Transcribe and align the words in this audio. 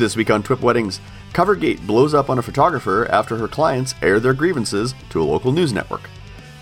This 0.00 0.16
week 0.16 0.30
on 0.30 0.42
TWIP 0.42 0.62
Weddings, 0.62 0.98
Covergate 1.34 1.86
blows 1.86 2.14
up 2.14 2.30
on 2.30 2.38
a 2.38 2.42
photographer 2.42 3.06
after 3.10 3.36
her 3.36 3.46
clients 3.46 3.94
air 4.00 4.18
their 4.18 4.32
grievances 4.32 4.94
to 5.10 5.20
a 5.20 5.22
local 5.22 5.52
news 5.52 5.74
network. 5.74 6.08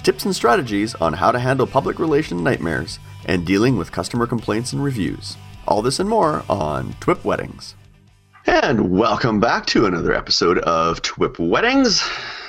Tips 0.03 0.25
and 0.25 0.35
strategies 0.35 0.97
on 0.97 1.13
how 1.13 1.31
to 1.31 1.39
handle 1.39 1.65
public 1.65 2.01
relation 2.01 2.43
nightmares 2.43 2.99
and 3.27 3.47
dealing 3.47 3.77
with 3.77 3.93
customer 3.93 4.27
complaints 4.27 4.73
and 4.73 4.83
reviews. 4.83 5.37
All 5.69 5.83
this 5.83 6.01
and 6.01 6.11
more 6.11 6.43
on 6.49 6.95
TWIP 6.95 7.25
Weddings. 7.25 7.77
And 8.47 8.91
welcome 8.91 9.39
back 9.39 9.67
to 9.67 9.87
another 9.87 10.13
episode 10.13 10.59
of 10.59 11.01
TWIP 11.03 11.39
Weddings. 11.39 12.03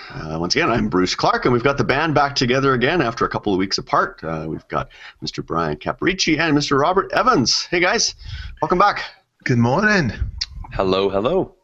Uh, 0.10 0.38
once 0.40 0.56
again, 0.56 0.72
I'm 0.72 0.90
Bruce 0.90 1.14
Clark, 1.14 1.46
and 1.46 1.54
we've 1.54 1.64
got 1.64 1.78
the 1.78 1.84
band 1.84 2.16
back 2.16 2.34
together 2.34 2.74
again 2.74 3.04
after 3.04 3.26
a 3.26 3.30
couple 3.30 3.54
of 3.54 3.60
weeks 3.60 3.78
apart. 3.78 4.24
Uh, 4.24 4.48
we've 4.50 4.68
got 4.70 4.90
Mr. 5.24 5.46
Brian 5.46 5.78
Capricci 5.78 6.40
and 6.40 6.58
Mr. 6.58 6.82
Robert 6.82 7.14
Evans. 7.14 7.66
Hey 7.66 7.80
guys, 7.80 8.16
welcome 8.60 8.80
back. 8.80 9.04
Good 9.44 9.60
morning. 9.60 10.14
Hello, 10.72 11.10
hello. 11.10 11.56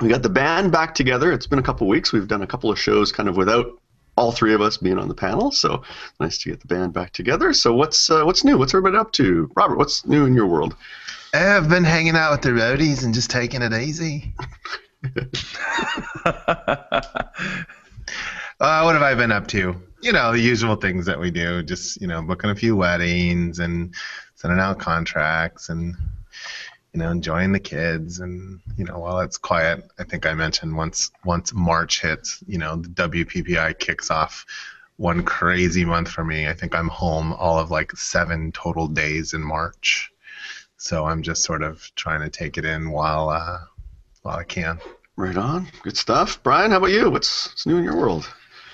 We 0.00 0.08
got 0.08 0.22
the 0.22 0.28
band 0.28 0.72
back 0.72 0.94
together. 0.94 1.32
It's 1.32 1.46
been 1.46 1.58
a 1.58 1.62
couple 1.62 1.86
weeks. 1.86 2.12
We've 2.12 2.28
done 2.28 2.42
a 2.42 2.46
couple 2.46 2.70
of 2.70 2.78
shows 2.78 3.12
kind 3.12 3.28
of 3.28 3.36
without 3.36 3.66
all 4.16 4.32
three 4.32 4.54
of 4.54 4.60
us 4.60 4.76
being 4.76 4.98
on 4.98 5.08
the 5.08 5.14
panel, 5.14 5.50
so 5.50 5.82
nice 6.18 6.38
to 6.38 6.50
get 6.50 6.60
the 6.60 6.66
band 6.66 6.92
back 6.92 7.12
together. 7.12 7.52
So 7.52 7.74
what's 7.74 8.10
uh, 8.10 8.24
what's 8.24 8.44
new? 8.44 8.58
What's 8.58 8.74
everybody 8.74 8.98
up 8.98 9.12
to? 9.12 9.50
Robert, 9.56 9.78
what's 9.78 10.06
new 10.06 10.26
in 10.26 10.34
your 10.34 10.46
world? 10.46 10.76
I've 11.32 11.68
been 11.68 11.84
hanging 11.84 12.16
out 12.16 12.32
with 12.32 12.42
the 12.42 12.50
roadies 12.50 13.04
and 13.04 13.14
just 13.14 13.30
taking 13.30 13.62
it 13.62 13.72
easy. 13.72 14.34
Uh, 18.60 18.82
what 18.82 18.92
have 18.92 19.02
I 19.02 19.14
been 19.14 19.32
up 19.32 19.46
to? 19.48 19.74
You 20.02 20.12
know, 20.12 20.32
the 20.32 20.38
usual 20.38 20.76
things 20.76 21.06
that 21.06 21.18
we 21.18 21.30
do. 21.30 21.62
Just 21.62 22.00
you 22.00 22.06
know, 22.06 22.20
booking 22.20 22.50
a 22.50 22.54
few 22.54 22.76
weddings 22.76 23.58
and 23.58 23.94
sending 24.34 24.60
out 24.60 24.78
contracts 24.78 25.70
and 25.70 25.96
you 26.92 27.00
know, 27.00 27.10
enjoying 27.10 27.52
the 27.52 27.60
kids. 27.60 28.20
And 28.20 28.60
you 28.76 28.84
know, 28.84 28.98
while 28.98 29.20
it's 29.20 29.38
quiet, 29.38 29.84
I 29.98 30.04
think 30.04 30.26
I 30.26 30.34
mentioned 30.34 30.76
once 30.76 31.10
once 31.24 31.52
March 31.52 32.02
hits, 32.02 32.42
you 32.46 32.58
know, 32.58 32.76
the 32.76 32.88
WPPI 32.88 33.78
kicks 33.78 34.10
off. 34.10 34.44
One 34.96 35.22
crazy 35.22 35.84
month 35.84 36.10
for 36.10 36.24
me. 36.24 36.46
I 36.46 36.52
think 36.52 36.74
I'm 36.74 36.88
home 36.88 37.32
all 37.32 37.58
of 37.58 37.70
like 37.70 37.92
seven 37.92 38.52
total 38.52 38.86
days 38.86 39.32
in 39.32 39.42
March. 39.42 40.12
So 40.76 41.06
I'm 41.06 41.22
just 41.22 41.42
sort 41.42 41.62
of 41.62 41.90
trying 41.94 42.20
to 42.20 42.30
take 42.30 42.58
it 42.58 42.64
in 42.64 42.90
while 42.90 43.30
uh, 43.30 43.58
while 44.22 44.36
I 44.36 44.44
can. 44.44 44.78
Right 45.16 45.36
on. 45.36 45.68
Good 45.82 45.96
stuff. 45.96 46.42
Brian, 46.42 46.70
how 46.70 46.78
about 46.78 46.90
you? 46.90 47.10
What's, 47.10 47.48
what's 47.48 47.66
new 47.66 47.76
in 47.76 47.84
your 47.84 47.96
world? 47.96 48.28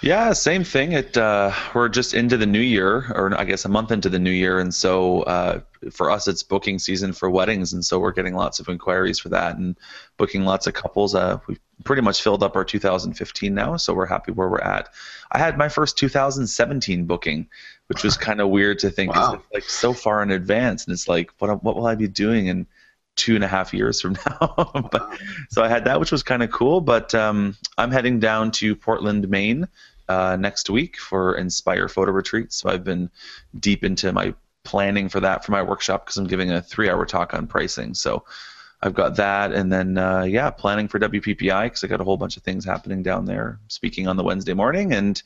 Yeah, 0.06 0.34
same 0.34 0.62
thing. 0.62 0.92
It 0.92 1.16
uh, 1.16 1.52
we're 1.74 1.88
just 1.88 2.14
into 2.14 2.36
the 2.36 2.46
new 2.46 2.60
year, 2.60 3.10
or 3.12 3.34
I 3.36 3.42
guess 3.44 3.64
a 3.64 3.68
month 3.68 3.90
into 3.90 4.08
the 4.08 4.20
new 4.20 4.30
year, 4.30 4.60
and 4.60 4.72
so 4.72 5.22
uh, 5.22 5.60
for 5.90 6.12
us, 6.12 6.28
it's 6.28 6.44
booking 6.44 6.78
season 6.78 7.12
for 7.12 7.28
weddings, 7.28 7.72
and 7.72 7.84
so 7.84 7.98
we're 7.98 8.12
getting 8.12 8.34
lots 8.34 8.60
of 8.60 8.68
inquiries 8.68 9.18
for 9.18 9.30
that, 9.30 9.56
and 9.56 9.76
booking 10.16 10.44
lots 10.44 10.68
of 10.68 10.74
couples. 10.74 11.16
Uh, 11.16 11.40
we've 11.48 11.58
pretty 11.82 12.02
much 12.02 12.22
filled 12.22 12.44
up 12.44 12.54
our 12.54 12.64
2015 12.64 13.52
now, 13.52 13.76
so 13.76 13.92
we're 13.94 14.06
happy 14.06 14.30
where 14.30 14.48
we're 14.48 14.60
at. 14.60 14.90
I 15.32 15.38
had 15.38 15.58
my 15.58 15.68
first 15.68 15.98
2017 15.98 17.06
booking, 17.06 17.48
which 17.88 18.04
was 18.04 18.16
kind 18.16 18.40
of 18.40 18.48
weird 18.50 18.78
to 18.80 18.90
think, 18.90 19.12
Wow. 19.12 19.34
it's 19.34 19.44
like 19.52 19.64
so 19.64 19.92
far 19.92 20.22
in 20.22 20.30
advance, 20.30 20.84
and 20.84 20.92
it's 20.92 21.08
like, 21.08 21.32
what 21.38 21.64
what 21.64 21.74
will 21.74 21.86
I 21.88 21.96
be 21.96 22.06
doing 22.06 22.46
in 22.46 22.68
two 23.16 23.34
and 23.34 23.42
a 23.42 23.48
half 23.48 23.74
years 23.74 24.00
from 24.00 24.12
now? 24.40 24.70
but 24.92 25.18
so 25.50 25.64
I 25.64 25.68
had 25.68 25.84
that, 25.86 25.98
which 25.98 26.12
was 26.12 26.22
kind 26.22 26.44
of 26.44 26.52
cool. 26.52 26.80
But 26.80 27.12
um, 27.12 27.56
I'm 27.76 27.90
heading 27.90 28.20
down 28.20 28.52
to 28.52 28.76
Portland, 28.76 29.28
Maine, 29.28 29.66
uh, 30.08 30.36
next 30.38 30.70
week 30.70 30.96
for 30.98 31.34
Inspire 31.36 31.88
Photo 31.88 32.12
Retreat. 32.12 32.52
So 32.52 32.68
I've 32.68 32.84
been 32.84 33.10
deep 33.58 33.84
into 33.84 34.12
my 34.12 34.34
planning 34.64 35.08
for 35.08 35.20
that 35.20 35.44
for 35.44 35.52
my 35.52 35.62
workshop 35.62 36.06
because 36.06 36.16
I'm 36.16 36.26
giving 36.26 36.50
a 36.50 36.60
three-hour 36.60 37.06
talk 37.06 37.34
on 37.34 37.46
pricing. 37.46 37.94
So 37.94 38.24
I've 38.82 38.94
got 38.94 39.16
that, 39.16 39.52
and 39.52 39.72
then 39.72 39.96
uh, 39.96 40.22
yeah, 40.22 40.50
planning 40.50 40.88
for 40.88 40.98
WPPI 40.98 41.64
because 41.64 41.82
I 41.82 41.86
got 41.86 42.00
a 42.00 42.04
whole 42.04 42.16
bunch 42.16 42.36
of 42.36 42.42
things 42.42 42.64
happening 42.64 43.02
down 43.02 43.24
there. 43.24 43.58
Speaking 43.68 44.06
on 44.06 44.16
the 44.16 44.24
Wednesday 44.24 44.54
morning 44.54 44.92
and 44.92 45.22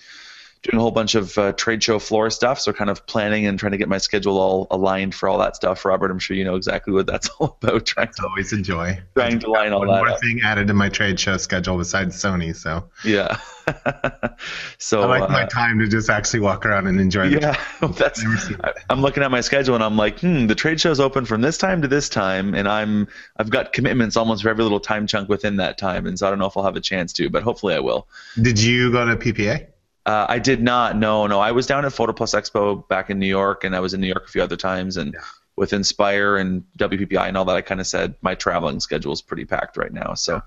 doing 0.62 0.78
a 0.78 0.82
whole 0.82 0.90
bunch 0.90 1.14
of 1.14 1.36
uh, 1.38 1.52
trade 1.52 1.82
show 1.82 1.98
floor 1.98 2.28
stuff. 2.30 2.60
So 2.60 2.72
kind 2.72 2.90
of 2.90 3.06
planning 3.06 3.46
and 3.46 3.58
trying 3.58 3.72
to 3.72 3.78
get 3.78 3.88
my 3.88 3.96
schedule 3.98 4.38
all 4.38 4.66
aligned 4.70 5.14
for 5.14 5.28
all 5.28 5.38
that 5.38 5.56
stuff. 5.56 5.84
Robert, 5.84 6.10
I'm 6.10 6.18
sure 6.18 6.36
you 6.36 6.44
know 6.44 6.54
exactly 6.56 6.92
what 6.92 7.06
that's 7.06 7.28
all 7.38 7.56
about. 7.62 7.86
Trying 7.86 8.08
It's 8.08 8.18
to 8.18 8.26
always 8.26 8.52
a 8.52 8.60
joy. 8.60 8.98
trying 9.16 9.38
to 9.40 9.50
line 9.50 9.72
all 9.72 9.80
One 9.80 9.88
that 9.88 9.96
more 9.98 10.08
up. 10.10 10.20
thing 10.20 10.40
added 10.44 10.66
to 10.68 10.74
my 10.74 10.88
trade 10.90 11.18
show 11.18 11.36
schedule 11.38 11.78
besides 11.78 12.16
Sony, 12.22 12.54
so 12.54 12.84
Yeah. 13.04 13.38
so 14.78 15.02
I 15.02 15.18
like 15.20 15.30
my 15.30 15.42
uh, 15.44 15.46
time 15.48 15.78
to 15.78 15.86
just 15.88 16.10
actually 16.10 16.40
walk 16.40 16.66
around 16.66 16.86
and 16.88 17.00
enjoy 17.00 17.28
the 17.30 17.40
yeah, 17.40 17.64
that's. 17.96 18.24
I- 18.62 18.72
I'm 18.88 19.00
looking 19.00 19.22
at 19.22 19.30
my 19.30 19.40
schedule 19.40 19.74
and 19.74 19.84
I'm 19.84 19.96
like, 19.96 20.20
hmm, 20.20 20.46
the 20.46 20.54
trade 20.54 20.80
show's 20.80 21.00
open 21.00 21.24
from 21.24 21.40
this 21.40 21.56
time 21.58 21.82
to 21.82 21.88
this 21.88 22.08
time, 22.08 22.54
and 22.54 22.68
I'm 22.68 23.08
I've 23.36 23.50
got 23.50 23.72
commitments 23.72 24.16
almost 24.16 24.42
for 24.42 24.48
every 24.48 24.64
little 24.64 24.80
time 24.80 25.06
chunk 25.06 25.28
within 25.28 25.56
that 25.56 25.78
time, 25.78 26.06
and 26.06 26.18
so 26.18 26.26
I 26.26 26.30
don't 26.30 26.38
know 26.38 26.46
if 26.46 26.56
I'll 26.56 26.64
have 26.64 26.76
a 26.76 26.80
chance 26.80 27.12
to, 27.14 27.30
but 27.30 27.42
hopefully 27.42 27.74
I 27.74 27.80
will. 27.80 28.08
Did 28.40 28.60
you 28.60 28.90
go 28.92 29.04
to 29.06 29.16
PPA? 29.16 29.66
Uh, 30.06 30.26
I 30.28 30.38
did 30.38 30.62
not. 30.62 30.96
No, 30.96 31.26
no. 31.26 31.40
I 31.40 31.52
was 31.52 31.66
down 31.66 31.84
at 31.84 31.92
Photo 31.92 32.12
Plus 32.12 32.34
Expo 32.34 32.86
back 32.88 33.10
in 33.10 33.18
New 33.18 33.26
York, 33.26 33.64
and 33.64 33.76
I 33.76 33.80
was 33.80 33.94
in 33.94 34.00
New 34.00 34.06
York 34.06 34.24
a 34.26 34.30
few 34.30 34.42
other 34.42 34.56
times. 34.56 34.96
And 34.96 35.16
with 35.56 35.72
Inspire 35.72 36.36
and 36.36 36.64
WPPI 36.78 37.28
and 37.28 37.36
all 37.36 37.44
that, 37.44 37.56
I 37.56 37.60
kind 37.60 37.80
of 37.80 37.86
said 37.86 38.14
my 38.22 38.34
traveling 38.34 38.80
schedule 38.80 39.12
is 39.12 39.20
pretty 39.20 39.44
packed 39.44 39.76
right 39.76 39.92
now. 39.92 40.14
So 40.14 40.42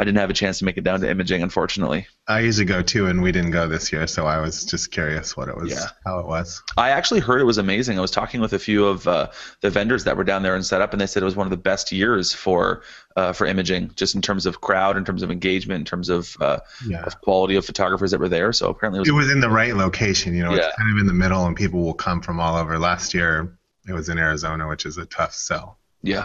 I 0.00 0.04
didn't 0.04 0.16
have 0.16 0.30
a 0.30 0.32
chance 0.32 0.58
to 0.60 0.64
make 0.64 0.78
it 0.78 0.80
down 0.84 1.00
to 1.02 1.10
imaging, 1.10 1.42
unfortunately. 1.42 2.06
I 2.26 2.40
usually 2.40 2.64
go 2.64 2.80
too, 2.80 3.04
and 3.08 3.20
we 3.20 3.32
didn't 3.32 3.50
go 3.50 3.68
this 3.68 3.92
year, 3.92 4.06
so 4.06 4.24
I 4.26 4.40
was 4.40 4.64
just 4.64 4.90
curious 4.92 5.36
what 5.36 5.48
it 5.50 5.54
was, 5.58 5.70
Yeah. 5.70 5.88
how 6.06 6.20
it 6.20 6.26
was. 6.26 6.62
I 6.78 6.88
actually 6.88 7.20
heard 7.20 7.38
it 7.42 7.44
was 7.44 7.58
amazing. 7.58 7.98
I 7.98 8.00
was 8.00 8.10
talking 8.10 8.40
with 8.40 8.54
a 8.54 8.58
few 8.58 8.86
of 8.86 9.06
uh, 9.06 9.28
the 9.60 9.68
vendors 9.68 10.04
that 10.04 10.16
were 10.16 10.24
down 10.24 10.42
there 10.42 10.54
and 10.54 10.64
set 10.64 10.80
up, 10.80 10.92
and 10.92 11.00
they 11.02 11.06
said 11.06 11.22
it 11.22 11.26
was 11.26 11.36
one 11.36 11.46
of 11.46 11.50
the 11.50 11.58
best 11.58 11.92
years 11.92 12.32
for 12.32 12.82
uh, 13.16 13.34
for 13.34 13.46
imaging, 13.46 13.90
just 13.94 14.14
in 14.14 14.22
terms 14.22 14.46
of 14.46 14.62
crowd, 14.62 14.96
in 14.96 15.04
terms 15.04 15.22
of 15.22 15.30
engagement, 15.30 15.80
in 15.80 15.84
terms 15.84 16.08
of, 16.08 16.34
uh, 16.40 16.60
Yeah. 16.86 17.02
of 17.02 17.20
quality 17.20 17.56
of 17.56 17.66
photographers 17.66 18.12
that 18.12 18.20
were 18.20 18.28
there. 18.30 18.54
So 18.54 18.70
apparently 18.70 18.98
it 18.98 19.00
was 19.00 19.08
It 19.10 19.12
was 19.12 19.30
in 19.30 19.40
the 19.40 19.50
right 19.50 19.76
location, 19.76 20.34
you 20.34 20.42
know. 20.44 20.52
Yeah. 20.54 20.68
It's 20.68 20.76
kind 20.78 20.90
of 20.92 20.96
in 20.98 21.06
the 21.06 21.12
middle, 21.12 21.44
and 21.44 21.54
people 21.54 21.82
will 21.82 21.92
come 21.92 22.22
from 22.22 22.40
all 22.40 22.56
over. 22.56 22.78
Last 22.78 23.12
year, 23.12 23.58
it 23.86 23.92
was 23.92 24.08
in 24.08 24.16
Arizona, 24.18 24.66
which 24.66 24.86
is 24.86 24.96
a 24.96 25.04
tough 25.04 25.34
sell. 25.34 25.78
yeah. 26.02 26.24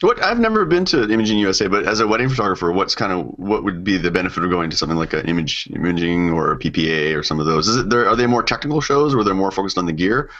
What 0.00 0.22
I've 0.22 0.40
never 0.40 0.64
been 0.64 0.86
to 0.86 1.10
Imaging 1.10 1.38
USA, 1.38 1.66
but 1.66 1.86
as 1.86 2.00
a 2.00 2.08
wedding 2.08 2.30
photographer, 2.30 2.72
what's 2.72 2.94
kind 2.94 3.12
of 3.12 3.26
what 3.38 3.64
would 3.64 3.84
be 3.84 3.98
the 3.98 4.10
benefit 4.10 4.42
of 4.42 4.50
going 4.50 4.70
to 4.70 4.76
something 4.76 4.96
like 4.96 5.12
an 5.12 5.26
image 5.26 5.68
imaging 5.74 6.30
or 6.30 6.52
a 6.52 6.58
PPA 6.58 7.18
or 7.18 7.22
some 7.22 7.38
of 7.38 7.44
those? 7.44 7.68
Is 7.68 7.76
it 7.76 7.90
there? 7.90 8.08
Are 8.08 8.16
they 8.16 8.26
more 8.26 8.42
technical 8.42 8.80
shows 8.80 9.14
where 9.14 9.24
they're 9.24 9.34
more 9.34 9.50
focused 9.50 9.76
on 9.76 9.84
the 9.84 9.92
gear? 9.92 10.30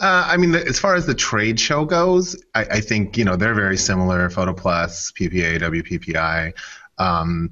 Uh, 0.00 0.26
I 0.28 0.36
mean, 0.36 0.54
as 0.54 0.78
far 0.78 0.96
as 0.96 1.06
the 1.06 1.14
trade 1.14 1.58
show 1.58 1.86
goes, 1.86 2.36
I, 2.54 2.62
I 2.64 2.80
think 2.80 3.16
you 3.16 3.24
know 3.24 3.36
they're 3.36 3.54
very 3.54 3.78
similar. 3.78 4.28
PhotoPlus, 4.28 5.14
PPA, 5.14 5.60
WPPI. 5.60 6.52
Um, 6.98 7.50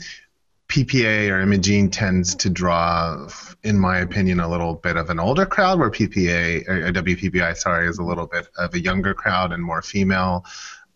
PPA 0.69 1.31
or 1.31 1.41
imaging 1.41 1.91
tends 1.91 2.35
to 2.35 2.49
draw, 2.49 3.29
in 3.63 3.79
my 3.79 3.99
opinion, 3.99 4.41
a 4.41 4.49
little 4.49 4.75
bit 4.75 4.97
of 4.97 5.11
an 5.11 5.21
older 5.21 5.47
crowd, 5.47 5.79
where 5.79 5.91
PPA 5.91 6.69
or, 6.69 6.87
or 6.87 6.93
WPPI, 6.93 7.57
sorry, 7.57 7.89
is 7.89 7.99
a 7.99 8.03
little 8.03 8.27
bit 8.27 8.49
of 8.57 8.75
a 8.75 8.81
younger 8.81 9.15
crowd 9.15 9.53
and 9.53 9.63
more 9.63 9.83
female. 9.83 10.45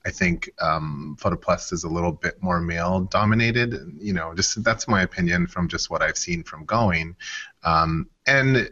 I 0.06 0.10
think 0.10 0.50
um, 0.60 1.16
Photo 1.18 1.36
Plus 1.36 1.72
is 1.72 1.82
a 1.82 1.88
little 1.88 2.12
bit 2.12 2.40
more 2.40 2.60
male 2.60 3.00
dominated. 3.00 3.74
You 3.98 4.12
know, 4.12 4.34
just 4.34 4.62
that's 4.62 4.86
my 4.86 5.02
opinion 5.02 5.48
from 5.48 5.68
just 5.68 5.90
what 5.90 6.00
I've 6.00 6.16
seen 6.16 6.44
from 6.44 6.64
going. 6.64 7.16
Um, 7.64 8.08
and 8.24 8.70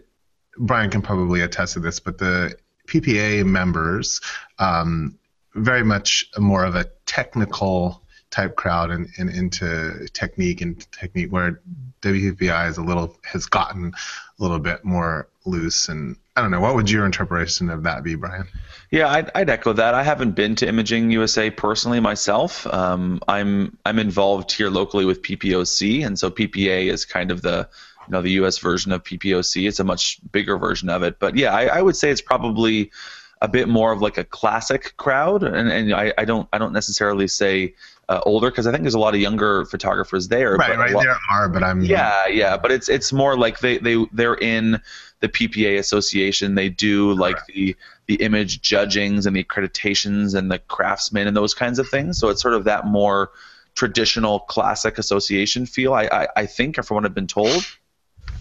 Brian 0.56 0.90
can 0.90 1.02
probably 1.02 1.40
attest 1.40 1.74
to 1.74 1.80
this, 1.80 1.98
but 1.98 2.18
the 2.18 2.56
PPA 2.86 3.44
members, 3.44 4.20
um, 4.60 5.18
very 5.56 5.82
much 5.82 6.30
more 6.38 6.64
of 6.64 6.76
a 6.76 6.84
technical 7.06 8.02
type 8.30 8.56
crowd 8.56 8.90
and, 8.90 9.08
and 9.18 9.30
into 9.30 10.06
technique 10.12 10.60
and 10.60 10.90
technique 10.92 11.32
where 11.32 11.60
WPPI 12.02 12.68
is 12.68 12.78
a 12.78 12.82
little 12.82 13.16
has 13.24 13.46
gotten 13.46 13.92
a 14.38 14.42
little 14.42 14.58
bit 14.58 14.84
more 14.84 15.28
loose 15.44 15.88
and 15.88 16.16
I 16.36 16.42
don't 16.42 16.50
know 16.50 16.60
what 16.60 16.74
would 16.74 16.90
your 16.90 17.06
interpretation 17.06 17.70
of 17.70 17.84
that 17.84 18.02
be, 18.02 18.16
Brian? 18.16 18.48
Yeah, 18.90 19.08
I'd, 19.08 19.30
I'd 19.36 19.50
echo 19.50 19.72
that. 19.72 19.94
I 19.94 20.02
haven't 20.02 20.32
been 20.32 20.56
to 20.56 20.68
Imaging 20.68 21.10
USA 21.12 21.48
personally 21.50 22.00
myself. 22.00 22.66
Um, 22.66 23.20
I'm 23.28 23.76
I'm 23.84 24.00
involved 24.00 24.50
here 24.50 24.68
locally 24.68 25.04
with 25.04 25.22
PPOC, 25.22 26.04
and 26.04 26.18
so 26.18 26.30
PPA 26.30 26.90
is 26.92 27.04
kind 27.04 27.30
of 27.30 27.42
the 27.42 27.68
you 28.06 28.12
know 28.12 28.20
the 28.20 28.32
US 28.32 28.58
version 28.58 28.90
of 28.90 29.04
PPOC. 29.04 29.68
It's 29.68 29.78
a 29.78 29.84
much 29.84 30.18
bigger 30.32 30.58
version 30.58 30.88
of 30.90 31.04
it, 31.04 31.20
but 31.20 31.36
yeah, 31.36 31.54
I, 31.54 31.66
I 31.66 31.82
would 31.82 31.96
say 31.96 32.10
it's 32.10 32.20
probably 32.20 32.90
a 33.40 33.48
bit 33.48 33.68
more 33.68 33.92
of 33.92 34.00
like 34.00 34.18
a 34.18 34.24
classic 34.24 34.96
crowd, 34.96 35.44
and, 35.44 35.70
and 35.70 35.94
I, 35.94 36.12
I 36.18 36.24
don't 36.24 36.48
I 36.52 36.58
don't 36.58 36.72
necessarily 36.72 37.28
say 37.28 37.74
uh, 38.08 38.20
older 38.26 38.50
because 38.50 38.66
I 38.66 38.70
think 38.72 38.82
there's 38.82 38.94
a 38.94 38.98
lot 38.98 39.14
of 39.14 39.20
younger 39.20 39.64
photographers 39.66 40.28
there. 40.28 40.56
Right, 40.56 40.70
but 40.70 40.78
right. 40.78 40.92
lot- 40.92 41.04
There 41.04 41.16
are, 41.30 41.48
but 41.48 41.62
I'm 41.62 41.82
yeah, 41.82 42.26
yeah, 42.26 42.56
but 42.56 42.72
it's 42.72 42.88
it's 42.88 43.12
more 43.12 43.36
like 43.38 43.60
they 43.60 43.78
they 43.78 44.04
they're 44.12 44.34
in 44.34 44.80
the 45.24 45.28
PPA 45.30 45.78
association. 45.78 46.54
They 46.54 46.68
do 46.68 47.14
like 47.14 47.38
the 47.46 47.74
the 48.06 48.16
image 48.16 48.60
judgings 48.60 49.24
and 49.24 49.34
the 49.34 49.42
accreditations 49.42 50.34
and 50.34 50.50
the 50.50 50.58
craftsmen 50.58 51.26
and 51.26 51.34
those 51.34 51.54
kinds 51.54 51.78
of 51.78 51.88
things. 51.88 52.18
So 52.18 52.28
it's 52.28 52.42
sort 52.42 52.52
of 52.52 52.64
that 52.64 52.86
more 52.86 53.30
traditional 53.74 54.40
classic 54.40 54.98
association 54.98 55.64
feel. 55.64 55.94
I 55.94 56.04
I, 56.04 56.28
I 56.36 56.46
think, 56.46 56.76
from 56.84 56.96
what 56.96 57.06
I've 57.06 57.14
been 57.14 57.26
told. 57.26 57.64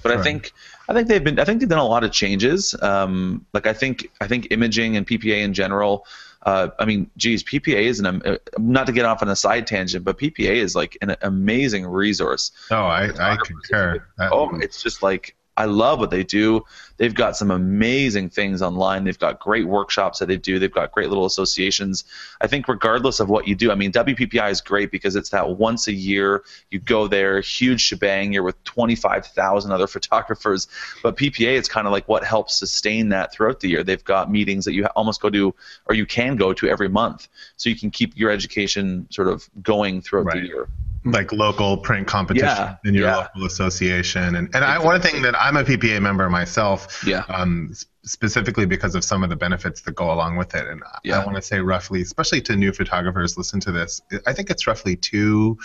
But 0.01 0.11
I 0.11 0.21
think 0.21 0.51
I 0.89 0.93
think 0.93 1.07
they've 1.07 1.23
been 1.23 1.39
I 1.39 1.45
think 1.45 1.61
they've 1.61 1.69
done 1.69 1.79
a 1.79 1.87
lot 1.87 2.03
of 2.03 2.11
changes. 2.11 2.75
Um, 2.81 3.45
like 3.53 3.65
I 3.65 3.73
think 3.73 4.09
I 4.19 4.27
think 4.27 4.47
imaging 4.51 4.97
and 4.97 5.07
PPA 5.07 5.41
in 5.41 5.53
general. 5.53 6.05
Uh, 6.45 6.67
I 6.77 6.83
mean, 6.83 7.09
geez, 7.15 7.41
PPA 7.41 7.83
is 7.83 8.01
an 8.01 8.07
uh, 8.07 8.37
not 8.57 8.87
to 8.87 8.91
get 8.91 9.05
off 9.05 9.21
on 9.21 9.29
a 9.29 9.35
side 9.35 9.65
tangent, 9.65 10.03
but 10.03 10.19
PPA 10.19 10.55
is 10.55 10.75
like 10.75 10.97
an 11.01 11.15
amazing 11.21 11.85
resource. 11.85 12.51
Oh, 12.69 12.83
I, 12.83 13.11
I 13.17 13.37
concur. 13.37 14.05
Oh, 14.19 14.53
it's 14.57 14.83
just 14.83 15.01
like 15.01 15.37
I 15.55 15.65
love 15.65 15.99
what 15.99 16.09
they 16.09 16.23
do. 16.23 16.65
They've 16.97 17.13
got 17.13 17.35
some 17.35 17.51
amazing 17.51 18.29
things 18.29 18.61
online. 18.61 19.03
They've 19.03 19.19
got 19.19 19.39
great 19.39 19.67
workshops 19.67 20.19
that 20.19 20.27
they 20.27 20.37
do. 20.37 20.57
They've 20.57 20.71
got 20.71 20.91
great 20.91 21.09
little 21.09 21.25
associations. 21.25 22.05
I 22.41 22.47
think 22.47 22.67
regardless 22.67 23.19
of 23.19 23.29
what 23.29 23.47
you 23.47 23.55
do, 23.55 23.71
I 23.71 23.75
mean 23.75 23.91
WPPI 23.91 24.49
is 24.49 24.61
great 24.61 24.89
because 24.89 25.15
it's 25.15 25.29
that 25.29 25.57
once 25.57 25.87
a 25.87 25.93
year 25.93 26.43
you 26.71 26.79
go 26.79 27.07
there, 27.07 27.39
huge 27.41 27.81
shebang. 27.81 28.33
You're 28.33 28.43
with 28.43 28.63
25,000 28.63 29.71
other 29.71 29.87
photographers. 29.97 30.67
But 31.03 31.17
PPA 31.17 31.53
is 31.53 31.67
kind 31.67 31.85
of 31.85 31.93
like 31.93 32.07
what 32.07 32.23
helps 32.23 32.55
sustain 32.55 33.09
that 33.09 33.31
throughout 33.31 33.59
the 33.59 33.69
year. 33.69 33.83
They've 33.83 34.03
got 34.03 34.31
meetings 34.31 34.65
that 34.65 34.73
you 34.73 34.85
almost 34.95 35.21
go 35.21 35.29
to, 35.29 35.53
or 35.85 35.95
you 35.95 36.05
can 36.05 36.35
go 36.35 36.53
to 36.53 36.67
every 36.67 36.89
month, 36.89 37.27
so 37.57 37.69
you 37.69 37.75
can 37.75 37.91
keep 37.91 38.17
your 38.17 38.31
education 38.31 39.07
sort 39.11 39.27
of 39.27 39.47
going 39.61 40.01
throughout 40.01 40.25
right. 40.25 40.41
the 40.41 40.47
year 40.47 40.67
like 41.05 41.31
local 41.31 41.77
print 41.77 42.07
competition 42.07 42.47
yeah, 42.47 42.77
in 42.85 42.93
your 42.93 43.07
yeah. 43.07 43.17
local 43.17 43.45
association. 43.45 44.23
And 44.23 44.35
and 44.37 44.47
exactly. 44.47 44.83
I, 44.83 44.85
one 44.85 45.01
thing 45.01 45.21
that 45.23 45.35
I'm 45.39 45.57
a 45.57 45.63
PPA 45.63 46.01
member 46.01 46.29
myself, 46.29 47.03
yeah. 47.05 47.25
Um, 47.27 47.73
specifically 48.05 48.65
because 48.65 48.95
of 48.95 49.03
some 49.03 49.23
of 49.23 49.29
the 49.29 49.35
benefits 49.35 49.81
that 49.81 49.95
go 49.95 50.11
along 50.11 50.35
with 50.35 50.55
it. 50.55 50.67
And 50.67 50.83
yeah. 51.03 51.19
I 51.19 51.25
want 51.25 51.37
to 51.37 51.41
say 51.41 51.59
roughly, 51.59 52.01
especially 52.01 52.41
to 52.41 52.55
new 52.55 52.73
photographers, 52.73 53.37
listen 53.37 53.59
to 53.61 53.71
this. 53.71 54.01
I 54.25 54.33
think 54.33 54.49
it's 54.49 54.67
roughly 54.67 54.95
two, 54.95 55.57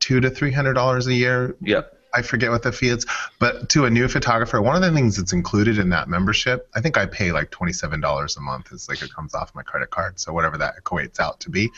two 0.00 0.20
to 0.20 0.30
three 0.30 0.52
hundred 0.52 0.74
dollars 0.74 1.06
a 1.06 1.14
year. 1.14 1.56
Yep. 1.60 1.92
I 2.14 2.22
forget 2.22 2.50
what 2.50 2.62
the 2.62 2.72
fee 2.72 2.88
is, 2.88 3.06
but 3.38 3.68
to 3.70 3.84
a 3.84 3.90
new 3.90 4.08
photographer, 4.08 4.62
one 4.62 4.76
of 4.76 4.82
the 4.82 4.92
things 4.92 5.16
that's 5.16 5.32
included 5.32 5.78
in 5.78 5.88
that 5.90 6.08
membership, 6.08 6.68
I 6.74 6.80
think 6.80 6.96
I 6.96 7.06
pay 7.06 7.32
like 7.32 7.50
twenty-seven 7.50 8.00
dollars 8.00 8.36
a 8.36 8.40
month. 8.40 8.68
It's 8.72 8.88
like 8.88 9.02
it 9.02 9.12
comes 9.12 9.34
off 9.34 9.54
my 9.54 9.62
credit 9.62 9.90
card, 9.90 10.20
so 10.20 10.32
whatever 10.32 10.58
that 10.58 10.74
equates 10.82 11.18
out 11.18 11.40
to 11.40 11.50
be. 11.50 11.70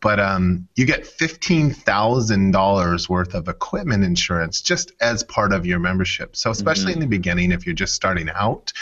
But 0.00 0.20
um, 0.20 0.68
you 0.76 0.84
get 0.84 1.06
fifteen 1.06 1.72
thousand 1.72 2.52
dollars 2.52 3.08
worth 3.08 3.34
of 3.34 3.48
equipment 3.48 4.04
insurance 4.04 4.60
just 4.60 4.92
as 5.00 5.24
part 5.24 5.52
of 5.52 5.66
your 5.66 5.78
membership. 5.78 6.36
So 6.36 6.50
especially 6.50 6.92
mm-hmm. 6.92 7.02
in 7.02 7.08
the 7.08 7.16
beginning, 7.16 7.52
if 7.52 7.66
you're 7.66 7.74
just 7.74 7.94
starting 7.94 8.28
out, 8.28 8.72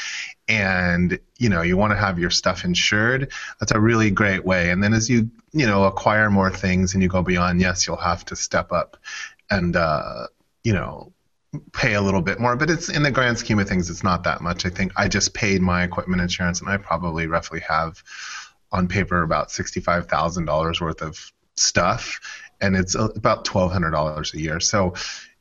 and 0.48 1.18
you 1.38 1.48
know 1.48 1.62
you 1.62 1.76
want 1.76 1.92
to 1.92 1.96
have 1.96 2.18
your 2.18 2.30
stuff 2.30 2.64
insured, 2.64 3.32
that's 3.60 3.72
a 3.72 3.80
really 3.80 4.10
great 4.10 4.44
way. 4.44 4.70
And 4.70 4.82
then 4.82 4.92
as 4.92 5.08
you 5.08 5.30
you 5.52 5.66
know 5.66 5.84
acquire 5.84 6.30
more 6.30 6.50
things 6.50 6.94
and 6.94 7.02
you 7.02 7.08
go 7.08 7.22
beyond, 7.22 7.60
yes, 7.60 7.86
you'll 7.86 7.96
have 7.96 8.24
to 8.26 8.36
step 8.36 8.72
up 8.72 8.96
and 9.50 9.76
uh, 9.76 10.26
you 10.66 10.72
know 10.72 11.12
pay 11.72 11.94
a 11.94 12.02
little 12.02 12.20
bit 12.20 12.40
more 12.40 12.56
but 12.56 12.68
it's 12.68 12.88
in 12.88 13.02
the 13.02 13.10
grand 13.10 13.38
scheme 13.38 13.58
of 13.58 13.68
things 13.68 13.88
it's 13.88 14.02
not 14.02 14.24
that 14.24 14.40
much 14.40 14.66
i 14.66 14.68
think. 14.68 14.92
I 14.96 15.06
just 15.08 15.32
paid 15.32 15.62
my 15.62 15.84
equipment 15.84 16.20
insurance 16.20 16.60
and 16.60 16.68
i 16.68 16.76
probably 16.76 17.28
roughly 17.28 17.60
have 17.60 18.02
on 18.72 18.88
paper 18.88 19.22
about 19.22 19.48
$65000 19.48 20.80
worth 20.80 21.02
of 21.02 21.32
stuff 21.54 22.20
and 22.60 22.76
it's 22.76 22.96
uh, 22.96 23.08
about 23.16 23.44
$1200 23.44 24.34
a 24.34 24.40
year. 24.40 24.60
So 24.60 24.94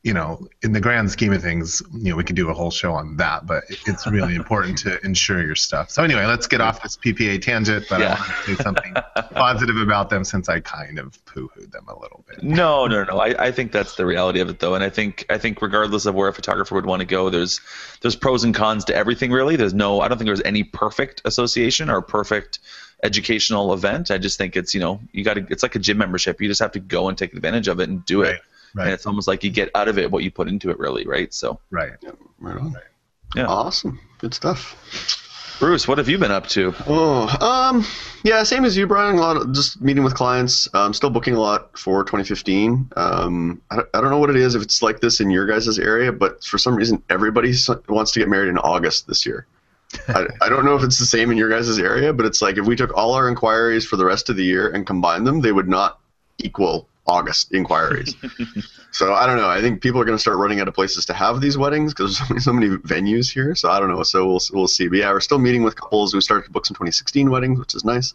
you 0.05 0.13
know, 0.13 0.47
in 0.61 0.71
the 0.71 0.79
grand 0.79 1.09
scheme 1.09 1.33
of 1.33 1.41
things, 1.41 1.81
you 1.91 2.11
know, 2.11 2.15
we 2.15 2.23
could 2.23 2.35
do 2.35 2.47
a 2.51 2.53
whole 2.53 2.69
show 2.69 2.93
on 2.93 3.17
that, 3.17 3.47
but 3.47 3.63
it's 3.87 4.05
really 4.05 4.35
important 4.41 4.77
to 4.77 5.03
insure 5.03 5.43
your 5.43 5.55
stuff. 5.55 5.89
So 5.89 6.03
anyway, 6.03 6.27
let's 6.27 6.45
get 6.45 6.61
off 6.61 6.83
this 6.83 6.95
PPA 6.95 7.41
tangent, 7.41 7.87
but 7.89 7.99
yeah. 7.99 8.05
I 8.05 8.09
want 8.09 8.21
to 8.21 8.55
say 8.55 8.63
something 8.63 8.93
positive 9.31 9.77
about 9.77 10.11
them 10.11 10.23
since 10.23 10.47
I 10.47 10.59
kind 10.59 10.99
of 10.99 11.25
poo-hooed 11.25 11.71
them 11.71 11.85
a 11.87 11.99
little 11.99 12.23
bit. 12.29 12.43
No, 12.43 12.85
no, 12.85 13.03
no. 13.03 13.17
I, 13.17 13.47
I 13.47 13.51
think 13.51 13.71
that's 13.71 13.95
the 13.95 14.05
reality 14.05 14.41
of 14.41 14.49
it, 14.49 14.59
though, 14.59 14.75
and 14.75 14.83
I 14.83 14.91
think 14.91 15.25
I 15.27 15.39
think 15.39 15.59
regardless 15.59 16.05
of 16.05 16.13
where 16.13 16.27
a 16.27 16.33
photographer 16.33 16.75
would 16.75 16.85
want 16.85 16.99
to 16.99 17.07
go, 17.07 17.31
there's 17.31 17.59
there's 18.01 18.15
pros 18.15 18.43
and 18.43 18.53
cons 18.53 18.85
to 18.85 18.95
everything. 18.95 19.31
Really, 19.31 19.55
there's 19.55 19.73
no. 19.73 20.01
I 20.01 20.07
don't 20.07 20.19
think 20.19 20.27
there's 20.27 20.41
any 20.43 20.61
perfect 20.61 21.23
association 21.25 21.89
or 21.89 22.03
perfect 22.03 22.59
educational 23.01 23.73
event. 23.73 24.11
I 24.11 24.19
just 24.19 24.37
think 24.37 24.55
it's 24.55 24.75
you 24.75 24.81
know 24.81 24.99
you 25.13 25.23
got 25.23 25.33
to. 25.33 25.47
It's 25.49 25.63
like 25.63 25.73
a 25.73 25.79
gym 25.79 25.97
membership. 25.97 26.39
You 26.41 26.47
just 26.47 26.61
have 26.61 26.73
to 26.73 26.79
go 26.79 27.09
and 27.09 27.17
take 27.17 27.33
advantage 27.33 27.67
of 27.67 27.79
it 27.79 27.89
and 27.89 28.05
do 28.05 28.21
right. 28.21 28.35
it 28.35 28.41
Right. 28.75 28.85
And 28.85 28.93
it's 28.93 29.05
almost 29.05 29.27
like 29.27 29.43
you 29.43 29.49
get 29.49 29.71
out 29.73 29.87
of 29.87 29.97
it 29.97 30.11
what 30.11 30.23
you 30.23 30.29
put 30.29 30.49
into 30.49 30.69
it, 30.69 30.77
really, 30.77 31.07
right? 31.07 31.33
So. 31.33 31.59
Right. 31.71 31.93
Yeah, 32.01 32.11
right 32.39 32.57
on. 32.57 32.73
Right. 32.73 32.83
Yeah. 33.35 33.45
Awesome. 33.45 33.99
Good 34.19 34.33
stuff. 34.33 34.75
Bruce, 35.59 35.87
what 35.87 35.97
have 35.97 36.09
you 36.09 36.17
been 36.17 36.31
up 36.31 36.47
to? 36.47 36.75
Oh, 36.85 37.29
um, 37.39 37.85
yeah, 38.25 38.43
same 38.43 38.65
as 38.65 38.75
you, 38.75 38.85
Brian. 38.85 39.15
A 39.15 39.21
lot 39.21 39.37
of 39.37 39.53
just 39.53 39.81
meeting 39.81 40.03
with 40.03 40.13
clients. 40.13 40.67
I'm 40.73 40.87
um, 40.87 40.93
still 40.93 41.09
booking 41.09 41.35
a 41.35 41.39
lot 41.39 41.77
for 41.79 42.03
2015. 42.03 42.91
Um, 42.97 43.61
I, 43.71 43.79
I 43.93 44.01
don't 44.01 44.09
know 44.09 44.17
what 44.17 44.29
it 44.29 44.35
is 44.35 44.55
if 44.55 44.61
it's 44.61 44.81
like 44.81 44.99
this 44.99 45.21
in 45.21 45.29
your 45.29 45.47
guys' 45.47 45.79
area, 45.79 46.11
but 46.11 46.43
for 46.43 46.57
some 46.57 46.75
reason 46.75 47.01
everybody 47.09 47.53
wants 47.87 48.11
to 48.11 48.19
get 48.19 48.27
married 48.27 48.49
in 48.49 48.57
August 48.57 49.07
this 49.07 49.25
year. 49.25 49.47
I, 50.09 50.25
I 50.41 50.49
don't 50.49 50.65
know 50.65 50.75
if 50.75 50.83
it's 50.83 50.99
the 50.99 51.05
same 51.05 51.31
in 51.31 51.37
your 51.37 51.49
guys' 51.49 51.79
area, 51.79 52.11
but 52.11 52.25
it's 52.25 52.41
like 52.41 52.57
if 52.57 52.65
we 52.65 52.75
took 52.75 52.93
all 52.93 53.13
our 53.13 53.29
inquiries 53.29 53.85
for 53.85 53.95
the 53.95 54.05
rest 54.05 54.29
of 54.29 54.35
the 54.35 54.43
year 54.43 54.69
and 54.69 54.85
combined 54.85 55.25
them, 55.25 55.39
they 55.39 55.53
would 55.53 55.69
not 55.69 55.99
equal 56.37 56.89
August 57.07 57.53
inquiries. 57.53 58.15
so 58.91 59.13
I 59.13 59.27
don't 59.27 59.37
know. 59.37 59.47
I 59.47 59.61
think 59.61 59.81
people 59.81 60.01
are 60.01 60.05
going 60.05 60.17
to 60.17 60.21
start 60.21 60.37
running 60.37 60.59
out 60.59 60.67
of 60.67 60.73
places 60.73 61.05
to 61.05 61.13
have 61.13 61.39
these 61.39 61.57
weddings 61.57 61.93
because 61.93 62.17
there's 62.29 62.45
so 62.45 62.51
many, 62.53 62.67
so 62.67 62.75
many 62.75 62.77
venues 62.83 63.31
here. 63.31 63.53
So 63.55 63.69
I 63.69 63.79
don't 63.79 63.89
know. 63.89 64.01
So 64.03 64.25
we'll 64.25 64.41
we'll 64.53 64.67
see. 64.67 64.87
But 64.87 64.99
yeah, 64.99 65.11
we're 65.11 65.19
still 65.19 65.39
meeting 65.39 65.63
with 65.63 65.75
couples 65.75 66.13
who 66.13 66.21
started 66.21 66.45
to 66.45 66.51
book 66.51 66.65
some 66.65 66.73
2016 66.75 67.29
weddings, 67.29 67.59
which 67.59 67.75
is 67.75 67.85
nice. 67.85 68.13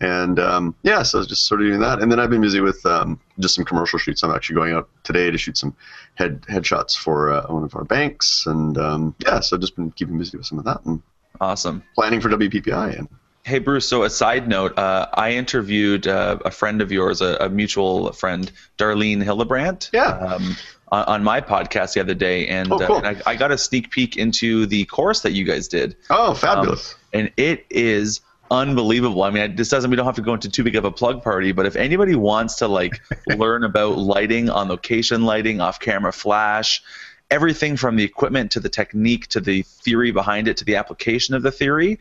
And 0.00 0.38
um, 0.38 0.74
yeah, 0.82 1.02
so 1.02 1.24
just 1.24 1.46
sort 1.46 1.60
of 1.62 1.66
doing 1.66 1.80
that. 1.80 2.00
And 2.00 2.10
then 2.10 2.20
I've 2.20 2.30
been 2.30 2.40
busy 2.40 2.60
with 2.60 2.84
um, 2.86 3.20
just 3.40 3.54
some 3.56 3.64
commercial 3.64 3.98
shoots. 3.98 4.22
I'm 4.22 4.30
actually 4.30 4.56
going 4.56 4.72
out 4.72 4.88
today 5.02 5.30
to 5.30 5.38
shoot 5.38 5.56
some 5.58 5.74
head 6.14 6.42
headshots 6.42 6.96
for 6.96 7.32
uh, 7.32 7.46
one 7.52 7.64
of 7.64 7.74
our 7.74 7.84
banks. 7.84 8.46
And 8.46 8.78
um, 8.78 9.14
yeah, 9.24 9.40
so 9.40 9.58
just 9.58 9.74
been 9.76 9.90
keeping 9.92 10.18
busy 10.18 10.36
with 10.36 10.46
some 10.46 10.58
of 10.58 10.64
that 10.64 10.84
and 10.84 11.02
awesome 11.40 11.82
planning 11.94 12.20
for 12.20 12.28
WPPI 12.28 12.98
and 12.98 13.08
Hey 13.48 13.60
Bruce, 13.60 13.88
so 13.88 14.02
a 14.02 14.10
side 14.10 14.46
note, 14.46 14.78
uh, 14.78 15.06
I 15.14 15.32
interviewed 15.32 16.06
uh, 16.06 16.36
a 16.44 16.50
friend 16.50 16.82
of 16.82 16.92
yours, 16.92 17.22
a, 17.22 17.38
a, 17.40 17.48
mutual 17.48 18.12
friend, 18.12 18.52
Darlene 18.76 19.22
Hildebrandt, 19.22 19.88
yeah. 19.94 20.18
Um, 20.18 20.54
on, 20.92 21.04
on, 21.04 21.24
my 21.24 21.40
podcast 21.40 21.94
the 21.94 22.00
other 22.00 22.12
day, 22.12 22.46
and, 22.46 22.70
oh, 22.70 22.78
cool. 22.78 22.96
uh, 22.96 22.98
and 22.98 23.22
I, 23.24 23.30
I, 23.30 23.36
got 23.36 23.50
a 23.50 23.56
sneak 23.56 23.90
peek 23.90 24.18
into 24.18 24.66
the 24.66 24.84
course 24.84 25.22
that 25.22 25.32
you 25.32 25.44
guys 25.44 25.66
did. 25.66 25.96
Oh, 26.10 26.34
fabulous! 26.34 26.92
Um, 26.92 27.20
and 27.20 27.32
it 27.38 27.64
is 27.70 28.20
unbelievable. 28.50 29.22
I 29.22 29.30
mean, 29.30 29.56
this 29.56 29.70
doesn't 29.70 29.88
we 29.88 29.96
don't 29.96 30.04
have 30.04 30.16
to 30.16 30.22
go 30.22 30.34
into 30.34 30.50
too 30.50 30.62
big 30.62 30.76
of 30.76 30.84
a 30.84 30.92
plug 30.92 31.22
party, 31.22 31.52
but 31.52 31.64
if 31.64 31.74
anybody 31.74 32.16
wants 32.16 32.56
to 32.56 32.68
like 32.68 33.00
learn 33.28 33.64
about 33.64 33.96
lighting 33.96 34.50
on 34.50 34.68
location 34.68 35.22
lighting, 35.22 35.62
off 35.62 35.80
camera 35.80 36.12
flash, 36.12 36.82
everything 37.30 37.78
from 37.78 37.96
the 37.96 38.04
equipment 38.04 38.50
to 38.50 38.60
the 38.60 38.68
technique 38.68 39.26
to 39.28 39.40
the 39.40 39.62
theory 39.62 40.10
behind 40.10 40.48
it 40.48 40.58
to 40.58 40.66
the 40.66 40.76
application 40.76 41.34
of 41.34 41.42
the 41.42 41.50
theory 41.50 41.98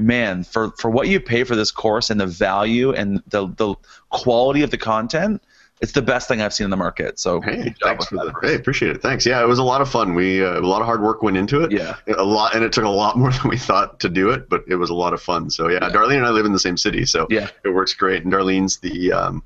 man, 0.00 0.44
for 0.44 0.70
for 0.72 0.90
what 0.90 1.08
you 1.08 1.20
pay 1.20 1.44
for 1.44 1.56
this 1.56 1.70
course 1.70 2.10
and 2.10 2.20
the 2.20 2.26
value 2.26 2.92
and 2.92 3.22
the 3.28 3.48
the 3.56 3.74
quality 4.10 4.62
of 4.62 4.70
the 4.70 4.78
content, 4.78 5.42
it's 5.80 5.92
the 5.92 6.02
best 6.02 6.28
thing 6.28 6.42
I've 6.42 6.52
seen 6.52 6.64
in 6.64 6.70
the 6.70 6.76
market. 6.76 7.18
So 7.18 7.40
hey, 7.40 7.74
thanks 7.82 8.06
for 8.06 8.16
that. 8.16 8.34
Hey, 8.42 8.54
appreciate 8.54 8.94
it. 8.94 9.02
Thanks. 9.02 9.24
Yeah, 9.24 9.42
it 9.42 9.48
was 9.48 9.58
a 9.58 9.64
lot 9.64 9.80
of 9.80 9.88
fun. 9.88 10.14
We 10.14 10.44
uh, 10.44 10.58
a 10.58 10.60
lot 10.60 10.80
of 10.80 10.86
hard 10.86 11.02
work 11.02 11.22
went 11.22 11.36
into 11.36 11.62
it. 11.62 11.72
Yeah, 11.72 11.96
a 12.18 12.24
lot, 12.24 12.54
and 12.54 12.64
it 12.64 12.72
took 12.72 12.84
a 12.84 12.88
lot 12.88 13.16
more 13.18 13.32
than 13.32 13.48
we 13.48 13.56
thought 13.56 13.98
to 14.00 14.08
do 14.08 14.30
it, 14.30 14.48
but 14.48 14.64
it 14.68 14.76
was 14.76 14.90
a 14.90 14.94
lot 14.94 15.14
of 15.14 15.22
fun. 15.22 15.50
So 15.50 15.68
yeah, 15.68 15.78
yeah. 15.82 15.90
Darlene 15.90 16.16
and 16.16 16.26
I 16.26 16.30
live 16.30 16.46
in 16.46 16.52
the 16.52 16.58
same 16.58 16.76
city, 16.76 17.04
so 17.06 17.26
yeah, 17.30 17.48
it 17.64 17.70
works 17.70 17.94
great. 17.94 18.24
And 18.24 18.32
Darlene's 18.32 18.78
the 18.78 19.12
um, 19.12 19.42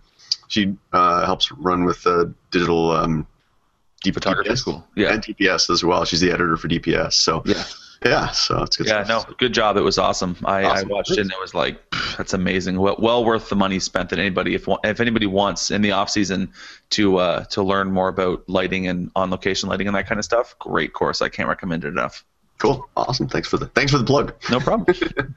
she 0.49 0.75
uh, 0.93 1.25
helps 1.25 1.53
run 1.53 1.85
with 1.85 2.03
the 2.03 2.35
digital 2.51 2.91
um, 2.91 3.27
photography 4.13 4.51
DPS, 4.51 4.59
school. 4.59 4.87
Yeah, 4.97 5.13
and 5.13 5.23
DPS 5.23 5.71
as 5.71 5.85
well. 5.85 6.05
She's 6.05 6.21
the 6.21 6.31
editor 6.31 6.57
for 6.57 6.69
DPS. 6.69 7.15
So 7.15 7.43
yeah, 7.47 7.65
yeah, 8.05 8.31
so 8.31 8.63
it's 8.63 8.77
good. 8.77 8.87
Yeah, 8.87 9.05
stuff. 9.05 9.29
no, 9.29 9.35
good 9.39 9.55
job. 9.55 9.77
It 9.77 9.83
was 9.83 9.99
awesome. 9.99 10.37
I, 10.45 10.65
awesome. 10.65 10.91
I 10.91 10.95
watched 10.95 11.13
it 11.13 11.19
and 11.19 11.31
it 11.31 11.41
was 11.41 11.55
like, 11.55 11.81
that's 12.17 12.35
amazing. 12.35 12.79
Well, 12.79 12.97
well 12.99 13.25
worth 13.25 13.49
the 13.49 13.57
money 13.57 13.79
spent. 13.79 14.11
That 14.11 14.19
anybody, 14.19 14.55
if 14.55 14.69
if 14.85 15.01
anybody 15.01 15.27
wants 15.27 15.71
in 15.71 15.83
the 15.83 15.93
off 15.93 16.11
season 16.11 16.53
to 16.91 17.17
uh, 17.17 17.45
to 17.45 17.63
learn 17.63 17.91
more 17.91 18.09
about 18.09 18.49
lighting 18.49 18.87
and 18.89 19.11
on 19.17 19.31
location 19.31 19.69
lighting 19.69 19.87
and 19.87 19.97
that 19.97 20.07
kind 20.07 20.19
of 20.19 20.25
stuff, 20.25 20.55
great 20.59 20.93
course. 20.93 21.23
I 21.23 21.29
can't 21.29 21.49
recommend 21.49 21.85
it 21.85 21.89
enough. 21.89 22.25
Cool, 22.59 22.89
awesome. 22.97 23.29
Thanks 23.29 23.49
for 23.49 23.57
the 23.57 23.67
thanks 23.67 23.91
for 23.91 23.99
the 23.99 24.05
plug. 24.05 24.33
No 24.49 24.61
problem. 24.61 24.87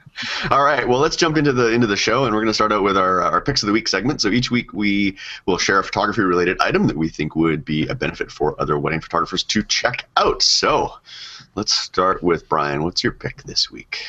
All 0.50 0.62
right, 0.62 0.86
well, 0.86 1.00
let's 1.00 1.16
jump 1.16 1.36
into 1.36 1.52
the 1.52 1.72
into 1.72 1.86
the 1.86 1.96
show, 1.96 2.24
and 2.24 2.32
we're 2.32 2.40
going 2.40 2.50
to 2.50 2.54
start 2.54 2.72
out 2.72 2.84
with 2.84 2.96
our 2.96 3.20
our 3.22 3.40
picks 3.40 3.62
of 3.62 3.66
the 3.66 3.72
week 3.72 3.88
segment. 3.88 4.20
So 4.20 4.28
each 4.28 4.50
week 4.50 4.72
we 4.72 5.16
will 5.44 5.58
share 5.58 5.78
a 5.80 5.84
photography 5.84 6.22
related 6.22 6.60
item 6.60 6.86
that 6.86 6.96
we 6.96 7.08
think 7.08 7.34
would 7.34 7.64
be 7.64 7.88
a 7.88 7.94
benefit 7.94 8.30
for 8.30 8.58
other 8.60 8.78
wedding 8.78 9.00
photographers 9.00 9.42
to 9.44 9.62
check 9.64 10.06
out. 10.16 10.42
So 10.42 10.92
let's 11.58 11.74
start 11.74 12.22
with 12.22 12.48
Brian. 12.48 12.84
What's 12.84 13.02
your 13.02 13.12
pick 13.12 13.42
this 13.42 13.68
week? 13.68 14.06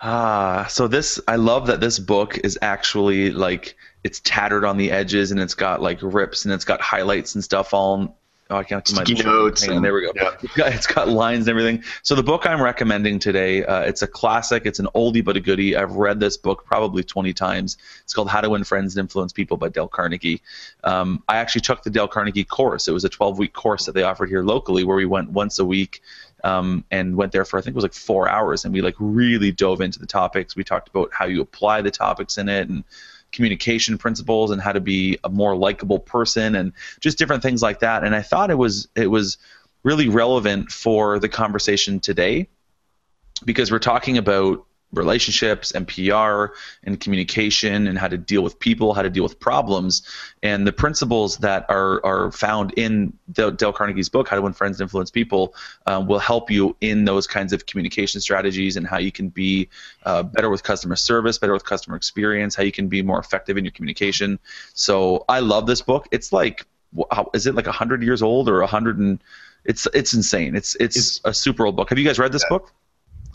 Ah, 0.00 0.66
so 0.70 0.88
this 0.88 1.20
I 1.28 1.36
love 1.36 1.66
that 1.66 1.80
this 1.80 1.98
book 1.98 2.38
is 2.38 2.58
actually 2.62 3.30
like 3.30 3.76
it's 4.04 4.20
tattered 4.20 4.64
on 4.64 4.78
the 4.78 4.90
edges 4.90 5.32
and 5.32 5.38
it's 5.38 5.52
got 5.52 5.82
like 5.82 5.98
rips 6.00 6.46
and 6.46 6.54
it's 6.54 6.64
got 6.64 6.80
highlights 6.80 7.34
and 7.34 7.44
stuff 7.44 7.74
all 7.74 8.16
Oh, 8.48 8.58
I 8.58 8.62
can't 8.62 8.86
Sticky 8.86 9.24
notes. 9.24 9.66
And, 9.66 9.84
there 9.84 9.92
we 9.92 10.02
go. 10.02 10.12
Yeah. 10.14 10.30
It's, 10.40 10.54
got, 10.54 10.72
it's 10.72 10.86
got 10.86 11.08
lines 11.08 11.48
and 11.48 11.58
everything. 11.58 11.82
So 12.02 12.14
the 12.14 12.22
book 12.22 12.46
I'm 12.46 12.62
recommending 12.62 13.18
today, 13.18 13.64
uh, 13.64 13.80
it's 13.80 14.02
a 14.02 14.06
classic. 14.06 14.66
It's 14.66 14.78
an 14.78 14.86
oldie 14.94 15.24
but 15.24 15.36
a 15.36 15.40
goodie. 15.40 15.74
I've 15.74 15.96
read 15.96 16.20
this 16.20 16.36
book 16.36 16.64
probably 16.64 17.02
20 17.02 17.32
times. 17.32 17.76
It's 18.04 18.14
called 18.14 18.28
How 18.28 18.40
to 18.40 18.50
Win 18.50 18.62
Friends 18.62 18.96
and 18.96 19.04
Influence 19.04 19.32
People 19.32 19.56
by 19.56 19.68
Dale 19.68 19.88
Carnegie. 19.88 20.42
Um, 20.84 21.24
I 21.28 21.38
actually 21.38 21.62
took 21.62 21.82
the 21.82 21.90
Dale 21.90 22.06
Carnegie 22.06 22.44
course. 22.44 22.86
It 22.86 22.92
was 22.92 23.04
a 23.04 23.08
12 23.08 23.36
week 23.36 23.52
course 23.52 23.84
that 23.86 23.96
they 23.96 24.04
offered 24.04 24.28
here 24.28 24.44
locally, 24.44 24.84
where 24.84 24.96
we 24.96 25.06
went 25.06 25.30
once 25.30 25.58
a 25.58 25.64
week 25.64 26.00
um, 26.46 26.84
and 26.92 27.16
went 27.16 27.32
there 27.32 27.44
for 27.44 27.58
I 27.58 27.62
think 27.62 27.74
it 27.74 27.76
was 27.76 27.84
like 27.84 27.92
four 27.92 28.28
hours, 28.28 28.64
and 28.64 28.72
we 28.72 28.80
like 28.80 28.94
really 28.98 29.50
dove 29.50 29.80
into 29.80 29.98
the 29.98 30.06
topics. 30.06 30.54
We 30.54 30.62
talked 30.62 30.88
about 30.88 31.10
how 31.12 31.26
you 31.26 31.40
apply 31.40 31.82
the 31.82 31.90
topics 31.90 32.38
in 32.38 32.48
it 32.48 32.68
and 32.68 32.84
communication 33.32 33.98
principles 33.98 34.52
and 34.52 34.62
how 34.62 34.72
to 34.72 34.80
be 34.80 35.18
a 35.24 35.28
more 35.28 35.56
likable 35.56 35.98
person 35.98 36.54
and 36.54 36.72
just 37.00 37.18
different 37.18 37.42
things 37.42 37.62
like 37.62 37.80
that. 37.80 38.04
And 38.04 38.14
I 38.14 38.22
thought 38.22 38.50
it 38.50 38.58
was 38.58 38.86
it 38.94 39.08
was 39.08 39.38
really 39.82 40.08
relevant 40.08 40.70
for 40.70 41.18
the 41.18 41.28
conversation 41.28 41.98
today 41.98 42.48
because 43.44 43.72
we're 43.72 43.78
talking 43.80 44.16
about 44.16 44.64
relationships 44.96 45.70
and 45.72 45.86
PR 45.86 46.54
and 46.84 46.98
communication 47.00 47.86
and 47.86 47.98
how 47.98 48.08
to 48.08 48.18
deal 48.18 48.42
with 48.42 48.58
people, 48.58 48.94
how 48.94 49.02
to 49.02 49.10
deal 49.10 49.22
with 49.22 49.38
problems, 49.38 50.02
and 50.42 50.66
the 50.66 50.72
principles 50.72 51.38
that 51.38 51.66
are 51.68 52.04
are 52.04 52.32
found 52.32 52.72
in 52.76 53.12
Dale, 53.30 53.50
Dale 53.50 53.72
Carnegie's 53.72 54.08
book, 54.08 54.28
How 54.28 54.36
to 54.36 54.42
Win 54.42 54.52
Friends 54.52 54.80
and 54.80 54.86
Influence 54.86 55.10
People, 55.10 55.54
um, 55.86 56.06
will 56.06 56.18
help 56.18 56.50
you 56.50 56.76
in 56.80 57.04
those 57.04 57.26
kinds 57.26 57.52
of 57.52 57.66
communication 57.66 58.20
strategies 58.20 58.76
and 58.76 58.86
how 58.86 58.98
you 58.98 59.12
can 59.12 59.28
be 59.28 59.68
uh, 60.04 60.22
better 60.22 60.50
with 60.50 60.62
customer 60.62 60.96
service, 60.96 61.38
better 61.38 61.52
with 61.52 61.64
customer 61.64 61.96
experience, 61.96 62.54
how 62.54 62.62
you 62.62 62.72
can 62.72 62.88
be 62.88 63.02
more 63.02 63.18
effective 63.18 63.56
in 63.56 63.64
your 63.64 63.72
communication. 63.72 64.38
So 64.74 65.24
I 65.28 65.40
love 65.40 65.66
this 65.66 65.82
book. 65.82 66.08
It's 66.10 66.32
like, 66.32 66.64
how, 67.10 67.30
is 67.34 67.46
it 67.46 67.54
like 67.54 67.66
hundred 67.66 68.02
years 68.02 68.22
old 68.22 68.48
or 68.48 68.62
a 68.62 68.66
hundred 68.66 68.98
and? 68.98 69.22
It's 69.64 69.88
it's 69.92 70.14
insane. 70.14 70.54
It's, 70.54 70.76
it's, 70.76 70.96
it's 70.96 71.20
a 71.24 71.34
super 71.34 71.66
old 71.66 71.74
book. 71.74 71.88
Have 71.88 71.98
you 71.98 72.04
guys 72.04 72.20
read 72.20 72.30
this 72.30 72.44
book? 72.48 72.72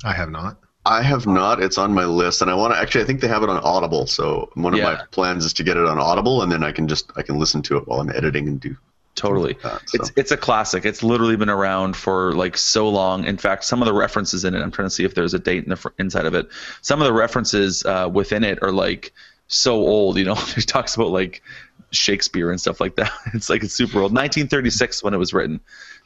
I 0.03 0.13
have 0.13 0.29
not. 0.29 0.57
I 0.85 1.03
have 1.03 1.27
not. 1.27 1.61
It's 1.61 1.77
on 1.77 1.93
my 1.93 2.05
list, 2.05 2.41
and 2.41 2.49
I 2.49 2.55
want 2.55 2.73
to 2.73 2.79
actually. 2.79 3.03
I 3.03 3.07
think 3.07 3.21
they 3.21 3.27
have 3.27 3.43
it 3.43 3.49
on 3.49 3.57
Audible. 3.63 4.07
So 4.07 4.49
one 4.55 4.73
of 4.73 4.79
yeah. 4.79 4.85
my 4.85 5.03
plans 5.11 5.45
is 5.45 5.53
to 5.53 5.63
get 5.63 5.77
it 5.77 5.85
on 5.85 5.99
Audible, 5.99 6.41
and 6.41 6.51
then 6.51 6.63
I 6.63 6.71
can 6.71 6.87
just 6.87 7.11
I 7.15 7.21
can 7.21 7.37
listen 7.37 7.61
to 7.63 7.77
it 7.77 7.87
while 7.87 7.99
I'm 7.99 8.09
editing 8.09 8.47
and 8.47 8.59
do. 8.59 8.75
Totally, 9.13 9.57
that, 9.61 9.87
so. 9.87 9.99
it's 9.99 10.11
it's 10.15 10.31
a 10.31 10.37
classic. 10.37 10.85
It's 10.85 11.03
literally 11.03 11.35
been 11.35 11.49
around 11.49 11.95
for 11.95 12.33
like 12.33 12.57
so 12.57 12.89
long. 12.89 13.25
In 13.25 13.37
fact, 13.37 13.65
some 13.65 13.81
of 13.81 13.85
the 13.85 13.93
references 13.93 14.43
in 14.43 14.55
it. 14.55 14.61
I'm 14.61 14.71
trying 14.71 14.87
to 14.87 14.89
see 14.89 15.03
if 15.03 15.13
there's 15.13 15.33
a 15.33 15.39
date 15.39 15.63
in 15.63 15.69
the 15.69 15.75
fr- 15.75 15.89
inside 15.99 16.25
of 16.25 16.33
it. 16.33 16.47
Some 16.81 16.99
of 17.01 17.05
the 17.05 17.13
references 17.13 17.85
uh, 17.85 18.09
within 18.11 18.43
it 18.43 18.59
are 18.63 18.71
like 18.71 19.13
so 19.47 19.75
old. 19.75 20.17
You 20.17 20.25
know, 20.25 20.35
it 20.57 20.67
talks 20.67 20.95
about 20.95 21.09
like 21.09 21.43
Shakespeare 21.91 22.49
and 22.49 22.59
stuff 22.59 22.79
like 22.79 22.95
that. 22.95 23.11
It's 23.33 23.49
like 23.49 23.63
it's 23.63 23.73
super 23.73 23.99
old. 23.99 24.13
1936 24.13 25.03
when 25.03 25.13
it 25.13 25.17
was 25.17 25.33
written. 25.33 25.59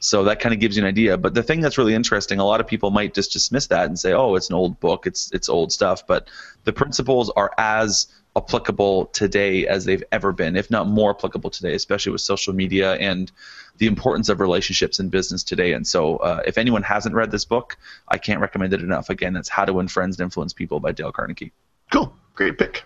So 0.06 0.22
that 0.24 0.38
kind 0.38 0.54
of 0.54 0.60
gives 0.60 0.76
you 0.76 0.84
an 0.84 0.88
idea. 0.88 1.18
But 1.18 1.34
the 1.34 1.42
thing 1.42 1.60
that's 1.60 1.78
really 1.78 1.94
interesting, 1.94 2.38
a 2.38 2.44
lot 2.44 2.60
of 2.60 2.66
people 2.66 2.90
might 2.92 3.12
just 3.12 3.32
dismiss 3.32 3.66
that 3.68 3.86
and 3.86 3.98
say, 3.98 4.12
"Oh, 4.12 4.36
it's 4.36 4.48
an 4.48 4.54
old 4.54 4.78
book. 4.78 5.06
It's 5.06 5.32
it's 5.32 5.48
old 5.48 5.72
stuff." 5.72 6.06
But 6.06 6.28
the 6.64 6.72
principles 6.72 7.30
are 7.30 7.50
as 7.58 8.06
applicable 8.36 9.06
today 9.06 9.66
as 9.66 9.84
they've 9.84 10.04
ever 10.12 10.30
been, 10.30 10.56
if 10.56 10.70
not 10.70 10.86
more 10.86 11.10
applicable 11.10 11.50
today, 11.50 11.74
especially 11.74 12.12
with 12.12 12.20
social 12.20 12.54
media 12.54 12.94
and 12.96 13.32
the 13.78 13.86
importance 13.86 14.28
of 14.28 14.40
relationships 14.40 15.00
in 15.00 15.08
business 15.08 15.42
today. 15.42 15.72
And 15.72 15.84
so, 15.86 16.18
uh, 16.18 16.42
if 16.46 16.56
anyone 16.56 16.82
hasn't 16.82 17.14
read 17.14 17.32
this 17.32 17.44
book, 17.44 17.76
I 18.08 18.18
can't 18.18 18.40
recommend 18.40 18.74
it 18.74 18.82
enough. 18.82 19.10
Again, 19.10 19.32
that's 19.32 19.48
How 19.48 19.64
to 19.64 19.72
Win 19.72 19.88
Friends 19.88 20.18
and 20.18 20.24
Influence 20.24 20.52
People 20.52 20.78
by 20.78 20.92
Dale 20.92 21.10
Carnegie. 21.10 21.52
Cool, 21.90 22.14
great 22.34 22.58
pick, 22.58 22.84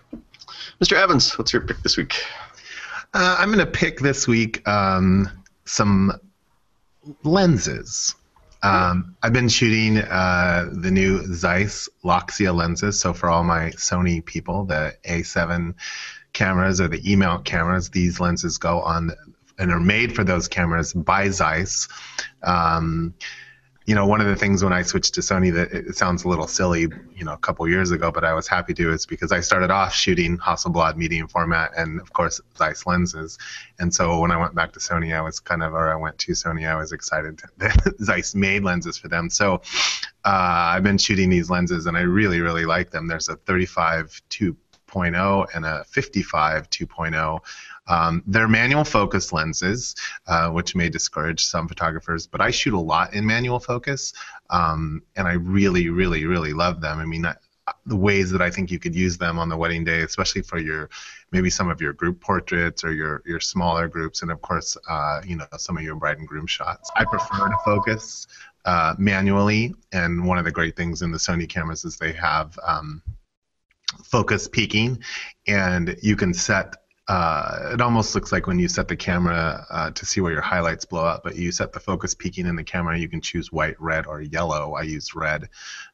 Mr. 0.81 0.93
Evans. 0.93 1.37
What's 1.37 1.53
your 1.53 1.61
pick 1.61 1.83
this 1.83 1.97
week? 1.97 2.23
Uh, 3.13 3.35
I'm 3.37 3.51
going 3.51 3.59
to 3.59 3.71
pick 3.71 3.99
this 3.99 4.27
week 4.27 4.67
um, 4.67 5.29
some 5.65 6.19
lenses. 7.23 8.15
Um, 8.63 9.15
I've 9.23 9.33
been 9.33 9.49
shooting 9.49 9.97
uh, 9.97 10.69
the 10.71 10.91
new 10.91 11.33
Zeiss 11.33 11.89
Loxia 12.03 12.55
lenses. 12.55 12.99
So 12.99 13.13
for 13.13 13.29
all 13.29 13.43
my 13.43 13.71
Sony 13.71 14.23
people, 14.23 14.65
the 14.65 14.95
A7 15.07 15.73
cameras 16.33 16.79
or 16.79 16.87
the 16.87 17.11
E-mount 17.11 17.43
cameras, 17.43 17.89
these 17.89 18.19
lenses 18.19 18.57
go 18.57 18.81
on 18.81 19.11
and 19.57 19.71
are 19.71 19.79
made 19.79 20.15
for 20.15 20.23
those 20.23 20.47
cameras 20.47 20.93
by 20.93 21.29
Zeiss. 21.29 21.87
Um, 22.43 23.15
you 23.85 23.95
know, 23.95 24.05
one 24.05 24.21
of 24.21 24.27
the 24.27 24.35
things 24.35 24.63
when 24.63 24.73
I 24.73 24.83
switched 24.83 25.15
to 25.15 25.21
Sony 25.21 25.51
that 25.53 25.71
it 25.71 25.97
sounds 25.97 26.23
a 26.23 26.27
little 26.27 26.47
silly, 26.47 26.81
you 27.15 27.25
know, 27.25 27.33
a 27.33 27.37
couple 27.37 27.67
years 27.67 27.89
ago, 27.89 28.11
but 28.11 28.23
I 28.23 28.33
was 28.33 28.47
happy 28.47 28.75
to 28.75 28.93
is 28.93 29.07
because 29.07 29.31
I 29.31 29.39
started 29.39 29.71
off 29.71 29.93
shooting 29.93 30.37
Hasselblad 30.37 30.97
medium 30.97 31.27
format 31.27 31.71
and 31.75 31.99
of 31.99 32.13
course 32.13 32.39
Zeiss 32.57 32.85
lenses. 32.85 33.39
And 33.79 33.91
so 33.91 34.19
when 34.19 34.31
I 34.31 34.37
went 34.37 34.53
back 34.53 34.71
to 34.73 34.79
Sony, 34.79 35.15
I 35.15 35.21
was 35.21 35.39
kind 35.39 35.63
of, 35.63 35.73
or 35.73 35.91
I 35.91 35.95
went 35.95 36.19
to 36.19 36.33
Sony, 36.33 36.69
I 36.69 36.75
was 36.75 36.91
excited 36.91 37.41
that 37.57 37.95
Zeiss 38.01 38.35
made 38.35 38.63
lenses 38.63 38.99
for 38.99 39.07
them. 39.07 39.31
So 39.31 39.55
uh, 40.25 40.75
I've 40.75 40.83
been 40.83 40.99
shooting 40.99 41.31
these 41.31 41.49
lenses 41.49 41.87
and 41.87 41.97
I 41.97 42.01
really, 42.01 42.39
really 42.39 42.65
like 42.65 42.91
them. 42.91 43.07
There's 43.07 43.29
a 43.29 43.35
35 43.35 44.21
2.0 44.29 45.55
and 45.55 45.65
a 45.65 45.83
55 45.85 46.69
2.0. 46.69 47.39
Um, 47.87 48.23
they're 48.27 48.47
manual 48.47 48.83
focus 48.83 49.33
lenses, 49.33 49.95
uh, 50.27 50.49
which 50.49 50.75
may 50.75 50.89
discourage 50.89 51.43
some 51.43 51.67
photographers, 51.67 52.27
but 52.27 52.41
I 52.41 52.51
shoot 52.51 52.73
a 52.73 52.79
lot 52.79 53.13
in 53.13 53.25
manual 53.25 53.59
focus, 53.59 54.13
um, 54.49 55.01
and 55.15 55.27
I 55.27 55.33
really, 55.33 55.89
really, 55.89 56.25
really 56.25 56.53
love 56.53 56.81
them. 56.81 56.99
I 56.99 57.05
mean, 57.05 57.25
I, 57.25 57.35
the 57.85 57.95
ways 57.95 58.31
that 58.31 58.41
I 58.41 58.49
think 58.49 58.71
you 58.71 58.79
could 58.79 58.95
use 58.95 59.17
them 59.17 59.39
on 59.39 59.49
the 59.49 59.57
wedding 59.57 59.83
day, 59.83 60.01
especially 60.01 60.41
for 60.41 60.57
your 60.57 60.89
maybe 61.31 61.49
some 61.49 61.69
of 61.69 61.79
your 61.79 61.93
group 61.93 62.19
portraits 62.19 62.83
or 62.83 62.91
your 62.93 63.21
your 63.25 63.39
smaller 63.39 63.87
groups, 63.87 64.21
and 64.21 64.31
of 64.31 64.41
course, 64.41 64.77
uh, 64.89 65.21
you 65.25 65.35
know, 65.35 65.45
some 65.57 65.77
of 65.77 65.83
your 65.83 65.95
bride 65.95 66.17
and 66.17 66.27
groom 66.27 66.47
shots. 66.47 66.89
I 66.95 67.05
prefer 67.05 67.49
to 67.49 67.57
focus 67.63 68.27
uh, 68.65 68.95
manually, 68.97 69.73
and 69.91 70.25
one 70.25 70.37
of 70.37 70.45
the 70.45 70.51
great 70.51 70.75
things 70.75 71.01
in 71.01 71.11
the 71.11 71.17
Sony 71.17 71.47
cameras 71.47 71.85
is 71.85 71.97
they 71.97 72.13
have 72.13 72.57
um, 72.65 73.01
focus 74.03 74.47
peaking, 74.47 74.99
and 75.47 75.95
you 76.01 76.15
can 76.15 76.33
set 76.33 76.75
uh, 77.11 77.71
it 77.73 77.81
almost 77.81 78.15
looks 78.15 78.31
like 78.31 78.47
when 78.47 78.57
you 78.57 78.69
set 78.69 78.87
the 78.87 78.95
camera 78.95 79.65
uh, 79.69 79.91
to 79.91 80.05
see 80.05 80.21
where 80.21 80.31
your 80.31 80.41
highlights 80.41 80.85
blow 80.85 81.03
up, 81.03 81.23
but 81.25 81.35
you 81.35 81.51
set 81.51 81.73
the 81.73 81.79
focus 81.79 82.13
peaking 82.13 82.45
in 82.45 82.55
the 82.55 82.63
camera, 82.63 82.97
you 82.97 83.09
can 83.09 83.19
choose 83.19 83.51
white, 83.51 83.75
red, 83.81 84.07
or 84.07 84.21
yellow. 84.21 84.75
I 84.75 84.83
use 84.83 85.13
red. 85.13 85.49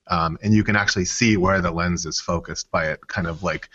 Um, 0.05 0.37
and 0.43 0.53
you 0.53 0.63
can 0.63 0.75
actually 0.75 1.05
see 1.05 1.35
where 1.35 1.59
the 1.59 1.71
lens 1.71 2.05
is 2.05 2.19
focused 2.19 2.69
by 2.69 2.89
it 2.89 3.07
kind 3.07 3.25
of 3.25 3.41
like 3.41 3.67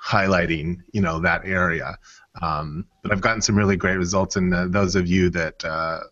highlighting, 0.00 0.82
you 0.92 1.00
know, 1.00 1.18
that 1.18 1.44
area. 1.44 1.98
Um, 2.40 2.86
but 3.02 3.10
I've 3.10 3.20
gotten 3.20 3.42
some 3.42 3.58
really 3.58 3.76
great 3.76 3.96
results, 3.96 4.36
and 4.36 4.54
uh, 4.54 4.68
those 4.68 4.94
of 4.94 5.08
you 5.08 5.28
that 5.30 5.64
uh, 5.64 6.02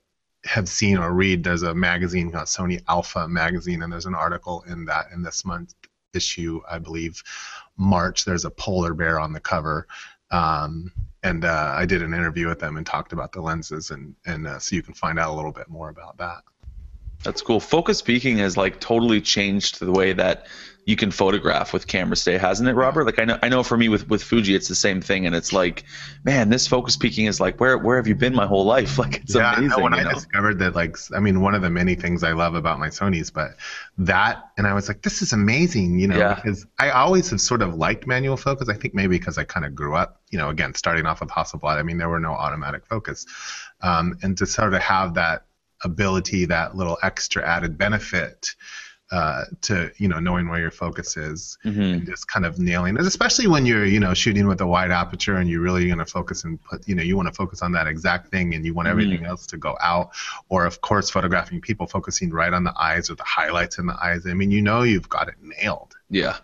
have 0.44 0.68
seen 0.68 0.98
or 0.98 1.12
read, 1.12 1.44
there's 1.44 1.62
a 1.62 1.72
magazine, 1.72 2.32
called 2.32 2.46
Sony 2.46 2.82
Alpha 2.88 3.28
magazine, 3.28 3.80
and 3.84 3.92
there's 3.92 4.06
an 4.06 4.16
article 4.16 4.64
in 4.66 4.86
that 4.86 5.06
in 5.12 5.22
this 5.22 5.44
month 5.44 5.72
issue, 6.14 6.62
I 6.68 6.80
believe, 6.80 7.22
March. 7.76 8.24
There's 8.24 8.44
a 8.44 8.50
polar 8.50 8.92
bear 8.92 9.20
on 9.20 9.32
the 9.32 9.40
cover 9.40 9.86
um, 10.34 10.90
and 11.22 11.44
uh, 11.44 11.72
I 11.76 11.86
did 11.86 12.02
an 12.02 12.12
interview 12.12 12.48
with 12.48 12.58
them 12.58 12.76
and 12.76 12.84
talked 12.84 13.12
about 13.12 13.32
the 13.32 13.40
lenses, 13.40 13.90
and 13.90 14.14
and 14.26 14.46
uh, 14.46 14.58
so 14.58 14.74
you 14.74 14.82
can 14.82 14.94
find 14.94 15.18
out 15.18 15.30
a 15.30 15.34
little 15.34 15.52
bit 15.52 15.68
more 15.68 15.88
about 15.90 16.18
that. 16.18 16.42
That's 17.24 17.42
cool. 17.42 17.60
Focus 17.60 18.02
peaking 18.02 18.38
has 18.38 18.56
like 18.56 18.80
totally 18.80 19.20
changed 19.20 19.80
the 19.80 19.92
way 19.92 20.12
that 20.12 20.46
you 20.86 20.96
can 20.96 21.10
photograph 21.10 21.72
with 21.72 21.86
cameras 21.86 22.24
today, 22.24 22.36
hasn't 22.36 22.68
it, 22.68 22.74
Robert? 22.74 23.04
Like 23.06 23.18
I 23.18 23.24
know, 23.24 23.38
I 23.42 23.48
know 23.48 23.62
for 23.62 23.76
me 23.76 23.88
with, 23.88 24.08
with 24.08 24.22
Fuji, 24.22 24.54
it's 24.54 24.68
the 24.68 24.74
same 24.74 25.00
thing, 25.00 25.24
and 25.26 25.34
it's 25.34 25.52
like, 25.52 25.84
man, 26.24 26.50
this 26.50 26.66
focus 26.66 26.96
peaking 26.96 27.24
is 27.26 27.40
like, 27.40 27.58
where 27.58 27.78
where 27.78 27.96
have 27.96 28.06
you 28.06 28.14
been 28.14 28.34
my 28.34 28.46
whole 28.46 28.64
life? 28.64 28.98
Like 29.04 29.16
it's 29.16 29.34
yeah, 29.34 29.56
amazing. 29.56 29.82
when 29.82 29.92
I 29.92 30.02
know? 30.02 30.12
discovered 30.12 30.58
that, 30.60 30.74
like, 30.74 30.96
I 31.14 31.20
mean, 31.20 31.40
one 31.40 31.54
of 31.54 31.62
the 31.62 31.68
many 31.68 31.94
things 31.94 32.22
I 32.22 32.32
love 32.32 32.54
about 32.54 32.78
my 32.78 32.88
Sony's, 32.88 33.30
but 33.30 33.56
that, 33.98 34.50
and 34.56 34.66
I 34.66 34.72
was 34.72 34.88
like, 34.88 35.02
this 35.02 35.20
is 35.20 35.32
amazing, 35.32 35.98
you 35.98 36.06
know, 36.06 36.16
yeah. 36.16 36.34
because 36.34 36.64
I 36.78 36.90
always 36.90 37.28
have 37.30 37.40
sort 37.40 37.60
of 37.60 37.74
liked 37.74 38.06
manual 38.06 38.36
focus. 38.36 38.68
I 38.68 38.74
think 38.74 38.94
maybe 38.94 39.18
because 39.18 39.36
I 39.36 39.44
kind 39.44 39.66
of 39.66 39.74
grew 39.74 39.94
up, 39.94 40.20
you 40.30 40.38
know, 40.38 40.48
again, 40.48 40.74
starting 40.74 41.06
off 41.06 41.20
with 41.20 41.28
Hasselblad. 41.30 41.76
I 41.76 41.82
mean, 41.82 41.98
there 41.98 42.08
were 42.08 42.20
no 42.20 42.32
automatic 42.32 42.86
focus, 42.86 43.26
um, 43.82 44.16
and 44.22 44.38
to 44.38 44.46
sort 44.46 44.74
of 44.74 44.80
have 44.80 45.14
that 45.14 45.44
ability, 45.84 46.46
that 46.46 46.76
little 46.76 46.98
extra 47.02 47.46
added 47.46 47.78
benefit 47.78 48.54
uh, 49.14 49.44
to 49.60 49.92
you 49.98 50.08
know 50.08 50.18
knowing 50.18 50.48
where 50.48 50.58
your 50.58 50.70
focus 50.70 51.16
is 51.16 51.58
mm-hmm. 51.64 51.80
and 51.80 52.06
just 52.06 52.26
kind 52.26 52.46
of 52.46 52.58
nailing 52.58 52.96
it 52.96 53.02
especially 53.02 53.46
when 53.46 53.66
you're 53.66 53.84
you 53.84 54.00
know 54.00 54.14
shooting 54.14 54.48
with 54.48 54.60
a 54.60 54.66
wide 54.66 54.90
aperture 54.90 55.36
and 55.36 55.48
you're 55.48 55.60
really 55.60 55.86
going 55.86 55.98
to 55.98 56.06
focus 56.06 56.42
and 56.42 56.60
put 56.64 56.88
you 56.88 56.94
know 56.94 57.02
you 57.02 57.14
want 57.14 57.28
to 57.28 57.34
focus 57.34 57.62
on 57.62 57.70
that 57.70 57.86
exact 57.86 58.28
thing 58.28 58.54
and 58.54 58.64
you 58.64 58.72
want 58.72 58.88
everything 58.88 59.18
mm-hmm. 59.18 59.26
else 59.26 59.46
to 59.46 59.56
go 59.56 59.76
out. 59.80 60.10
Or 60.48 60.64
of 60.64 60.80
course 60.80 61.10
photographing 61.10 61.60
people 61.60 61.86
focusing 61.86 62.30
right 62.30 62.52
on 62.52 62.64
the 62.64 62.74
eyes 62.76 63.10
or 63.10 63.14
the 63.14 63.24
highlights 63.24 63.78
in 63.78 63.86
the 63.86 63.96
eyes. 64.02 64.26
I 64.26 64.34
mean 64.34 64.50
you 64.50 64.62
know 64.62 64.82
you've 64.82 65.08
got 65.08 65.28
it 65.28 65.34
nailed. 65.40 65.94
Yeah. 66.08 66.38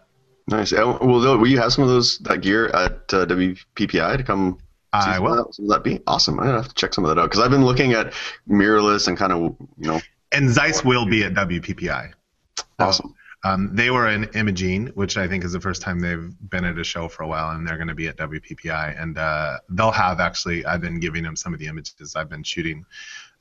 Nice. 0.46 0.72
Well 0.72 0.98
will 1.00 1.46
you 1.46 1.58
have 1.58 1.72
some 1.72 1.82
of 1.82 1.90
those 1.90 2.18
that 2.18 2.42
gear 2.42 2.68
at 2.68 3.12
uh, 3.14 3.26
wppi 3.26 4.16
to 4.16 4.22
come 4.22 4.58
I 4.92 5.18
will. 5.18 5.36
That, 5.36 5.56
will 5.58 5.68
that 5.68 5.84
be 5.84 6.00
awesome? 6.06 6.38
I'm 6.40 6.46
gonna 6.46 6.62
have 6.62 6.68
to 6.68 6.74
check 6.74 6.94
some 6.94 7.04
of 7.04 7.14
that 7.14 7.20
out 7.20 7.30
because 7.30 7.40
I've 7.40 7.50
been 7.50 7.64
looking 7.64 7.92
at 7.92 8.12
mirrorless 8.48 9.08
and 9.08 9.16
kind 9.16 9.32
of 9.32 9.56
you 9.78 9.88
know. 9.88 10.00
And 10.32 10.48
Zeiss 10.50 10.84
will 10.84 11.06
be 11.06 11.24
at 11.24 11.34
WPPI. 11.34 12.12
Awesome. 12.78 13.14
Um, 13.42 13.74
they 13.74 13.90
were 13.90 14.08
in 14.08 14.24
Imaging, 14.34 14.88
which 14.88 15.16
I 15.16 15.26
think 15.26 15.44
is 15.44 15.52
the 15.52 15.60
first 15.60 15.80
time 15.80 15.98
they've 15.98 16.30
been 16.50 16.64
at 16.64 16.78
a 16.78 16.84
show 16.84 17.08
for 17.08 17.22
a 17.22 17.26
while, 17.26 17.50
and 17.50 17.66
they're 17.66 17.76
going 17.76 17.88
to 17.88 17.94
be 17.94 18.06
at 18.08 18.16
WPPI. 18.16 19.00
And 19.00 19.16
uh, 19.16 19.58
they'll 19.70 19.90
have 19.90 20.20
actually, 20.20 20.64
I've 20.66 20.82
been 20.82 21.00
giving 21.00 21.22
them 21.22 21.36
some 21.36 21.54
of 21.54 21.58
the 21.58 21.66
images 21.66 22.14
I've 22.16 22.28
been 22.28 22.42
shooting 22.42 22.84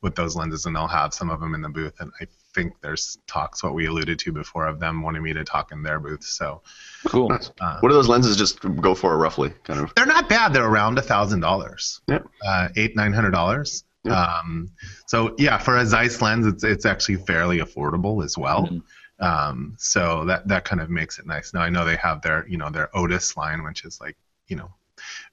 with 0.01 0.15
those 0.15 0.35
lenses, 0.35 0.65
and 0.65 0.75
they'll 0.75 0.87
have 0.87 1.13
some 1.13 1.29
of 1.29 1.41
them 1.41 1.53
in 1.53 1.61
the 1.61 1.69
booth. 1.69 1.99
And 1.99 2.11
I 2.21 2.27
think 2.53 2.73
there's 2.81 3.17
talks, 3.27 3.63
what 3.63 3.73
we 3.73 3.85
alluded 3.85 4.19
to 4.19 4.31
before, 4.31 4.67
of 4.67 4.79
them 4.79 5.01
wanting 5.01 5.23
me 5.23 5.33
to 5.33 5.43
talk 5.43 5.71
in 5.71 5.83
their 5.83 5.99
booth. 5.99 6.23
So 6.23 6.61
cool. 7.05 7.31
Uh, 7.31 7.79
what 7.79 7.89
do 7.89 7.95
those 7.95 8.07
lenses 8.07 8.35
just 8.37 8.59
go 8.81 8.95
for 8.95 9.17
roughly? 9.17 9.51
Kind 9.63 9.79
of. 9.79 9.93
They're 9.95 10.05
not 10.05 10.29
bad. 10.29 10.53
They're 10.53 10.67
around 10.67 10.97
a 10.97 11.01
thousand 11.01 11.41
dollars. 11.41 12.01
Yeah. 12.07 12.19
Uh, 12.45 12.69
eight 12.75 12.95
nine 12.95 13.13
hundred 13.13 13.31
dollars. 13.31 13.83
Um, 14.09 14.71
so 15.05 15.35
yeah, 15.37 15.57
for 15.57 15.77
a 15.77 15.85
Zeiss 15.85 16.21
lens, 16.21 16.47
it's 16.47 16.63
it's 16.63 16.85
actually 16.85 17.17
fairly 17.17 17.59
affordable 17.59 18.23
as 18.23 18.37
well. 18.37 18.67
Mhm. 18.67 18.81
Um, 19.19 19.75
so 19.77 20.23
that 20.25 20.47
that 20.47 20.63
kind 20.63 20.81
of 20.81 20.89
makes 20.89 21.19
it 21.19 21.27
nice. 21.27 21.53
Now 21.53 21.61
I 21.61 21.69
know 21.69 21.85
they 21.85 21.97
have 21.97 22.21
their 22.21 22.47
you 22.47 22.57
know 22.57 22.69
their 22.69 22.89
Otus 22.95 23.35
line, 23.37 23.63
which 23.63 23.83
is 23.85 23.99
like 23.99 24.15
you 24.47 24.55
know 24.55 24.71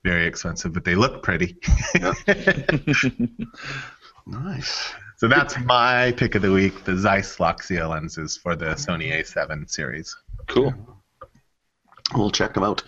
very 0.05 0.27
expensive, 0.27 0.73
but 0.73 0.85
they 0.85 0.95
look 0.95 1.23
pretty. 1.23 1.57
Nice. 4.27 4.93
So 5.17 5.29
that's 5.29 5.59
my 5.65 6.13
pick 6.13 6.35
of 6.35 6.43
the 6.43 6.53
week: 6.53 6.85
the 6.85 6.97
Zeiss 6.97 7.39
Loxia 7.39 7.89
lenses 7.89 8.37
for 8.37 8.55
the 8.55 8.67
Sony 8.75 9.13
A7 9.13 9.69
series. 9.71 10.15
cool. 10.47 10.75
We'll 12.15 12.31
check 12.31 12.55
them 12.55 12.63
out. 12.63 12.85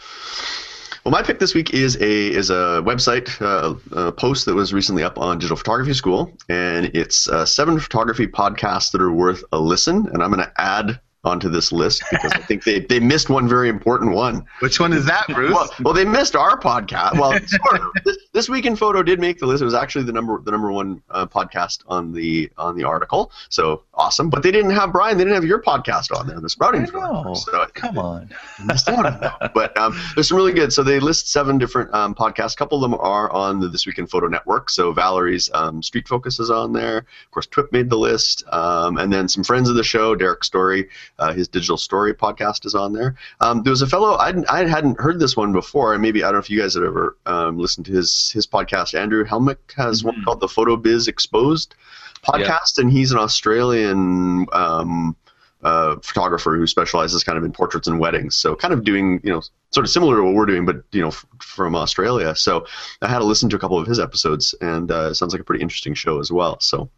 Well, 1.04 1.12
my 1.12 1.22
pick 1.22 1.38
this 1.38 1.54
week 1.54 1.72
is 1.72 1.96
a 1.96 2.28
is 2.28 2.50
a 2.50 2.82
website 2.84 3.40
uh, 3.40 3.74
a 3.96 4.12
post 4.12 4.44
that 4.44 4.54
was 4.54 4.74
recently 4.74 5.02
up 5.02 5.18
on 5.18 5.38
Digital 5.38 5.56
Photography 5.56 5.94
School, 5.94 6.36
and 6.50 6.90
it's 6.94 7.28
uh, 7.28 7.46
seven 7.46 7.80
photography 7.80 8.26
podcasts 8.26 8.92
that 8.92 9.00
are 9.00 9.10
worth 9.10 9.42
a 9.52 9.58
listen. 9.58 10.08
And 10.12 10.22
I'm 10.22 10.30
going 10.30 10.44
to 10.44 10.52
add 10.58 11.00
onto 11.24 11.48
this 11.48 11.72
list 11.72 12.04
because 12.10 12.32
I 12.32 12.38
think 12.38 12.64
they, 12.64 12.80
they 12.80 13.00
missed 13.00 13.28
one 13.28 13.48
very 13.48 13.68
important 13.68 14.14
one. 14.14 14.44
Which 14.60 14.78
one 14.78 14.92
is 14.92 15.04
that, 15.06 15.26
Bruce? 15.28 15.52
Well, 15.52 15.70
well, 15.82 15.94
they 15.94 16.04
missed 16.04 16.36
our 16.36 16.58
podcast. 16.58 17.18
Well, 17.18 17.32
sort 17.46 17.80
of. 17.80 17.90
this, 18.04 18.16
this 18.32 18.48
week 18.48 18.66
in 18.66 18.76
photo 18.76 19.02
did 19.02 19.18
make 19.18 19.38
the 19.38 19.46
list. 19.46 19.60
It 19.60 19.64
was 19.64 19.74
actually 19.74 20.04
the 20.04 20.12
number 20.12 20.40
the 20.40 20.50
number 20.50 20.70
one 20.70 21.02
uh, 21.10 21.26
podcast 21.26 21.82
on 21.88 22.12
the 22.12 22.50
on 22.56 22.76
the 22.76 22.84
article. 22.84 23.32
So 23.48 23.82
awesome. 23.94 24.30
But 24.30 24.42
they 24.42 24.52
didn't 24.52 24.70
have 24.70 24.92
Brian. 24.92 25.18
They 25.18 25.24
didn't 25.24 25.34
have 25.34 25.44
your 25.44 25.60
podcast 25.60 26.16
on 26.16 26.26
there. 26.26 26.40
The 26.40 26.48
sprouting. 26.48 26.82
I 26.82 27.34
So 27.34 27.66
Come 27.74 27.98
on. 27.98 28.30
missed 28.64 28.88
out 28.88 29.04
on 29.04 29.20
that. 29.20 29.52
But 29.54 29.76
um, 29.76 29.98
there's 30.14 30.28
some 30.28 30.36
really 30.36 30.52
good. 30.52 30.72
So 30.72 30.82
they 30.82 31.00
list 31.00 31.32
seven 31.32 31.58
different 31.58 31.92
um, 31.92 32.14
podcasts. 32.14 32.54
A 32.54 32.56
couple 32.56 32.82
of 32.82 32.90
them 32.90 32.98
are 33.00 33.30
on 33.32 33.58
the 33.60 33.68
This 33.68 33.86
Week 33.86 33.98
in 33.98 34.06
Photo 34.06 34.28
Network. 34.28 34.70
So 34.70 34.92
Valerie's 34.92 35.50
um, 35.52 35.82
Street 35.82 36.06
Focus 36.06 36.38
is 36.38 36.50
on 36.50 36.72
there. 36.72 36.98
Of 36.98 37.30
course, 37.32 37.46
Twip 37.46 37.72
made 37.72 37.90
the 37.90 37.98
list. 37.98 38.44
Um, 38.52 38.98
and 38.98 39.12
then 39.12 39.28
some 39.28 39.42
friends 39.42 39.68
of 39.68 39.74
the 39.74 39.84
show, 39.84 40.14
Derrick 40.14 40.44
Story, 40.44 40.88
uh, 41.18 41.32
his 41.32 41.48
Digital 41.48 41.76
Story 41.76 42.14
podcast 42.14 42.64
is 42.66 42.74
on 42.74 42.92
there. 42.92 43.14
Um, 43.40 43.62
there 43.62 43.70
was 43.70 43.82
a 43.82 43.86
fellow 43.86 44.14
I 44.14 44.32
I 44.48 44.66
hadn't 44.66 45.00
heard 45.00 45.18
this 45.20 45.36
one 45.36 45.52
before, 45.52 45.92
and 45.92 46.02
maybe 46.02 46.22
I 46.22 46.26
don't 46.28 46.34
know 46.34 46.38
if 46.40 46.50
you 46.50 46.60
guys 46.60 46.74
had 46.74 46.82
ever 46.84 47.16
um, 47.26 47.58
listened 47.58 47.86
to 47.86 47.92
his 47.92 48.30
his 48.32 48.46
podcast. 48.46 48.98
Andrew 48.98 49.24
Hellmich 49.24 49.56
has 49.76 50.04
one 50.04 50.16
Mhm. 50.16 50.24
called 50.24 50.40
the 50.40 50.48
Photo 50.48 50.76
Biz 50.76 51.08
Exposed 51.08 51.74
podcast, 52.22 52.78
and 52.78 52.90
he's 52.90 53.12
an 53.12 53.18
Australian. 53.18 54.46
Um, 54.52 55.16
uh, 55.64 55.96
photographer 56.04 56.56
who 56.56 56.68
specializes 56.68 57.24
kind 57.24 57.36
of 57.36 57.42
in 57.42 57.50
portraits 57.50 57.88
and 57.88 57.98
weddings. 57.98 58.36
So 58.36 58.54
kind 58.54 58.72
of 58.72 58.84
doing, 58.84 59.20
you 59.24 59.30
know, 59.32 59.42
sort 59.70 59.84
of 59.84 59.90
similar 59.90 60.14
to 60.18 60.22
what 60.22 60.34
we're 60.34 60.46
doing, 60.46 60.64
but 60.64 60.84
you 60.92 61.00
know, 61.00 61.08
f- 61.08 61.26
from 61.40 61.74
Australia. 61.74 62.36
So 62.36 62.64
I 63.02 63.08
had 63.08 63.18
to 63.18 63.24
listen 63.24 63.48
to 63.50 63.56
a 63.56 63.58
couple 63.58 63.76
of 63.76 63.84
his 63.88 63.98
episodes, 63.98 64.54
and 64.60 64.88
uh, 64.92 65.08
it 65.10 65.14
sounds 65.16 65.34
like 65.34 65.40
a 65.40 65.44
pretty 65.44 65.60
interesting 65.60 65.94
show 65.94 66.20
as 66.20 66.30
well. 66.30 66.60
So 66.60 66.88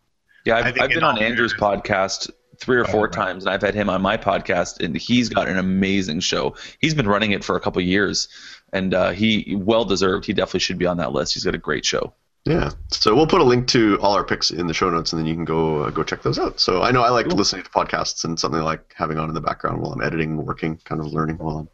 Yeah, 0.45 0.57
I 0.57 0.59
I've, 0.69 0.79
I've 0.79 0.91
been 0.91 1.03
on 1.03 1.17
Andrew's 1.17 1.55
podcast 1.55 2.29
three 2.61 2.77
or 2.79 2.85
Right, 2.85 2.93
four 2.93 3.09
right. 3.09 3.13
times, 3.13 3.45
and 3.45 3.53
I've 3.55 3.63
had 3.63 3.75
him 3.75 3.89
on 3.91 4.03
my 4.03 4.17
podcast, 4.17 4.85
and 4.85 4.97
he's 4.97 5.29
got 5.29 5.49
an 5.49 5.59
amazing 5.59 6.21
show. 6.21 6.55
He's 6.81 6.95
been 6.95 7.09
running 7.09 7.33
it 7.33 7.45
for 7.45 7.57
a 7.57 7.61
couple 7.61 7.83
years, 7.83 8.29
and 8.73 8.95
uh, 8.95 9.11
he 9.11 9.57
well 9.59 9.85
deserved. 9.85 10.27
He 10.27 10.33
definitely 10.33 10.61
should 10.61 10.79
be 10.79 10.87
on 10.87 10.99
that 10.99 11.13
list. 11.13 11.35
He's 11.35 11.45
got 11.45 11.55
a 11.55 11.59
great 11.59 11.85
show. 11.85 12.15
yeah, 12.47 12.71
so 12.91 13.15
we'll 13.15 13.27
put 13.27 13.41
a 13.43 13.45
link 13.45 13.69
to 13.69 13.99
all 14.01 14.15
our 14.15 14.25
picks 14.25 14.51
in 14.51 14.67
the 14.67 14.73
show 14.75 14.89
notes, 14.91 15.13
and 15.13 15.21
then 15.21 15.27
you 15.27 15.35
can 15.35 15.45
go 15.45 15.83
uh, 15.85 15.91
go 15.91 16.03
check 16.03 16.23
those 16.23 16.39
out. 16.39 16.59
So 16.59 16.83
I 16.83 16.91
know 16.91 17.03
I 17.03 17.11
like 17.11 17.29
Cool. 17.29 17.37
listening 17.37 17.65
to 17.65 17.71
podcasts 17.71 18.25
and 18.25 18.39
something 18.41 18.63
like 18.63 18.95
having 18.97 19.19
on 19.19 19.29
in 19.29 19.35
the 19.35 19.41
background 19.43 19.83
while 19.83 19.93
I'm 19.93 20.01
editing, 20.03 20.37
working, 20.45 20.79
kind 20.85 21.01
of 21.01 21.09
learning 21.13 21.37
while 21.39 21.59
I'm. 21.59 21.69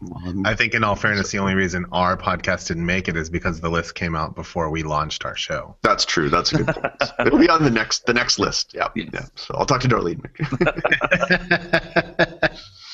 While 0.00 0.22
I'm 0.28 0.46
I 0.46 0.54
think, 0.54 0.74
in 0.74 0.82
all 0.82 0.96
fairness, 0.96 1.30
the 1.30 1.38
only 1.38 1.54
reason 1.54 1.84
our 1.92 2.16
podcast 2.16 2.66
didn't 2.68 2.86
make 2.86 3.08
it 3.08 3.16
is 3.16 3.28
because 3.30 3.60
the 3.60 3.68
list 3.70 3.94
came 3.94 4.14
out 4.16 4.34
before 4.34 4.70
we 4.70 4.82
launched 4.82 5.24
our 5.24 5.36
show. 5.36 5.76
that's 5.82 6.04
true. 6.04 6.28
That's 6.30 6.52
a 6.52 6.62
good 6.62 6.66
point. 6.74 6.94
It'll 7.26 7.38
be 7.38 7.48
on 7.50 7.62
the 7.64 7.70
next 7.70 8.06
the 8.06 8.14
next 8.14 8.38
list. 8.38 8.72
Yeah, 8.74 8.88
Yes. 8.94 9.08
yeah. 9.12 9.26
So 9.36 9.54
I'll 9.58 9.66
talk 9.66 9.80
to 9.82 9.88
Darlene. 9.88 10.24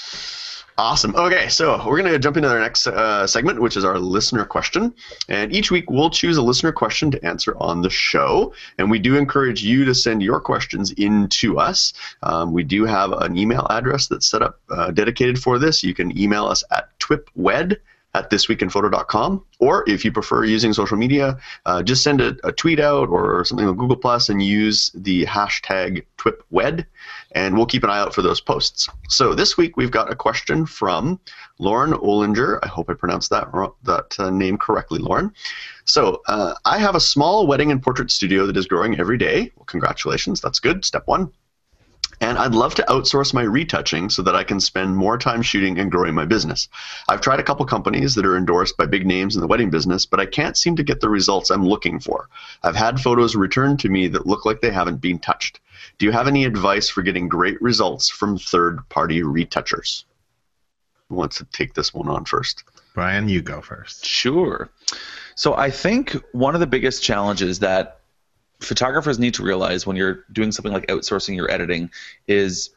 Awesome. 0.78 1.16
Okay, 1.16 1.48
so 1.48 1.78
we're 1.86 2.02
going 2.02 2.12
to 2.12 2.18
jump 2.18 2.36
into 2.36 2.50
our 2.50 2.60
next 2.60 2.86
uh, 2.86 3.26
segment, 3.26 3.62
which 3.62 3.78
is 3.78 3.84
our 3.84 3.98
listener 3.98 4.44
question. 4.44 4.94
And 5.26 5.50
each 5.50 5.70
week 5.70 5.90
we'll 5.90 6.10
choose 6.10 6.36
a 6.36 6.42
listener 6.42 6.70
question 6.70 7.10
to 7.12 7.24
answer 7.24 7.56
on 7.58 7.80
the 7.80 7.88
show. 7.88 8.52
And 8.76 8.90
we 8.90 8.98
do 8.98 9.16
encourage 9.16 9.62
you 9.62 9.86
to 9.86 9.94
send 9.94 10.22
your 10.22 10.38
questions 10.38 10.90
in 10.92 11.28
to 11.28 11.58
us. 11.58 11.94
Um, 12.22 12.52
we 12.52 12.62
do 12.62 12.84
have 12.84 13.12
an 13.12 13.38
email 13.38 13.66
address 13.70 14.08
that's 14.08 14.26
set 14.26 14.42
up 14.42 14.60
uh, 14.68 14.90
dedicated 14.90 15.38
for 15.38 15.58
this. 15.58 15.82
You 15.82 15.94
can 15.94 16.16
email 16.18 16.44
us 16.44 16.62
at 16.70 16.90
twipwed 16.98 17.78
at 18.16 18.30
thisweekinphoto.com. 18.30 19.44
Or 19.58 19.84
if 19.88 20.04
you 20.04 20.12
prefer 20.12 20.44
using 20.44 20.72
social 20.72 20.96
media, 20.96 21.38
uh, 21.64 21.82
just 21.82 22.02
send 22.02 22.20
a, 22.20 22.36
a 22.44 22.52
tweet 22.52 22.80
out 22.80 23.08
or 23.08 23.44
something 23.44 23.66
on 23.66 23.76
Google 23.76 23.96
Plus 23.96 24.28
and 24.28 24.42
use 24.42 24.90
the 24.94 25.26
hashtag 25.26 26.04
TwipWed, 26.18 26.86
and 27.36 27.54
we'll 27.54 27.66
keep 27.66 27.84
an 27.84 27.90
eye 27.90 27.98
out 27.98 28.14
for 28.14 28.22
those 28.22 28.40
posts. 28.40 28.88
So 29.10 29.34
this 29.34 29.58
week 29.58 29.76
we've 29.76 29.90
got 29.90 30.10
a 30.10 30.16
question 30.16 30.64
from 30.64 31.20
Lauren 31.58 31.92
Olinger. 31.92 32.58
I 32.62 32.68
hope 32.68 32.88
I 32.88 32.94
pronounced 32.94 33.28
that 33.28 33.46
that 33.84 34.16
uh, 34.18 34.30
name 34.30 34.56
correctly, 34.56 34.98
Lauren. 34.98 35.30
So 35.84 36.22
uh, 36.26 36.54
I 36.64 36.78
have 36.78 36.94
a 36.94 37.00
small 37.00 37.46
wedding 37.46 37.70
and 37.70 37.82
portrait 37.82 38.10
studio 38.10 38.46
that 38.46 38.56
is 38.56 38.66
growing 38.66 38.98
every 38.98 39.18
day. 39.18 39.52
Well, 39.54 39.66
congratulations, 39.66 40.40
that's 40.40 40.60
good. 40.60 40.84
Step 40.86 41.06
one. 41.06 41.30
And 42.22 42.38
I'd 42.38 42.54
love 42.54 42.74
to 42.76 42.84
outsource 42.88 43.34
my 43.34 43.42
retouching 43.42 44.08
so 44.08 44.22
that 44.22 44.34
I 44.34 44.42
can 44.42 44.58
spend 44.58 44.96
more 44.96 45.18
time 45.18 45.42
shooting 45.42 45.78
and 45.78 45.90
growing 45.90 46.14
my 46.14 46.24
business. 46.24 46.70
I've 47.10 47.20
tried 47.20 47.40
a 47.40 47.42
couple 47.42 47.66
companies 47.66 48.14
that 48.14 48.24
are 48.24 48.38
endorsed 48.38 48.78
by 48.78 48.86
big 48.86 49.06
names 49.06 49.34
in 49.34 49.42
the 49.42 49.46
wedding 49.46 49.68
business, 49.68 50.06
but 50.06 50.20
I 50.20 50.24
can't 50.24 50.56
seem 50.56 50.76
to 50.76 50.82
get 50.82 51.00
the 51.00 51.10
results 51.10 51.50
I'm 51.50 51.66
looking 51.66 52.00
for. 52.00 52.30
I've 52.62 52.76
had 52.76 52.98
photos 52.98 53.36
returned 53.36 53.80
to 53.80 53.90
me 53.90 54.08
that 54.08 54.26
look 54.26 54.46
like 54.46 54.62
they 54.62 54.70
haven't 54.70 55.02
been 55.02 55.18
touched. 55.18 55.60
Do 55.98 56.06
you 56.06 56.12
have 56.12 56.28
any 56.28 56.44
advice 56.44 56.88
for 56.88 57.02
getting 57.02 57.28
great 57.28 57.60
results 57.60 58.08
from 58.08 58.38
third 58.38 58.86
party 58.88 59.22
retouchers? 59.22 60.04
Who 61.08 61.16
wants 61.16 61.38
to 61.38 61.44
take 61.44 61.74
this 61.74 61.94
one 61.94 62.08
on 62.08 62.24
first? 62.24 62.64
Brian, 62.94 63.28
you 63.28 63.42
go 63.42 63.60
first. 63.60 64.04
Sure. 64.04 64.70
So 65.34 65.54
I 65.54 65.70
think 65.70 66.16
one 66.32 66.54
of 66.54 66.60
the 66.60 66.66
biggest 66.66 67.02
challenges 67.02 67.58
that 67.58 68.00
photographers 68.60 69.18
need 69.18 69.34
to 69.34 69.42
realize 69.42 69.86
when 69.86 69.96
you're 69.96 70.24
doing 70.32 70.50
something 70.50 70.72
like 70.72 70.86
outsourcing 70.86 71.36
your 71.36 71.50
editing 71.50 71.90
is 72.26 72.70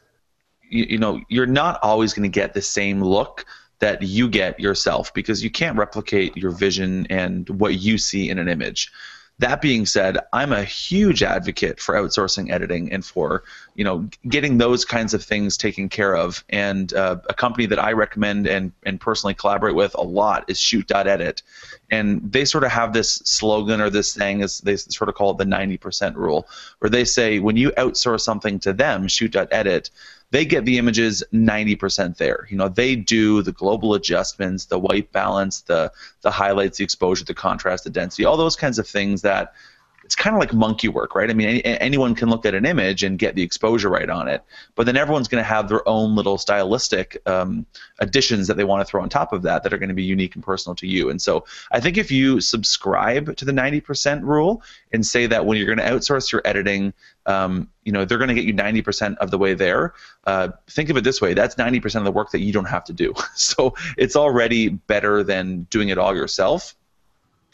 you, 0.68 0.84
you 0.90 0.98
know 0.98 1.20
you're 1.28 1.46
not 1.46 1.80
always 1.82 2.12
going 2.12 2.30
to 2.30 2.34
get 2.34 2.52
the 2.52 2.62
same 2.62 3.02
look 3.02 3.46
that 3.78 4.02
you 4.02 4.28
get 4.28 4.60
yourself 4.60 5.12
because 5.14 5.42
you 5.42 5.50
can't 5.50 5.78
replicate 5.78 6.36
your 6.36 6.50
vision 6.50 7.06
and 7.08 7.48
what 7.48 7.76
you 7.76 7.96
see 7.96 8.28
in 8.28 8.38
an 8.38 8.48
image 8.48 8.92
that 9.40 9.60
being 9.60 9.86
said 9.86 10.18
i'm 10.32 10.52
a 10.52 10.64
huge 10.64 11.22
advocate 11.22 11.80
for 11.80 11.94
outsourcing 11.94 12.50
editing 12.50 12.92
and 12.92 13.04
for 13.04 13.42
you 13.74 13.84
know 13.84 14.06
getting 14.28 14.58
those 14.58 14.84
kinds 14.84 15.14
of 15.14 15.22
things 15.24 15.56
taken 15.56 15.88
care 15.88 16.14
of. 16.14 16.44
And 16.50 16.92
uh, 16.92 17.16
a 17.30 17.34
company 17.34 17.66
that 17.66 17.78
i 17.78 17.92
recommend 17.92 18.46
and, 18.46 18.72
and 18.82 19.00
personally 19.00 19.32
collaborate 19.32 19.74
with 19.74 19.94
a 19.94 20.02
lot 20.02 20.44
is 20.48 20.60
shoot.edit 20.60 21.42
and 21.90 22.32
they 22.32 22.44
sort 22.44 22.64
of 22.64 22.70
have 22.70 22.92
this 22.92 23.22
slogan 23.24 23.80
or 23.80 23.88
this 23.88 24.14
thing 24.14 24.42
as 24.42 24.58
they 24.58 24.76
sort 24.76 25.08
of 25.08 25.14
call 25.14 25.30
it 25.30 25.38
the 25.38 25.44
90% 25.44 26.14
rule 26.14 26.46
where 26.80 26.90
they 26.90 27.04
say 27.04 27.38
when 27.38 27.56
you 27.56 27.70
outsource 27.72 28.20
something 28.20 28.58
to 28.60 28.72
them 28.74 29.08
shoot.edit 29.08 29.90
they 30.30 30.44
get 30.44 30.64
the 30.64 30.78
images 30.78 31.24
90% 31.32 32.16
there. 32.16 32.46
You 32.50 32.56
know, 32.56 32.68
they 32.68 32.96
do 32.96 33.42
the 33.42 33.52
global 33.52 33.94
adjustments, 33.94 34.66
the 34.66 34.78
white 34.78 35.10
balance, 35.12 35.62
the 35.62 35.92
the 36.22 36.30
highlights, 36.30 36.78
the 36.78 36.84
exposure, 36.84 37.24
the 37.24 37.34
contrast, 37.34 37.84
the 37.84 37.90
density, 37.90 38.24
all 38.24 38.36
those 38.36 38.56
kinds 38.56 38.78
of 38.78 38.86
things 38.86 39.22
that 39.22 39.54
it's 40.10 40.16
kind 40.16 40.34
of 40.34 40.40
like 40.40 40.52
monkey 40.52 40.88
work, 40.88 41.14
right? 41.14 41.30
I 41.30 41.34
mean, 41.34 41.48
any, 41.48 41.64
anyone 41.64 42.16
can 42.16 42.30
look 42.30 42.44
at 42.44 42.52
an 42.52 42.66
image 42.66 43.04
and 43.04 43.16
get 43.16 43.36
the 43.36 43.42
exposure 43.42 43.88
right 43.88 44.10
on 44.10 44.26
it, 44.26 44.42
but 44.74 44.84
then 44.86 44.96
everyone's 44.96 45.28
going 45.28 45.40
to 45.40 45.48
have 45.48 45.68
their 45.68 45.88
own 45.88 46.16
little 46.16 46.36
stylistic 46.36 47.16
um, 47.26 47.64
additions 48.00 48.48
that 48.48 48.56
they 48.56 48.64
want 48.64 48.84
to 48.84 48.90
throw 48.90 49.00
on 49.00 49.08
top 49.08 49.32
of 49.32 49.42
that 49.42 49.62
that 49.62 49.72
are 49.72 49.78
going 49.78 49.88
to 49.88 49.94
be 49.94 50.02
unique 50.02 50.34
and 50.34 50.42
personal 50.42 50.74
to 50.74 50.88
you. 50.88 51.10
And 51.10 51.22
so 51.22 51.44
I 51.70 51.78
think 51.78 51.96
if 51.96 52.10
you 52.10 52.40
subscribe 52.40 53.36
to 53.36 53.44
the 53.44 53.52
90% 53.52 54.24
rule 54.24 54.64
and 54.92 55.06
say 55.06 55.28
that 55.28 55.46
when 55.46 55.56
you're 55.56 55.72
going 55.72 55.78
to 55.78 55.84
outsource 55.84 56.32
your 56.32 56.42
editing, 56.44 56.92
um, 57.26 57.68
you 57.84 57.92
know, 57.92 58.04
they're 58.04 58.18
going 58.18 58.26
to 58.26 58.34
get 58.34 58.46
you 58.46 58.52
90% 58.54 59.16
of 59.18 59.30
the 59.30 59.38
way 59.38 59.54
there. 59.54 59.94
Uh, 60.24 60.48
think 60.66 60.90
of 60.90 60.96
it 60.96 61.04
this 61.04 61.20
way: 61.20 61.34
that's 61.34 61.54
90% 61.54 61.94
of 61.96 62.04
the 62.04 62.10
work 62.10 62.32
that 62.32 62.40
you 62.40 62.52
don't 62.52 62.64
have 62.64 62.82
to 62.84 62.92
do. 62.92 63.14
So 63.36 63.74
it's 63.96 64.16
already 64.16 64.70
better 64.70 65.22
than 65.22 65.68
doing 65.70 65.88
it 65.88 65.98
all 65.98 66.16
yourself. 66.16 66.74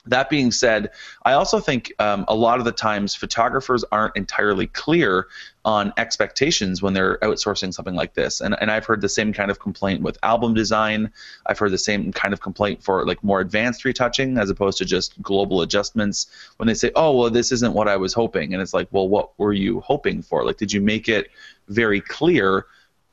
That 0.06 0.30
being 0.30 0.52
said, 0.52 0.90
I 1.24 1.32
also 1.32 1.58
think 1.58 1.92
um, 1.98 2.24
a 2.28 2.34
lot 2.34 2.58
of 2.58 2.64
the 2.64 2.72
times 2.72 3.14
photographers 3.14 3.84
aren't 3.90 4.16
entirely 4.16 4.66
clear 4.68 5.26
on 5.64 5.92
expectations 5.96 6.80
when 6.80 6.94
they're 6.94 7.18
outsourcing 7.18 7.74
something 7.74 7.96
like 7.96 8.14
this. 8.14 8.40
And, 8.40 8.56
and 8.60 8.70
I've 8.70 8.86
heard 8.86 9.00
the 9.00 9.08
same 9.08 9.32
kind 9.32 9.50
of 9.50 9.58
complaint 9.58 10.00
with 10.02 10.16
album 10.22 10.54
design. 10.54 11.10
I've 11.44 11.58
heard 11.58 11.72
the 11.72 11.78
same 11.78 12.12
kind 12.12 12.32
of 12.32 12.40
complaint 12.40 12.84
for 12.84 13.04
like 13.04 13.22
more 13.24 13.40
advanced 13.40 13.84
retouching 13.84 14.38
as 14.38 14.48
opposed 14.48 14.78
to 14.78 14.84
just 14.84 15.20
global 15.20 15.62
adjustments 15.62 16.28
when 16.58 16.68
they 16.68 16.74
say, 16.74 16.92
oh, 16.94 17.16
well, 17.16 17.30
this 17.30 17.50
isn't 17.50 17.74
what 17.74 17.88
I 17.88 17.96
was 17.96 18.12
hoping. 18.12 18.52
And 18.52 18.62
it's 18.62 18.72
like, 18.72 18.86
well, 18.92 19.08
what 19.08 19.36
were 19.38 19.52
you 19.52 19.80
hoping 19.80 20.22
for? 20.22 20.44
Like, 20.44 20.56
did 20.56 20.72
you 20.72 20.80
make 20.80 21.08
it 21.08 21.30
very 21.68 22.00
clear 22.00 22.66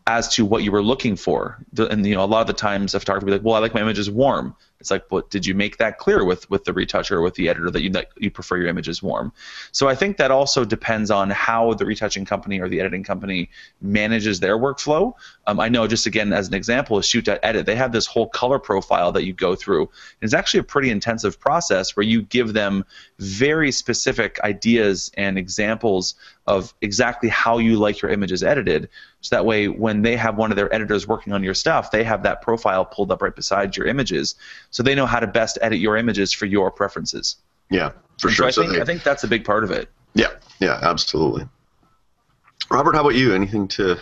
as 0.05 0.27
to 0.35 0.45
what 0.45 0.63
you 0.63 0.71
were 0.71 0.83
looking 0.83 1.15
for? 1.15 1.57
And, 1.77 2.05
you 2.05 2.13
know, 2.13 2.23
a 2.23 2.25
lot 2.25 2.41
of 2.41 2.47
the 2.47 2.53
times 2.53 2.93
a 2.93 2.99
photographer 2.99 3.25
will 3.25 3.31
be 3.31 3.37
like, 3.37 3.45
well, 3.45 3.55
I 3.55 3.59
like 3.59 3.73
my 3.73 3.81
images 3.81 4.11
warm. 4.11 4.55
It's 4.83 4.91
like, 4.91 5.09
what 5.09 5.29
did 5.29 5.45
you 5.45 5.55
make 5.55 5.77
that 5.77 5.97
clear 5.97 6.25
with 6.25 6.49
with 6.49 6.65
the 6.65 6.73
retoucher 6.73 7.15
or 7.15 7.21
with 7.21 7.35
the 7.35 7.47
editor 7.47 7.71
that 7.71 7.81
you 7.81 7.89
that 7.91 8.09
you 8.17 8.29
prefer 8.29 8.57
your 8.57 8.67
images 8.67 9.01
warm? 9.01 9.31
So 9.71 9.87
I 9.87 9.95
think 9.95 10.17
that 10.17 10.29
also 10.29 10.65
depends 10.65 11.09
on 11.09 11.29
how 11.29 11.73
the 11.75 11.85
retouching 11.85 12.25
company 12.25 12.59
or 12.59 12.67
the 12.67 12.81
editing 12.81 13.03
company 13.03 13.49
manages 13.79 14.41
their 14.41 14.57
workflow. 14.57 15.13
Um, 15.47 15.61
I 15.61 15.69
know, 15.69 15.87
just 15.87 16.05
again 16.05 16.33
as 16.33 16.49
an 16.49 16.53
example, 16.53 16.99
Shoot 16.99 17.29
Edit, 17.29 17.65
they 17.65 17.77
have 17.77 17.93
this 17.93 18.05
whole 18.05 18.27
color 18.27 18.59
profile 18.59 19.13
that 19.13 19.23
you 19.23 19.31
go 19.31 19.55
through. 19.55 19.89
It's 20.21 20.33
actually 20.33 20.59
a 20.59 20.63
pretty 20.63 20.89
intensive 20.89 21.39
process 21.39 21.95
where 21.95 22.05
you 22.05 22.23
give 22.23 22.51
them 22.51 22.83
very 23.19 23.71
specific 23.71 24.37
ideas 24.43 25.11
and 25.15 25.37
examples 25.37 26.15
of 26.45 26.73
exactly 26.81 27.29
how 27.29 27.57
you 27.57 27.77
like 27.77 28.01
your 28.01 28.11
images 28.11 28.43
edited. 28.43 28.89
So 29.21 29.35
that 29.35 29.45
way, 29.45 29.69
when 29.69 30.01
they 30.01 30.17
have 30.17 30.35
one 30.35 30.51
of 30.51 30.57
their 30.57 30.73
editors 30.75 31.07
working 31.07 31.31
on 31.31 31.43
your 31.43 31.53
stuff, 31.53 31.91
they 31.91 32.03
have 32.03 32.23
that 32.23 32.41
profile 32.41 32.83
pulled 32.83 33.11
up 33.11 33.21
right 33.21 33.33
beside 33.33 33.77
your 33.77 33.87
images, 33.87 34.35
so 34.73 34.81
they 34.81 34.95
know 34.95 35.05
how 35.05 35.19
to 35.19 35.27
best 35.27 35.59
edit 35.61 35.79
your 35.79 35.95
images 35.95 36.33
for 36.33 36.47
your 36.47 36.71
preferences. 36.71 37.37
Yeah, 37.69 37.91
for 38.19 38.27
and 38.27 38.35
sure. 38.35 38.51
So 38.51 38.63
I 38.63 38.65
think, 38.65 38.75
they, 38.75 38.81
I 38.81 38.85
think 38.85 39.03
that's 39.03 39.23
a 39.23 39.27
big 39.27 39.45
part 39.45 39.63
of 39.63 39.71
it. 39.71 39.87
Yeah, 40.15 40.31
yeah, 40.59 40.79
absolutely. 40.81 41.47
Robert, 42.69 42.95
how 42.95 43.01
about 43.01 43.15
you? 43.15 43.33
Anything 43.33 43.67
to? 43.69 43.97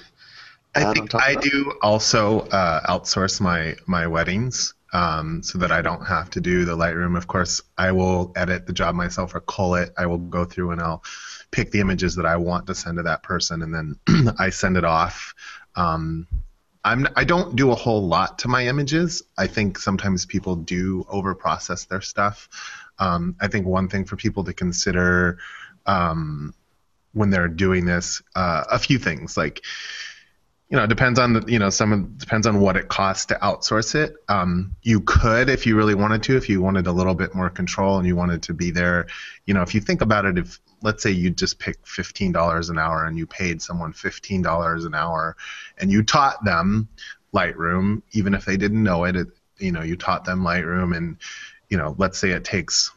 I 0.73 0.93
think 0.93 1.13
I 1.13 1.36
do 1.36 1.73
also 1.81 2.39
uh, 2.47 2.88
outsource 2.88 3.41
my 3.41 3.75
my 3.86 4.07
weddings 4.07 4.73
um, 4.93 5.43
so 5.43 5.57
that 5.57 5.73
I 5.73 5.81
don't 5.81 6.05
have 6.05 6.29
to 6.31 6.41
do 6.41 6.63
the 6.63 6.77
Lightroom. 6.77 7.17
Of 7.17 7.27
course, 7.27 7.62
I 7.77 7.91
will 7.91 8.31
edit 8.38 8.65
the 8.65 8.73
job 8.73 8.95
myself 8.95 9.36
or 9.36 9.41
cull 9.41 9.75
it. 9.75 9.93
I 9.97 10.05
will 10.05 10.17
go 10.17 10.45
through 10.45 10.71
and 10.71 10.81
I'll 10.81 11.03
pick 11.51 11.71
the 11.71 11.81
images 11.81 12.15
that 12.15 12.25
I 12.25 12.38
want 12.38 12.67
to 12.67 12.75
send 12.75 12.97
to 12.97 13.03
that 13.03 13.23
person, 13.23 13.62
and 13.62 13.73
then 13.73 14.36
I 14.39 14.51
send 14.51 14.77
it 14.77 14.86
off. 14.86 15.36
Um, 15.75 16.27
I'm 16.83 17.07
I 17.15 17.23
don't 17.23 17.55
do 17.55 17.71
a 17.71 17.75
whole 17.75 18.07
lot 18.07 18.39
to 18.39 18.47
my 18.47 18.67
images. 18.67 19.23
I 19.37 19.47
think 19.47 19.77
sometimes 19.77 20.25
people 20.25 20.55
do 20.55 21.03
overprocess 21.03 21.87
their 21.87 22.01
stuff. 22.01 22.49
Um, 22.97 23.35
I 23.39 23.47
think 23.47 23.65
one 23.67 23.87
thing 23.87 24.05
for 24.05 24.15
people 24.15 24.43
to 24.45 24.53
consider 24.53 25.37
um, 25.85 26.53
when 27.13 27.29
they're 27.29 27.47
doing 27.47 27.85
this, 27.85 28.21
uh, 28.35 28.63
a 28.71 28.79
few 28.79 28.97
things 28.97 29.37
like 29.37 29.63
you 30.71 30.77
know, 30.77 30.86
it 30.86 30.88
depends 30.88 31.19
on 31.19 31.34
the, 31.34 31.43
you 31.51 31.60
know, 31.60 31.69
some 31.69 32.15
depends 32.15 32.47
on 32.47 32.62
what 32.62 32.77
it 32.77 32.88
costs 32.88 33.25
to 33.25 33.36
outsource 33.36 33.93
it. 33.93 34.15
Um, 34.29 34.73
you 34.84 35.01
could, 35.01 35.49
if 35.49 35.65
you 35.65 35.75
really 35.75 35.95
wanted 35.95 36.23
to, 36.23 36.38
if 36.38 36.47
you 36.47 36.62
wanted 36.62 36.88
a 36.88 36.93
little 36.93 37.13
bit 37.13 37.36
more 37.36 37.49
control 37.49 37.97
and 37.97 38.07
you 38.07 38.15
wanted 38.15 38.41
to 38.43 38.53
be 38.53 38.71
there, 38.71 39.07
you 39.45 39.53
know, 39.53 39.63
if 39.63 39.75
you 39.75 39.81
think 39.81 39.99
about 39.99 40.23
it, 40.23 40.38
if 40.38 40.60
let's 40.81 41.03
say 41.03 41.12
you 41.12 41.29
just 41.29 41.60
pick 41.60 41.86
fifteen 41.86 42.31
dollars 42.31 42.69
an 42.69 42.79
hour 42.79 43.05
and 43.05 43.17
you 43.17 43.27
paid 43.27 43.62
someone 43.62 43.91
fifteen 43.91 44.41
dollars 44.41 44.86
an 44.86 44.95
hour, 44.95 45.36
and 45.77 45.91
you 45.91 46.03
taught 46.03 46.41
them 46.45 46.88
Lightroom, 47.34 48.01
even 48.13 48.34
if 48.34 48.45
they 48.45 48.55
didn't 48.55 48.81
know 48.81 49.03
it, 49.03 49.17
it, 49.17 49.27
you 49.57 49.73
know, 49.73 49.81
you 49.81 49.97
taught 49.97 50.23
them 50.23 50.41
Lightroom, 50.41 50.95
and 50.95 51.17
you 51.67 51.77
know, 51.77 51.95
let's 51.97 52.17
say 52.17 52.29
it 52.29 52.45
takes 52.45 52.91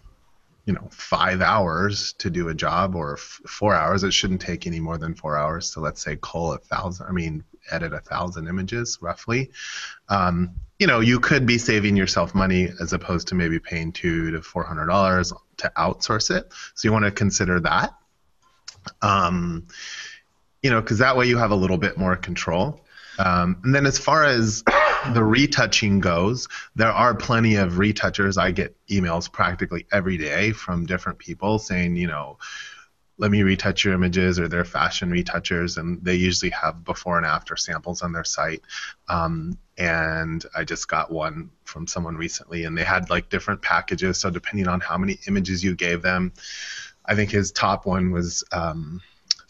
you 0.64 0.74
know 0.74 0.88
five 0.92 1.40
hours 1.40 2.12
to 2.14 2.30
do 2.30 2.48
a 2.50 2.54
job 2.54 2.94
or 2.94 3.14
f- 3.14 3.40
four 3.48 3.74
hours 3.74 4.04
it 4.04 4.14
shouldn't 4.14 4.40
take 4.40 4.66
any 4.66 4.80
more 4.80 4.96
than 4.96 5.14
four 5.14 5.36
hours 5.36 5.72
to 5.72 5.80
let's 5.80 6.00
say 6.00 6.16
cull 6.22 6.54
a 6.54 6.58
thousand 6.58 7.06
i 7.06 7.12
mean 7.12 7.44
edit 7.70 7.92
a 7.92 8.00
thousand 8.00 8.48
images 8.48 8.98
roughly. 9.00 9.50
Um, 10.08 10.56
you 10.78 10.86
know 10.86 11.00
you 11.00 11.20
could 11.20 11.46
be 11.46 11.58
saving 11.58 11.96
yourself 11.96 12.34
money 12.34 12.68
as 12.80 12.92
opposed 12.92 13.28
to 13.28 13.34
maybe 13.34 13.58
paying 13.58 13.92
two 13.92 14.32
to 14.32 14.42
four 14.42 14.64
hundred 14.64 14.86
dollars 14.86 15.32
to 15.58 15.72
outsource 15.76 16.34
it. 16.36 16.52
So 16.74 16.88
you 16.88 16.92
want 16.92 17.04
to 17.04 17.10
consider 17.10 17.60
that. 17.60 17.94
Um, 19.00 19.68
you 20.62 20.70
know 20.70 20.80
because 20.80 20.98
that 20.98 21.16
way 21.16 21.26
you 21.26 21.38
have 21.38 21.50
a 21.50 21.56
little 21.56 21.78
bit 21.78 21.96
more 21.96 22.16
control. 22.16 22.80
Um, 23.18 23.60
and 23.62 23.74
then 23.74 23.86
as 23.86 23.98
far 23.98 24.24
as 24.24 24.64
the 25.12 25.22
retouching 25.22 26.00
goes, 26.00 26.48
there 26.74 26.90
are 26.90 27.14
plenty 27.14 27.56
of 27.56 27.78
retouchers. 27.78 28.38
I 28.38 28.50
get 28.50 28.76
emails 28.88 29.30
practically 29.30 29.86
every 29.92 30.16
day 30.16 30.52
from 30.52 30.86
different 30.86 31.18
people 31.18 31.58
saying, 31.58 31.96
you 31.96 32.06
know, 32.06 32.38
let 33.16 33.30
me 33.30 33.42
retouch 33.42 33.84
your 33.84 33.94
images 33.94 34.40
or 34.40 34.48
they're 34.48 34.64
fashion 34.64 35.10
retouchers 35.10 35.76
and 35.76 36.04
they 36.04 36.14
usually 36.14 36.50
have 36.50 36.84
before 36.84 37.16
and 37.16 37.26
after 37.26 37.56
samples 37.56 38.02
on 38.02 38.12
their 38.12 38.24
site. 38.24 38.62
Um, 39.08 39.58
and 39.76 40.46
i 40.54 40.62
just 40.62 40.86
got 40.86 41.10
one 41.10 41.50
from 41.64 41.88
someone 41.88 42.16
recently 42.16 42.64
and 42.64 42.78
they 42.78 42.84
had 42.84 43.10
like 43.10 43.28
different 43.28 43.60
packages. 43.60 44.18
So 44.18 44.30
depending 44.30 44.68
on 44.68 44.80
how 44.80 44.96
many 44.96 45.18
images 45.26 45.64
you 45.64 45.74
gave 45.74 46.02
them 46.02 46.32
i 47.06 47.14
think 47.14 47.30
his 47.30 47.52
top 47.52 47.86
one 47.86 48.10
was 48.10 48.44
um, 48.52 49.00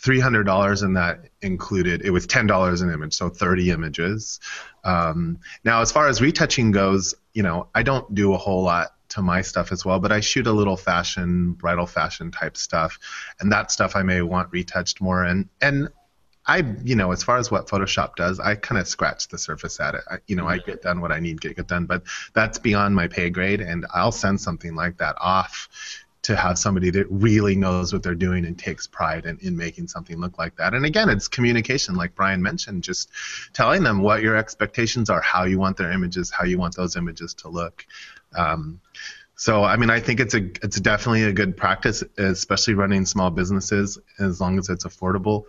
$300 0.03 0.83
and 0.83 0.97
that 0.97 1.29
included 1.41 2.03
it 2.03 2.11
was 2.11 2.27
$10 2.27 2.83
an 2.83 2.91
image 2.91 3.15
so 3.15 3.29
30 3.29 3.71
images. 3.71 4.41
Um, 4.83 5.39
now 5.65 5.81
as 5.81 5.93
far 5.93 6.09
as 6.09 6.21
retouching 6.21 6.71
goes 6.71 7.15
you 7.33 7.43
know 7.43 7.69
i 7.75 7.83
don't 7.83 8.15
do 8.15 8.35
a 8.35 8.39
whole 8.39 8.63
lot 8.63 8.94
to 9.09 9.23
my 9.23 9.43
stuff 9.43 9.73
as 9.73 9.85
well 9.85 10.01
but 10.01 10.13
i 10.13 10.21
shoot 10.21 10.47
a 10.47 10.53
little 10.53 10.77
fashion 10.77 11.53
bridal 11.53 11.87
fashion 11.87 12.31
type 12.31 12.57
stuff 12.57 12.99
and 13.41 13.53
that 13.53 13.71
stuff 13.71 13.97
i 13.97 14.03
may 14.03 14.23
want 14.23 14.51
retouched 14.53 15.01
more 15.01 15.23
and 15.23 15.49
and 15.61 15.89
I, 16.47 16.63
you 16.83 16.95
know, 16.95 17.11
as 17.11 17.23
far 17.23 17.39
as 17.39 17.51
what 17.51 17.69
Photoshop 17.69 18.17
does, 18.17 18.39
I 18.39 18.55
kind 18.55 18.79
of 18.79 18.87
scratch 18.87 19.29
the 19.29 19.39
surface 19.39 19.81
at 19.81 19.95
it. 19.95 20.03
I, 20.11 20.17
you 20.27 20.37
know, 20.37 20.47
I 20.47 20.59
mm-hmm. 20.59 20.71
get 20.71 20.83
done 20.83 21.01
what 21.01 21.11
I 21.11 21.21
need 21.21 21.41
to 21.41 21.55
get 21.55 21.67
done, 21.67 21.87
but 21.87 22.03
that's 22.35 22.59
beyond 22.59 22.95
my 22.95 23.09
pay 23.09 23.31
grade, 23.31 23.63
and 23.63 23.87
I'll 23.95 24.13
send 24.13 24.41
something 24.41 24.75
like 24.75 24.99
that 24.99 25.17
off 25.19 25.69
to 26.25 26.35
have 26.35 26.59
somebody 26.59 26.91
that 26.91 27.07
really 27.11 27.55
knows 27.55 27.93
what 27.93 28.03
they're 28.03 28.15
doing 28.15 28.47
and 28.47 28.59
takes 28.59 28.87
pride 28.87 29.27
in, 29.27 29.39
in 29.41 29.57
making 29.57 29.87
something 29.87 30.19
look 30.19 30.39
like 30.39 30.57
that. 30.57 30.73
And 30.73 30.87
again, 30.87 31.11
it's 31.11 31.29
communication, 31.29 31.97
like 31.97 32.15
Brian 32.15 32.43
mentioned, 32.43 32.83
just 32.83 33.11
telling 33.53 33.83
them 33.83 34.01
what 34.01 34.23
your 34.23 34.35
expectations 34.35 35.11
are, 35.11 35.21
how 35.21 35.45
you 35.45 35.59
want 35.59 35.77
their 35.77 35.93
images, 35.93 36.31
how 36.31 36.45
you 36.45 36.59
want 36.59 36.77
those 36.77 36.97
images 36.97 37.35
to 37.35 37.49
look. 37.49 37.85
Um, 38.35 38.81
so, 39.37 39.65
I 39.65 39.77
mean, 39.77 39.91
I 39.91 40.01
think 40.01 40.21
it's 40.21 40.35
a 40.35 40.45
it's 40.63 40.81
definitely 40.81 41.25
a 41.25 41.33
good 41.33 41.57
practice, 41.57 42.03
especially 42.17 42.75
running 42.75 43.05
small 43.05 43.31
businesses, 43.31 43.99
as 44.19 44.41
long 44.41 44.59
as 44.59 44.69
it's 44.71 44.85
affordable. 44.85 45.45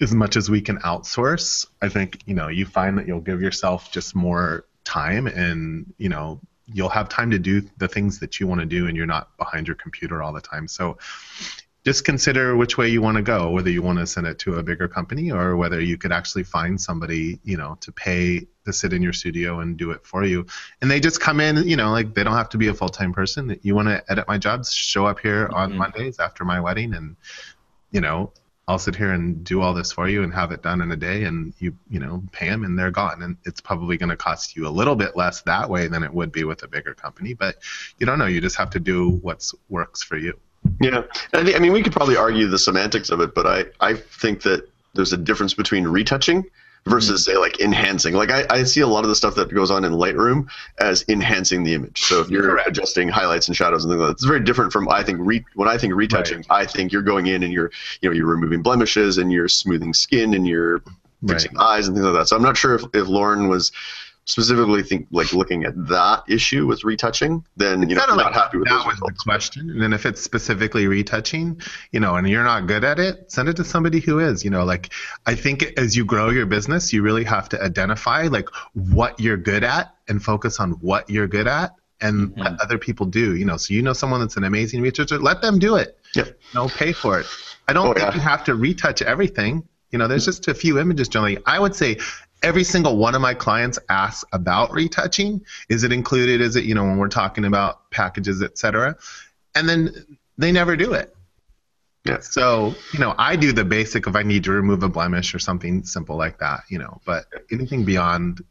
As 0.00 0.14
much 0.14 0.36
as 0.36 0.48
we 0.48 0.60
can 0.60 0.78
outsource, 0.78 1.66
I 1.82 1.88
think 1.88 2.20
you 2.26 2.34
know 2.34 2.48
you 2.48 2.64
find 2.64 2.98
that 2.98 3.08
you'll 3.08 3.20
give 3.20 3.42
yourself 3.42 3.90
just 3.90 4.14
more 4.14 4.66
time 4.84 5.26
and 5.26 5.92
you 5.98 6.08
know 6.08 6.40
you'll 6.72 6.88
have 6.88 7.08
time 7.08 7.30
to 7.30 7.38
do 7.38 7.62
the 7.78 7.88
things 7.88 8.18
that 8.20 8.40
you 8.40 8.46
want 8.46 8.60
to 8.60 8.66
do 8.66 8.86
and 8.86 8.96
you're 8.96 9.06
not 9.06 9.36
behind 9.36 9.66
your 9.66 9.76
computer 9.76 10.22
all 10.22 10.32
the 10.32 10.40
time. 10.40 10.68
So 10.68 10.98
just 11.84 12.04
consider 12.04 12.56
which 12.56 12.76
way 12.76 12.88
you 12.88 13.00
want 13.00 13.16
to 13.16 13.22
go 13.22 13.50
whether 13.50 13.70
you 13.70 13.82
want 13.82 13.98
to 13.98 14.06
send 14.06 14.26
it 14.26 14.38
to 14.38 14.56
a 14.56 14.62
bigger 14.62 14.86
company 14.86 15.32
or 15.32 15.56
whether 15.56 15.80
you 15.80 15.96
could 15.96 16.12
actually 16.12 16.44
find 16.44 16.78
somebody 16.78 17.40
you 17.42 17.56
know 17.56 17.76
to 17.80 17.90
pay 17.90 18.46
to 18.66 18.72
sit 18.72 18.92
in 18.92 19.02
your 19.02 19.14
studio 19.14 19.60
and 19.60 19.78
do 19.78 19.90
it 19.90 20.06
for 20.06 20.24
you. 20.24 20.44
And 20.82 20.90
they 20.90 21.00
just 21.00 21.20
come 21.20 21.40
in 21.40 21.56
you 21.68 21.76
know 21.76 21.90
like 21.90 22.14
they 22.14 22.22
don't 22.22 22.34
have 22.34 22.50
to 22.50 22.58
be 22.58 22.68
a 22.68 22.74
full-time 22.74 23.12
person. 23.12 23.58
You 23.62 23.74
want 23.74 23.88
to 23.88 24.02
edit 24.10 24.28
my 24.28 24.38
jobs 24.38 24.72
show 24.72 25.06
up 25.06 25.20
here 25.20 25.48
on 25.52 25.70
mm-hmm. 25.70 25.78
mondays 25.78 26.18
after 26.18 26.44
my 26.44 26.60
wedding 26.60 26.94
and 26.94 27.16
you 27.90 28.00
know 28.00 28.32
I'll 28.70 28.78
sit 28.78 28.94
here 28.94 29.12
and 29.12 29.42
do 29.42 29.62
all 29.62 29.74
this 29.74 29.90
for 29.90 30.08
you 30.08 30.22
and 30.22 30.32
have 30.32 30.52
it 30.52 30.62
done 30.62 30.80
in 30.80 30.92
a 30.92 30.96
day, 30.96 31.24
and 31.24 31.52
you 31.58 31.76
you 31.90 31.98
know 31.98 32.22
pay 32.30 32.48
them 32.48 32.62
and 32.62 32.78
they're 32.78 32.92
gone. 32.92 33.20
And 33.20 33.36
it's 33.44 33.60
probably 33.60 33.96
going 33.96 34.10
to 34.10 34.16
cost 34.16 34.54
you 34.54 34.68
a 34.68 34.70
little 34.70 34.94
bit 34.94 35.16
less 35.16 35.42
that 35.42 35.68
way 35.68 35.88
than 35.88 36.04
it 36.04 36.14
would 36.14 36.30
be 36.30 36.44
with 36.44 36.62
a 36.62 36.68
bigger 36.68 36.94
company, 36.94 37.34
but 37.34 37.56
you 37.98 38.06
don't 38.06 38.20
know. 38.20 38.26
You 38.26 38.40
just 38.40 38.54
have 38.56 38.70
to 38.70 38.78
do 38.78 39.10
what 39.22 39.50
works 39.68 40.04
for 40.04 40.16
you. 40.16 40.38
Yeah, 40.80 41.02
I, 41.32 41.58
mean 41.58 41.72
we 41.72 41.82
could 41.82 41.92
probably 41.92 42.16
argue 42.16 42.46
the 42.46 42.58
semantics 42.60 43.10
of 43.10 43.20
it, 43.20 43.34
but 43.34 43.44
I 43.44 43.64
I 43.80 43.94
think 43.94 44.42
that 44.42 44.68
there's 44.94 45.12
a 45.12 45.16
difference 45.16 45.52
between 45.52 45.88
retouching 45.88 46.44
versus 46.86 47.22
mm-hmm. 47.22 47.32
say 47.32 47.38
like 47.38 47.60
enhancing. 47.60 48.14
Like 48.14 48.30
I, 48.30 48.46
I 48.50 48.62
see 48.64 48.80
a 48.80 48.86
lot 48.86 49.04
of 49.04 49.08
the 49.08 49.14
stuff 49.14 49.34
that 49.36 49.52
goes 49.52 49.70
on 49.70 49.84
in 49.84 49.92
Lightroom 49.92 50.48
as 50.78 51.04
enhancing 51.08 51.62
the 51.62 51.74
image. 51.74 52.00
So 52.02 52.20
if 52.20 52.30
you're 52.30 52.42
Correct. 52.42 52.68
adjusting 52.68 53.08
highlights 53.08 53.48
and 53.48 53.56
shadows 53.56 53.84
and 53.84 53.92
things 53.92 54.00
like 54.00 54.08
that, 54.08 54.12
it's 54.12 54.24
very 54.24 54.40
different 54.40 54.72
from 54.72 54.88
I 54.88 55.02
think 55.02 55.18
re, 55.20 55.44
when 55.54 55.68
I 55.68 55.78
think 55.78 55.94
retouching, 55.94 56.38
right. 56.38 56.62
I 56.62 56.66
think 56.66 56.92
you're 56.92 57.02
going 57.02 57.26
in 57.26 57.42
and 57.42 57.52
you're 57.52 57.70
you 58.00 58.08
know 58.08 58.14
you're 58.14 58.26
removing 58.26 58.62
blemishes 58.62 59.18
and 59.18 59.32
you're 59.32 59.48
smoothing 59.48 59.94
skin 59.94 60.34
and 60.34 60.46
you're 60.46 60.82
fixing 61.26 61.54
right. 61.54 61.64
eyes 61.64 61.86
and 61.86 61.96
things 61.96 62.04
like 62.04 62.14
that. 62.14 62.28
So 62.28 62.36
I'm 62.36 62.42
not 62.42 62.56
sure 62.56 62.74
if, 62.74 62.82
if 62.94 63.06
Lauren 63.08 63.48
was 63.48 63.72
specifically 64.24 64.82
think 64.82 65.06
like 65.10 65.32
looking 65.32 65.64
at 65.64 65.74
that 65.88 66.22
issue 66.28 66.66
with 66.66 66.84
retouching, 66.84 67.44
then 67.56 67.88
you 67.88 67.96
know 67.96 68.04
you're 68.06 68.16
not 68.16 68.34
happy 68.34 68.58
with 68.58 68.68
that 68.68 68.86
was 68.86 68.98
the 68.98 69.12
question. 69.24 69.70
And 69.70 69.80
then 69.80 69.92
if 69.92 70.06
it's 70.06 70.20
specifically 70.20 70.86
retouching, 70.86 71.60
you 71.92 72.00
know, 72.00 72.16
and 72.16 72.28
you're 72.28 72.44
not 72.44 72.66
good 72.66 72.84
at 72.84 72.98
it, 72.98 73.30
send 73.30 73.48
it 73.48 73.56
to 73.56 73.64
somebody 73.64 74.00
who 74.00 74.18
is. 74.18 74.44
You 74.44 74.50
know, 74.50 74.64
like 74.64 74.92
I 75.26 75.34
think 75.34 75.62
as 75.78 75.96
you 75.96 76.04
grow 76.04 76.30
your 76.30 76.46
business, 76.46 76.92
you 76.92 77.02
really 77.02 77.24
have 77.24 77.48
to 77.50 77.62
identify 77.62 78.28
like 78.28 78.48
what 78.74 79.18
you're 79.18 79.36
good 79.36 79.64
at 79.64 79.94
and 80.08 80.22
focus 80.22 80.60
on 80.60 80.72
what 80.72 81.08
you're 81.10 81.28
good 81.28 81.48
at 81.48 81.74
and 82.00 82.30
mm-hmm. 82.30 82.40
let 82.40 82.60
other 82.60 82.78
people 82.78 83.06
do. 83.06 83.34
You 83.36 83.44
know, 83.44 83.56
so 83.56 83.74
you 83.74 83.82
know 83.82 83.92
someone 83.92 84.20
that's 84.20 84.36
an 84.36 84.44
amazing 84.44 84.82
retoucher, 84.82 85.18
let 85.18 85.42
them 85.42 85.58
do 85.58 85.76
it. 85.76 85.98
Yeah. 86.14 86.24
No, 86.54 86.68
pay 86.68 86.92
for 86.92 87.20
it. 87.20 87.26
I 87.68 87.72
don't 87.72 87.88
oh, 87.88 87.94
think 87.94 88.08
yeah. 88.08 88.14
you 88.14 88.20
have 88.20 88.44
to 88.44 88.54
retouch 88.54 89.02
everything. 89.02 89.66
You 89.90 89.98
know, 89.98 90.06
there's 90.06 90.24
just 90.24 90.46
a 90.48 90.54
few 90.54 90.78
images 90.78 91.08
generally. 91.08 91.38
I 91.46 91.58
would 91.58 91.74
say 91.74 91.98
every 92.42 92.64
single 92.64 92.96
one 92.96 93.14
of 93.14 93.20
my 93.20 93.34
clients 93.34 93.78
asks 93.88 94.24
about 94.32 94.72
retouching. 94.72 95.44
Is 95.68 95.84
it 95.84 95.92
included? 95.92 96.40
Is 96.40 96.56
it, 96.56 96.64
you 96.64 96.74
know, 96.74 96.84
when 96.84 96.98
we're 96.98 97.08
talking 97.08 97.44
about 97.44 97.90
packages, 97.90 98.42
et 98.42 98.58
cetera? 98.58 98.96
And 99.54 99.68
then 99.68 100.18
they 100.38 100.52
never 100.52 100.76
do 100.76 100.92
it. 100.92 101.14
Yeah. 102.04 102.20
So, 102.20 102.74
you 102.92 102.98
know, 102.98 103.14
I 103.18 103.36
do 103.36 103.52
the 103.52 103.64
basic 103.64 104.06
if 104.06 104.16
I 104.16 104.22
need 104.22 104.44
to 104.44 104.52
remove 104.52 104.82
a 104.82 104.88
blemish 104.88 105.34
or 105.34 105.38
something 105.38 105.84
simple 105.84 106.16
like 106.16 106.38
that, 106.38 106.62
you 106.70 106.78
know, 106.78 107.00
but 107.04 107.26
anything 107.52 107.84
beyond 107.84 108.42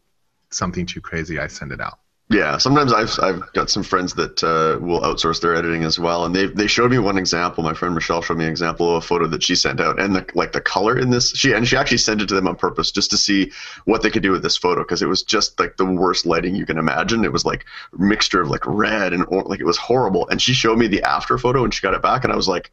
something 0.52 0.86
too 0.86 1.02
crazy, 1.02 1.39
I 1.39 1.47
send 1.47 1.71
it 1.71 1.82
out. 1.82 1.99
Yeah, 2.32 2.60
sometimes 2.60 2.94
I've 2.94 3.12
I've 3.24 3.54
got 3.54 3.72
some 3.72 3.82
friends 3.82 4.13
that 4.13 4.44
uh, 4.44 4.78
will 4.80 5.02
outsource 5.02 5.42
their 5.42 5.56
editing 5.56 5.84
as 5.84 5.98
well, 5.98 6.26
and 6.26 6.36
they 6.36 6.46
they 6.46 6.68
showed 6.68 6.92
me 6.92 7.00
one 7.00 7.18
example. 7.18 7.63
My 7.63 7.74
friend 7.74 7.96
Michelle 7.96 8.22
showed 8.22 8.38
me 8.38 8.46
an 8.46 8.52
example 8.52 8.88
of 8.96 9.04
a 9.04 9.08
photo 9.08 9.26
that 9.26 9.42
she 9.42 9.56
sent 9.56 9.82
out, 9.82 10.00
and 10.00 10.15
the, 10.15 10.24
like 10.36 10.52
the 10.52 10.62
color 10.62 11.00
in 11.00 11.10
this, 11.10 11.32
she 11.32 11.54
and 11.54 11.68
she 11.68 11.76
actually 11.76 11.98
sent 11.98 12.22
it 12.22 12.28
to 12.28 12.36
them 12.36 12.48
on 12.48 12.56
purpose 12.56 12.92
just 12.92 13.10
to 13.12 13.18
see 13.18 13.52
what 13.86 14.04
they 14.04 14.12
could 14.12 14.22
do 14.22 14.30
with 14.30 14.44
this 14.44 14.58
photo 14.58 14.84
because 14.84 15.02
it 15.02 15.08
was 15.08 15.24
just 15.24 15.60
like 15.60 15.76
the 15.78 15.86
worst 15.86 16.28
lighting 16.28 16.54
you 16.54 16.68
can 16.68 16.78
imagine. 16.78 17.26
It 17.26 17.34
was 17.34 17.46
like 17.46 17.65
mixture 17.98 18.42
of 18.42 18.50
like 18.52 18.63
red 18.68 19.12
and 19.12 19.26
or, 19.30 19.42
like 19.46 19.60
it 19.60 19.65
was 19.65 19.78
horrible. 19.78 20.30
And 20.30 20.39
she 20.39 20.54
showed 20.54 20.78
me 20.78 20.86
the 20.86 21.02
after 21.02 21.39
photo, 21.39 21.63
and 21.63 21.74
she 21.74 21.82
got 21.82 21.96
it 21.96 22.04
back, 22.04 22.26
and 22.26 22.32
I 22.32 22.36
was 22.36 22.48
like, 22.48 22.72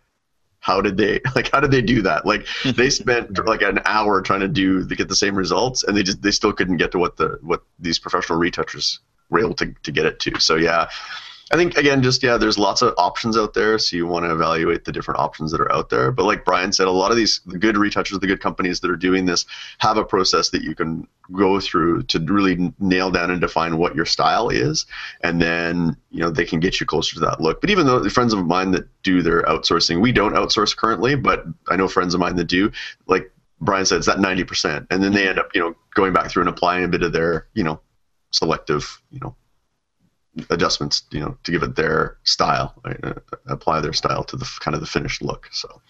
how 0.61 0.83
did 0.83 0.99
they 0.99 1.19
like 1.35 1.51
how 1.51 1.61
did 1.61 1.71
they 1.71 1.81
do 1.81 2.03
that 2.03 2.27
like 2.27 2.47
they 2.77 2.91
spent 2.91 3.43
like 3.47 3.63
an 3.63 3.81
hour 3.87 4.21
trying 4.21 4.41
to 4.41 4.49
do 4.49 4.87
to 4.87 4.95
get 4.95 5.09
the 5.09 5.17
same 5.17 5.35
results 5.35 5.83
and 5.83 5.97
they 5.97 6.03
just 6.03 6.21
they 6.21 6.31
still 6.31 6.53
couldn't 6.53 6.77
get 6.77 6.93
to 6.93 6.99
what 6.99 7.17
the 7.17 7.39
what 7.41 7.63
these 7.79 7.99
professional 7.99 8.39
retouchers 8.39 9.01
were 9.31 9.41
able 9.41 9.55
to, 9.55 9.75
to 9.83 9.93
get 9.93 10.07
it 10.07 10.21
to. 10.21 10.41
So 10.41 10.57
yeah, 10.57 10.89
I 11.53 11.57
think 11.57 11.77
again, 11.77 12.03
just 12.03 12.25
yeah, 12.25 12.37
there's 12.37 12.59
lots 12.59 12.83
of 12.83 12.93
options 12.99 13.39
out 13.39 13.55
there, 13.55 13.79
so 13.79 13.97
you 13.97 14.05
want 14.05 14.25
to 14.25 14.33
evaluate 14.33 14.85
the 14.85 14.91
different 14.91 15.21
options 15.21 15.53
that 15.53 15.61
are 15.61 15.71
out 15.71 15.91
there. 15.91 16.11
But 16.11 16.25
like 16.25 16.45
Brian 16.45 16.73
said, 16.73 16.89
a 16.89 16.91
lot 16.91 17.13
of 17.13 17.17
these 17.17 17.41
the 17.47 17.57
good 17.57 17.77
retouchers, 17.77 18.19
the 18.19 18.27
good 18.27 18.41
companies 18.41 18.81
that 18.81 18.91
are 18.91 18.97
doing 18.97 19.27
this, 19.27 19.47
have 19.79 19.97
a 19.97 20.05
process 20.05 20.51
that 20.51 20.63
you 20.63 20.75
can 20.75 21.07
go 21.33 21.61
through 21.61 22.03
to 22.05 22.19
really 22.19 22.73
nail 22.81 23.13
down 23.13 23.31
and 23.31 23.41
define 23.41 23.79
what 23.79 23.95
your 23.95 24.07
style 24.07 24.49
is, 24.49 24.87
and 25.21 25.41
then 25.41 25.97
you 26.11 26.19
know 26.19 26.31
they 26.31 26.45
can 26.45 26.59
get 26.59 26.81
you 26.81 26.87
closer 26.87 27.15
to 27.15 27.21
that 27.21 27.41
look. 27.41 27.61
But 27.61 27.71
even 27.71 27.87
though 27.87 28.01
the 28.01 28.11
friends 28.11 28.33
of 28.33 28.45
mine 28.45 28.73
that 28.73 28.89
do 29.05 29.23
their 29.23 29.43
outsourcing, 29.43 30.01
we 30.01 30.11
don't 30.11 30.35
outsource 30.35 30.77
currently, 30.77 31.15
but 31.15 31.45
I 31.69 31.77
know 31.77 31.87
friends 31.87 32.13
of 32.13 32.19
mine 32.19 32.35
that 32.37 32.47
do. 32.47 32.73
Like 33.07 33.31
Brian 33.61 33.87
said, 33.87 33.99
it's 33.99 34.07
that 34.09 34.19
ninety 34.19 34.43
percent, 34.43 34.89
and 34.91 35.01
then 35.01 35.13
they 35.13 35.21
mm-hmm. 35.21 35.29
end 35.29 35.39
up 35.39 35.51
you 35.55 35.61
know 35.61 35.77
going 35.95 36.13
back 36.13 36.29
through 36.29 36.43
and 36.43 36.51
applying 36.51 36.85
a 36.85 36.89
bit 36.89 37.05
of 37.05 37.13
their 37.13 37.47
you 37.55 37.63
know 37.63 37.81
selective, 38.37 39.01
you 39.11 39.21
know, 39.21 39.35
adjustments, 40.51 41.05
you 41.11 41.21
know, 41.21 41.37
to 41.45 41.51
give 41.51 41.63
it 41.63 41.75
their 41.77 42.19
style, 42.25 42.75
right? 42.85 42.99
uh, 43.03 43.15
apply 43.47 43.81
their 43.81 43.93
style 43.93 44.23
to 44.25 44.37
the 44.37 44.49
kind 44.61 44.75
of 44.75 44.81
the 44.81 44.87
finished 44.87 45.23
look. 45.23 45.49
So, 45.53 45.81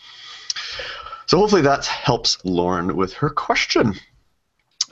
so 1.26 1.38
hopefully 1.38 1.62
that 1.62 1.84
helps 1.86 2.38
Lauren 2.44 2.96
with 2.96 3.12
her 3.14 3.30
question. 3.30 3.94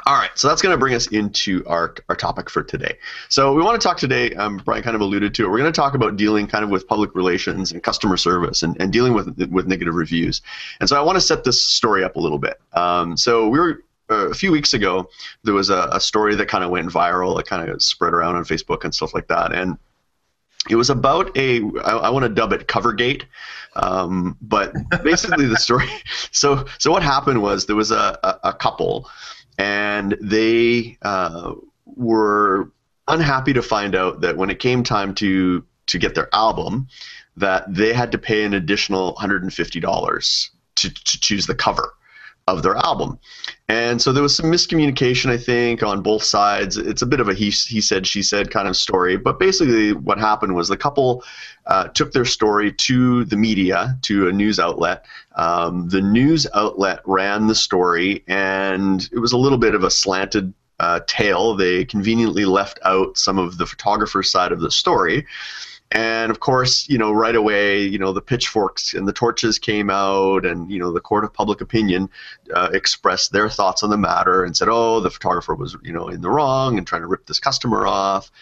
All 0.06 0.16
right, 0.16 0.30
so 0.34 0.48
that's 0.48 0.60
going 0.60 0.74
to 0.74 0.78
bring 0.78 0.94
us 0.94 1.06
into 1.06 1.64
our, 1.66 1.94
our 2.10 2.16
topic 2.16 2.50
for 2.50 2.62
today. 2.62 2.98
So 3.30 3.54
we 3.54 3.62
want 3.62 3.80
to 3.80 3.88
talk 3.88 3.96
today, 3.96 4.34
um, 4.34 4.60
Brian 4.62 4.82
kind 4.82 4.94
of 4.94 5.00
alluded 5.00 5.34
to 5.36 5.44
it, 5.44 5.48
we're 5.48 5.56
going 5.56 5.72
to 5.72 5.80
talk 5.80 5.94
about 5.94 6.16
dealing 6.16 6.46
kind 6.46 6.62
of 6.62 6.68
with 6.68 6.86
public 6.86 7.14
relations 7.14 7.72
and 7.72 7.82
customer 7.82 8.18
service 8.18 8.62
and, 8.62 8.78
and 8.78 8.92
dealing 8.92 9.14
with, 9.14 9.28
with 9.50 9.66
negative 9.66 9.94
reviews. 9.94 10.42
And 10.80 10.88
so 10.90 10.98
I 10.98 11.02
want 11.02 11.16
to 11.16 11.22
set 11.22 11.44
this 11.44 11.64
story 11.64 12.04
up 12.04 12.16
a 12.16 12.20
little 12.20 12.38
bit. 12.38 12.60
Um, 12.74 13.16
so 13.16 13.48
we 13.48 13.58
were 13.58 13.82
uh, 14.10 14.28
a 14.30 14.34
few 14.34 14.52
weeks 14.52 14.74
ago, 14.74 15.08
there 15.44 15.54
was 15.54 15.70
a, 15.70 15.88
a 15.92 16.00
story 16.00 16.34
that 16.34 16.48
kind 16.48 16.64
of 16.64 16.70
went 16.70 16.90
viral. 16.90 17.38
It 17.40 17.46
kind 17.46 17.68
of 17.68 17.82
spread 17.82 18.12
around 18.12 18.36
on 18.36 18.44
Facebook 18.44 18.84
and 18.84 18.94
stuff 18.94 19.14
like 19.14 19.28
that. 19.28 19.52
And 19.52 19.78
it 20.70 20.76
was 20.76 20.90
about 20.90 21.36
a 21.36 21.60
I, 21.84 21.96
I 21.96 22.10
want 22.10 22.24
to 22.24 22.28
dub 22.28 22.52
it 22.52 22.66
Covergate, 22.66 23.24
um, 23.76 24.36
but 24.40 24.72
basically 25.02 25.46
the 25.46 25.56
story. 25.56 25.88
So 26.30 26.64
so 26.78 26.90
what 26.90 27.02
happened 27.02 27.42
was 27.42 27.66
there 27.66 27.76
was 27.76 27.90
a, 27.90 28.18
a, 28.22 28.48
a 28.48 28.52
couple, 28.52 29.08
and 29.56 30.16
they 30.20 30.98
uh, 31.02 31.54
were 31.84 32.70
unhappy 33.06 33.52
to 33.52 33.62
find 33.62 33.94
out 33.94 34.20
that 34.22 34.36
when 34.36 34.50
it 34.50 34.58
came 34.58 34.82
time 34.82 35.14
to 35.16 35.64
to 35.86 35.98
get 35.98 36.14
their 36.14 36.28
album, 36.34 36.88
that 37.36 37.72
they 37.72 37.92
had 37.92 38.10
to 38.12 38.18
pay 38.18 38.44
an 38.44 38.54
additional 38.54 39.14
hundred 39.14 39.42
and 39.42 39.52
fifty 39.52 39.80
dollars 39.80 40.50
to 40.76 40.90
to 40.90 41.20
choose 41.20 41.46
the 41.46 41.54
cover 41.54 41.92
of 42.46 42.62
their 42.62 42.76
album. 42.76 43.18
And 43.68 44.00
so 44.00 44.12
there 44.12 44.22
was 44.22 44.36
some 44.36 44.50
miscommunication, 44.50 45.30
I 45.30 45.38
think, 45.38 45.82
on 45.82 46.02
both 46.02 46.22
sides. 46.22 46.76
It's 46.76 47.00
a 47.00 47.06
bit 47.06 47.20
of 47.20 47.28
a 47.28 47.34
he, 47.34 47.48
he 47.50 47.80
said, 47.80 48.06
she 48.06 48.22
said 48.22 48.50
kind 48.50 48.68
of 48.68 48.76
story. 48.76 49.16
But 49.16 49.38
basically, 49.38 49.94
what 49.94 50.18
happened 50.18 50.54
was 50.54 50.68
the 50.68 50.76
couple 50.76 51.24
uh, 51.66 51.88
took 51.88 52.12
their 52.12 52.26
story 52.26 52.72
to 52.72 53.24
the 53.24 53.36
media, 53.36 53.98
to 54.02 54.28
a 54.28 54.32
news 54.32 54.60
outlet. 54.60 55.06
Um, 55.36 55.88
the 55.88 56.02
news 56.02 56.46
outlet 56.54 57.00
ran 57.06 57.46
the 57.46 57.54
story, 57.54 58.22
and 58.28 59.08
it 59.12 59.18
was 59.18 59.32
a 59.32 59.38
little 59.38 59.58
bit 59.58 59.74
of 59.74 59.82
a 59.82 59.90
slanted 59.90 60.52
uh, 60.80 61.00
tale. 61.06 61.56
They 61.56 61.86
conveniently 61.86 62.44
left 62.44 62.78
out 62.84 63.16
some 63.16 63.38
of 63.38 63.56
the 63.56 63.66
photographer's 63.66 64.30
side 64.30 64.52
of 64.52 64.60
the 64.60 64.70
story. 64.70 65.26
And 65.94 66.32
of 66.32 66.40
course, 66.40 66.88
you 66.88 66.98
know, 66.98 67.12
right 67.12 67.36
away, 67.36 67.82
you 67.82 67.98
know, 67.98 68.12
the 68.12 68.20
pitchforks 68.20 68.94
and 68.94 69.06
the 69.06 69.12
torches 69.12 69.60
came 69.60 69.90
out, 69.90 70.44
and 70.44 70.68
you 70.68 70.80
know, 70.80 70.92
the 70.92 71.00
court 71.00 71.22
of 71.22 71.32
public 71.32 71.60
opinion 71.60 72.10
uh, 72.52 72.70
expressed 72.72 73.30
their 73.30 73.48
thoughts 73.48 73.84
on 73.84 73.90
the 73.90 73.96
matter 73.96 74.44
and 74.44 74.56
said, 74.56 74.68
"Oh, 74.68 74.98
the 74.98 75.10
photographer 75.10 75.54
was, 75.54 75.76
you 75.84 75.92
know, 75.92 76.08
in 76.08 76.20
the 76.20 76.30
wrong 76.30 76.78
and 76.78 76.86
trying 76.86 77.02
to 77.02 77.06
rip 77.06 77.26
this 77.26 77.38
customer 77.38 77.86
off." 77.86 78.32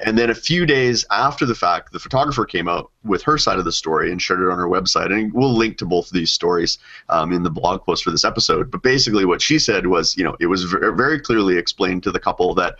And 0.00 0.18
then 0.18 0.30
a 0.30 0.34
few 0.34 0.64
days 0.66 1.04
after 1.10 1.44
the 1.44 1.54
fact, 1.54 1.92
the 1.92 1.98
photographer 1.98 2.44
came 2.46 2.68
out 2.68 2.90
with 3.04 3.22
her 3.22 3.36
side 3.36 3.58
of 3.58 3.66
the 3.66 3.72
story 3.72 4.10
and 4.10 4.20
shared 4.20 4.40
it 4.40 4.48
on 4.48 4.58
her 4.58 4.66
website. 4.66 5.12
And 5.12 5.32
we'll 5.32 5.52
link 5.52 5.76
to 5.78 5.84
both 5.84 6.06
of 6.06 6.12
these 6.12 6.32
stories 6.32 6.78
um, 7.10 7.32
in 7.32 7.42
the 7.42 7.50
blog 7.50 7.84
post 7.84 8.02
for 8.02 8.10
this 8.10 8.24
episode. 8.24 8.70
But 8.70 8.82
basically, 8.82 9.26
what 9.26 9.42
she 9.42 9.58
said 9.58 9.86
was, 9.86 10.16
you 10.16 10.24
know, 10.24 10.36
it 10.40 10.46
was 10.46 10.64
very 10.64 11.20
clearly 11.20 11.58
explained 11.58 12.02
to 12.04 12.10
the 12.10 12.18
couple 12.18 12.54
that 12.54 12.76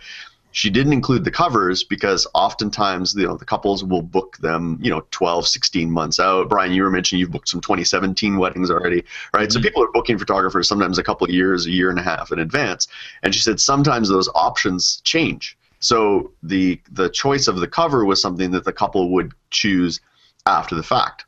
she 0.51 0.69
didn't 0.69 0.93
include 0.93 1.23
the 1.23 1.31
covers 1.31 1.83
because 1.83 2.27
oftentimes 2.33 3.15
you 3.15 3.25
know 3.25 3.37
the 3.37 3.45
couples 3.45 3.83
will 3.83 4.01
book 4.01 4.37
them 4.37 4.77
you 4.81 4.89
know 4.89 5.05
12 5.11 5.47
16 5.47 5.89
months 5.89 6.19
out. 6.19 6.49
Brian 6.49 6.73
you 6.73 6.83
were 6.83 6.89
mentioning 6.89 7.19
you've 7.19 7.31
booked 7.31 7.49
some 7.49 7.61
2017 7.61 8.37
weddings 8.37 8.69
already 8.69 9.03
right? 9.33 9.49
Mm-hmm. 9.49 9.51
so 9.51 9.61
people 9.61 9.83
are 9.83 9.91
booking 9.91 10.17
photographers 10.17 10.67
sometimes 10.67 10.97
a 10.97 11.03
couple 11.03 11.25
of 11.25 11.33
years 11.33 11.65
a 11.65 11.71
year 11.71 11.89
and 11.89 11.99
a 11.99 12.03
half 12.03 12.31
in 12.31 12.39
advance. 12.39 12.87
And 13.23 13.33
she 13.33 13.41
said 13.41 13.59
sometimes 13.59 14.09
those 14.09 14.29
options 14.35 15.01
change. 15.03 15.57
So 15.79 16.31
the 16.43 16.79
the 16.91 17.09
choice 17.09 17.47
of 17.47 17.57
the 17.57 17.67
cover 17.67 18.05
was 18.05 18.21
something 18.21 18.51
that 18.51 18.65
the 18.65 18.73
couple 18.73 19.09
would 19.13 19.33
choose 19.49 19.99
after 20.45 20.75
the 20.75 20.83
fact 20.83 21.25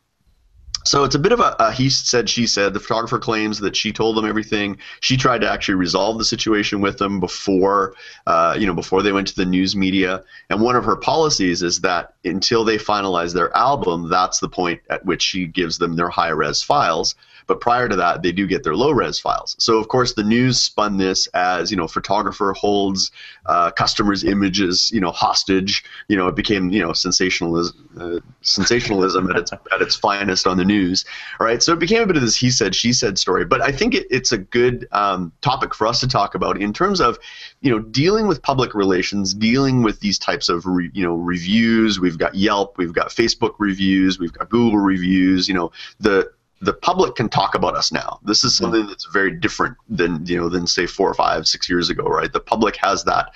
so 0.85 1.03
it's 1.03 1.15
a 1.15 1.19
bit 1.19 1.31
of 1.31 1.39
a, 1.39 1.55
a, 1.59 1.71
he 1.71 1.89
said, 1.89 2.29
she 2.29 2.45
said. 2.45 2.73
The 2.73 2.79
photographer 2.79 3.19
claims 3.19 3.59
that 3.59 3.75
she 3.75 3.91
told 3.91 4.17
them 4.17 4.25
everything. 4.25 4.77
She 4.99 5.17
tried 5.17 5.41
to 5.41 5.49
actually 5.49 5.75
resolve 5.75 6.17
the 6.17 6.25
situation 6.25 6.81
with 6.81 6.97
them 6.97 7.19
before, 7.19 7.95
uh, 8.27 8.55
you 8.57 8.67
know, 8.67 8.73
before 8.73 9.01
they 9.01 9.11
went 9.11 9.27
to 9.29 9.35
the 9.35 9.45
news 9.45 9.75
media. 9.75 10.23
And 10.49 10.61
one 10.61 10.75
of 10.75 10.85
her 10.85 10.95
policies 10.95 11.63
is 11.63 11.81
that 11.81 12.13
until 12.25 12.63
they 12.63 12.77
finalize 12.77 13.33
their 13.33 13.55
album, 13.55 14.09
that's 14.09 14.39
the 14.39 14.49
point 14.49 14.81
at 14.89 15.05
which 15.05 15.21
she 15.21 15.45
gives 15.45 15.77
them 15.77 15.95
their 15.95 16.09
high 16.09 16.29
res 16.29 16.61
files. 16.61 17.15
But 17.47 17.61
prior 17.61 17.87
to 17.89 17.95
that, 17.95 18.21
they 18.21 18.31
do 18.31 18.47
get 18.47 18.63
their 18.63 18.75
low 18.75 18.91
res 18.91 19.19
files. 19.19 19.55
So 19.59 19.77
of 19.77 19.87
course, 19.87 20.13
the 20.13 20.23
news 20.23 20.59
spun 20.59 20.97
this 20.97 21.27
as 21.27 21.71
you 21.71 21.77
know, 21.77 21.87
photographer 21.87 22.53
holds 22.53 23.11
uh, 23.45 23.71
customers' 23.71 24.23
images, 24.23 24.91
you 24.93 25.01
know, 25.01 25.11
hostage. 25.11 25.83
You 26.07 26.17
know, 26.17 26.27
it 26.27 26.35
became 26.35 26.69
you 26.71 26.81
know 26.81 26.93
sensationalism, 26.93 27.89
uh, 27.99 28.19
sensationalism 28.41 29.29
at 29.29 29.37
its 29.37 29.51
at 29.51 29.81
its 29.81 29.95
finest 29.95 30.47
on 30.47 30.57
the 30.57 30.65
news. 30.65 31.05
Right, 31.39 31.61
so 31.61 31.73
it 31.73 31.79
became 31.79 32.01
a 32.01 32.07
bit 32.07 32.15
of 32.15 32.21
this 32.21 32.35
he 32.35 32.49
said 32.49 32.75
she 32.75 32.93
said 32.93 33.17
story. 33.17 33.45
But 33.45 33.61
I 33.61 33.71
think 33.71 33.95
it, 33.95 34.07
it's 34.09 34.31
a 34.31 34.37
good 34.37 34.87
um, 34.91 35.31
topic 35.41 35.73
for 35.73 35.87
us 35.87 35.99
to 36.01 36.07
talk 36.07 36.35
about 36.35 36.61
in 36.61 36.73
terms 36.73 37.01
of 37.01 37.17
you 37.61 37.71
know 37.71 37.79
dealing 37.79 38.27
with 38.27 38.41
public 38.41 38.73
relations, 38.73 39.33
dealing 39.33 39.83
with 39.83 39.99
these 39.99 40.19
types 40.19 40.49
of 40.49 40.65
re, 40.65 40.89
you 40.93 41.03
know 41.03 41.15
reviews. 41.15 41.99
We've 41.99 42.17
got 42.17 42.35
Yelp, 42.35 42.77
we've 42.77 42.93
got 42.93 43.09
Facebook 43.09 43.55
reviews, 43.59 44.19
we've 44.19 44.33
got 44.33 44.49
Google 44.49 44.79
reviews. 44.79 45.47
You 45.47 45.55
know 45.55 45.71
the 45.99 46.31
the 46.63 46.73
public 46.73 47.15
can 47.15 47.29
talk 47.29 47.55
about 47.55 47.75
us 47.75 47.91
now. 47.91 48.19
This 48.23 48.43
is 48.43 48.55
something 48.55 48.87
that's 48.87 49.05
very 49.05 49.31
different 49.31 49.75
than 49.89 50.25
you 50.25 50.37
know 50.37 50.49
than 50.49 50.65
say 50.65 50.85
four 50.87 51.09
or 51.09 51.13
five, 51.13 51.47
six 51.47 51.69
years 51.69 51.89
ago, 51.89 52.03
right? 52.03 52.31
The 52.31 52.39
public 52.39 52.77
has 52.77 53.03
that 53.03 53.33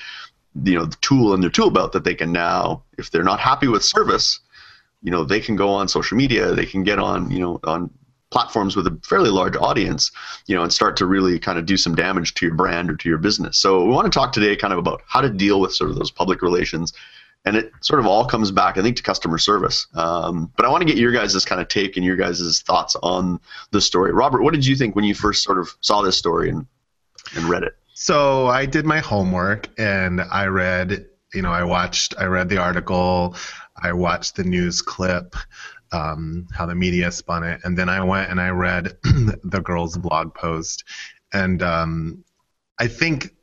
you 0.64 0.76
know 0.76 0.86
the 0.86 0.96
tool 1.02 1.34
in 1.34 1.42
their 1.42 1.50
tool 1.50 1.70
belt 1.70 1.92
that 1.92 2.04
they 2.04 2.16
can 2.16 2.32
now, 2.32 2.84
if 2.98 3.12
they're 3.12 3.24
not 3.24 3.40
happy 3.40 3.68
with 3.68 3.84
service, 3.84 4.40
you 5.04 5.12
know 5.12 5.24
they 5.24 5.40
can 5.40 5.56
go 5.56 5.70
on 5.70 5.88
social 5.88 6.18
media, 6.18 6.54
they 6.54 6.66
can 6.66 6.84
get 6.84 7.00
on 7.00 7.30
you 7.30 7.40
know 7.40 7.60
on 7.66 7.90
platforms 8.30 8.76
with 8.76 8.88
a 8.88 9.00
fairly 9.04 9.30
large 9.30 9.56
audience, 9.56 10.12
you 10.48 10.56
know, 10.56 10.62
and 10.62 10.74
start 10.74 10.98
to 10.98 11.06
really 11.06 11.40
kind 11.40 11.58
of 11.58 11.66
do 11.66 11.78
some 11.78 11.96
damage 11.96 12.34
to 12.34 12.46
your 12.46 12.56
brand 12.56 12.90
or 12.90 12.96
to 12.96 13.08
your 13.08 13.18
business. 13.18 13.58
So 13.58 13.86
we 13.86 13.92
want 13.92 14.12
to 14.12 14.20
talk 14.20 14.34
today 14.34 14.54
kind 14.56 14.74
of 14.74 14.80
about 14.80 15.02
how 15.08 15.22
to 15.22 15.30
deal 15.30 15.62
with 15.62 15.74
sort 15.74 15.90
of 15.90 15.96
those 15.96 16.12
public 16.12 16.42
relations 16.42 16.94
and 17.46 17.56
it 17.56 17.72
sort 17.82 18.00
of 18.00 18.06
all 18.06 18.26
comes 18.26 18.52
back, 18.52 18.78
I 18.78 18.82
think, 18.82 18.98
to 18.98 19.04
customer 19.04 19.38
service. 19.38 19.88
Um, 19.96 20.52
but 20.58 20.66
I 20.66 20.70
want 20.70 20.82
to 20.82 20.86
get 20.86 20.98
your 20.98 21.12
guys' 21.12 21.46
kind 21.46 21.62
of 21.62 21.68
take 21.68 21.96
and 21.96 22.06
your 22.06 22.18
guys' 22.18 22.62
thoughts 22.66 22.96
on 23.02 23.40
the 23.72 23.80
story. 23.80 24.12
Robert, 24.12 24.44
what 24.44 24.54
did 24.54 24.66
you 24.66 24.76
think 24.76 24.96
when 24.96 25.06
you 25.06 25.16
first 25.16 25.44
sort 25.44 25.58
of 25.58 25.70
saw 25.82 26.02
this 26.02 26.18
story 26.18 26.50
and, 26.50 26.66
and 27.36 27.46
read 27.46 27.64
it? 27.64 27.74
So 27.94 28.48
I 28.48 28.66
did 28.66 28.86
my 28.86 29.00
homework 29.00 29.70
and 29.80 30.22
I 30.22 30.46
read, 30.46 31.08
you 31.34 31.42
know, 31.42 31.52
I 31.52 31.64
watched, 31.64 32.14
I 32.20 32.26
read 32.26 32.50
the 32.50 32.58
article, 32.58 33.36
I 33.82 33.94
watched 33.94 34.36
the 34.36 34.44
news 34.44 34.82
clip, 34.82 35.36
um, 35.92 36.48
how 36.54 36.66
the 36.66 36.76
media 36.76 37.12
spun 37.12 37.44
it, 37.44 37.62
and 37.64 37.78
then 37.78 37.90
I 37.90 38.04
went 38.04 38.30
and 38.30 38.42
I 38.42 38.50
read 38.50 38.98
the 39.04 39.62
girl's 39.64 39.98
blog 39.98 40.34
post. 40.34 40.84
And 41.34 41.62
um, 41.64 42.24
I 42.80 42.88
think 42.88 43.36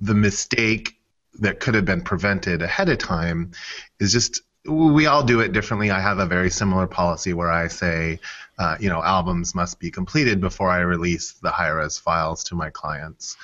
the 0.00 0.14
mistake 0.14 0.96
that 1.40 1.60
could 1.60 1.74
have 1.74 1.84
been 1.84 2.02
prevented 2.02 2.62
ahead 2.62 2.88
of 2.88 2.98
time 2.98 3.52
is 3.98 4.12
just 4.12 4.42
we 4.64 5.06
all 5.06 5.24
do 5.24 5.40
it 5.40 5.52
differently. 5.52 5.90
I 5.90 6.00
have 6.00 6.18
a 6.18 6.26
very 6.26 6.48
similar 6.48 6.86
policy 6.86 7.32
where 7.32 7.50
I 7.50 7.66
say, 7.66 8.20
uh, 8.58 8.76
you 8.78 8.88
know, 8.88 9.02
albums 9.02 9.56
must 9.56 9.80
be 9.80 9.90
completed 9.90 10.40
before 10.40 10.68
I 10.68 10.80
release 10.80 11.32
the 11.32 11.50
high 11.50 11.70
res 11.70 11.98
files 11.98 12.44
to 12.44 12.54
my 12.54 12.70
clients. 12.70 13.36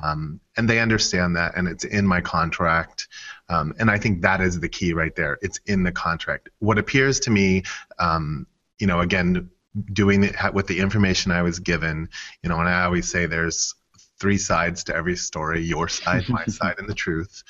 Um, 0.00 0.38
and 0.56 0.70
they 0.70 0.78
understand 0.78 1.34
that, 1.36 1.56
and 1.56 1.66
it's 1.66 1.84
in 1.84 2.06
my 2.06 2.20
contract. 2.20 3.08
Um, 3.48 3.74
and 3.80 3.90
I 3.90 3.98
think 3.98 4.22
that 4.22 4.40
is 4.40 4.60
the 4.60 4.68
key 4.68 4.92
right 4.92 5.14
there. 5.16 5.38
It's 5.42 5.58
in 5.66 5.82
the 5.82 5.90
contract. 5.90 6.50
What 6.60 6.78
appears 6.78 7.18
to 7.20 7.30
me, 7.30 7.64
um, 7.98 8.46
you 8.78 8.86
know, 8.86 9.00
again, 9.00 9.50
doing 9.92 10.22
it 10.22 10.36
with 10.54 10.68
the 10.68 10.78
information 10.78 11.32
I 11.32 11.42
was 11.42 11.58
given, 11.58 12.08
you 12.42 12.48
know, 12.48 12.60
and 12.60 12.68
I 12.68 12.84
always 12.84 13.10
say 13.10 13.26
there's 13.26 13.74
three 14.20 14.38
sides 14.38 14.84
to 14.84 14.94
every 14.94 15.16
story 15.16 15.62
your 15.62 15.88
side, 15.88 16.28
my 16.28 16.44
side, 16.48 16.78
and 16.78 16.88
the 16.88 16.94
truth. 16.94 17.42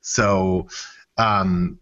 So, 0.00 0.68
um, 1.16 1.80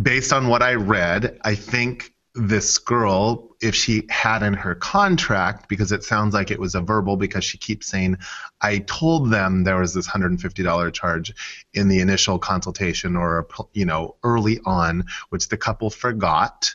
based 0.00 0.32
on 0.32 0.48
what 0.48 0.62
I 0.62 0.74
read, 0.74 1.38
I 1.44 1.54
think 1.54 2.14
this 2.34 2.78
girl, 2.78 3.54
if 3.62 3.76
she 3.76 4.06
had 4.10 4.42
in 4.42 4.54
her 4.54 4.74
contract, 4.74 5.68
because 5.68 5.92
it 5.92 6.02
sounds 6.02 6.34
like 6.34 6.50
it 6.50 6.58
was 6.58 6.74
a 6.74 6.80
verbal, 6.80 7.16
because 7.16 7.44
she 7.44 7.58
keeps 7.58 7.86
saying, 7.86 8.18
I 8.60 8.78
told 8.78 9.30
them 9.30 9.62
there 9.62 9.78
was 9.78 9.94
this 9.94 10.08
$150 10.08 10.92
charge 10.92 11.32
in 11.74 11.88
the 11.88 12.00
initial 12.00 12.38
consultation 12.38 13.14
or, 13.14 13.46
you 13.72 13.84
know, 13.84 14.16
early 14.24 14.58
on, 14.64 15.04
which 15.28 15.48
the 15.48 15.56
couple 15.56 15.90
forgot. 15.90 16.74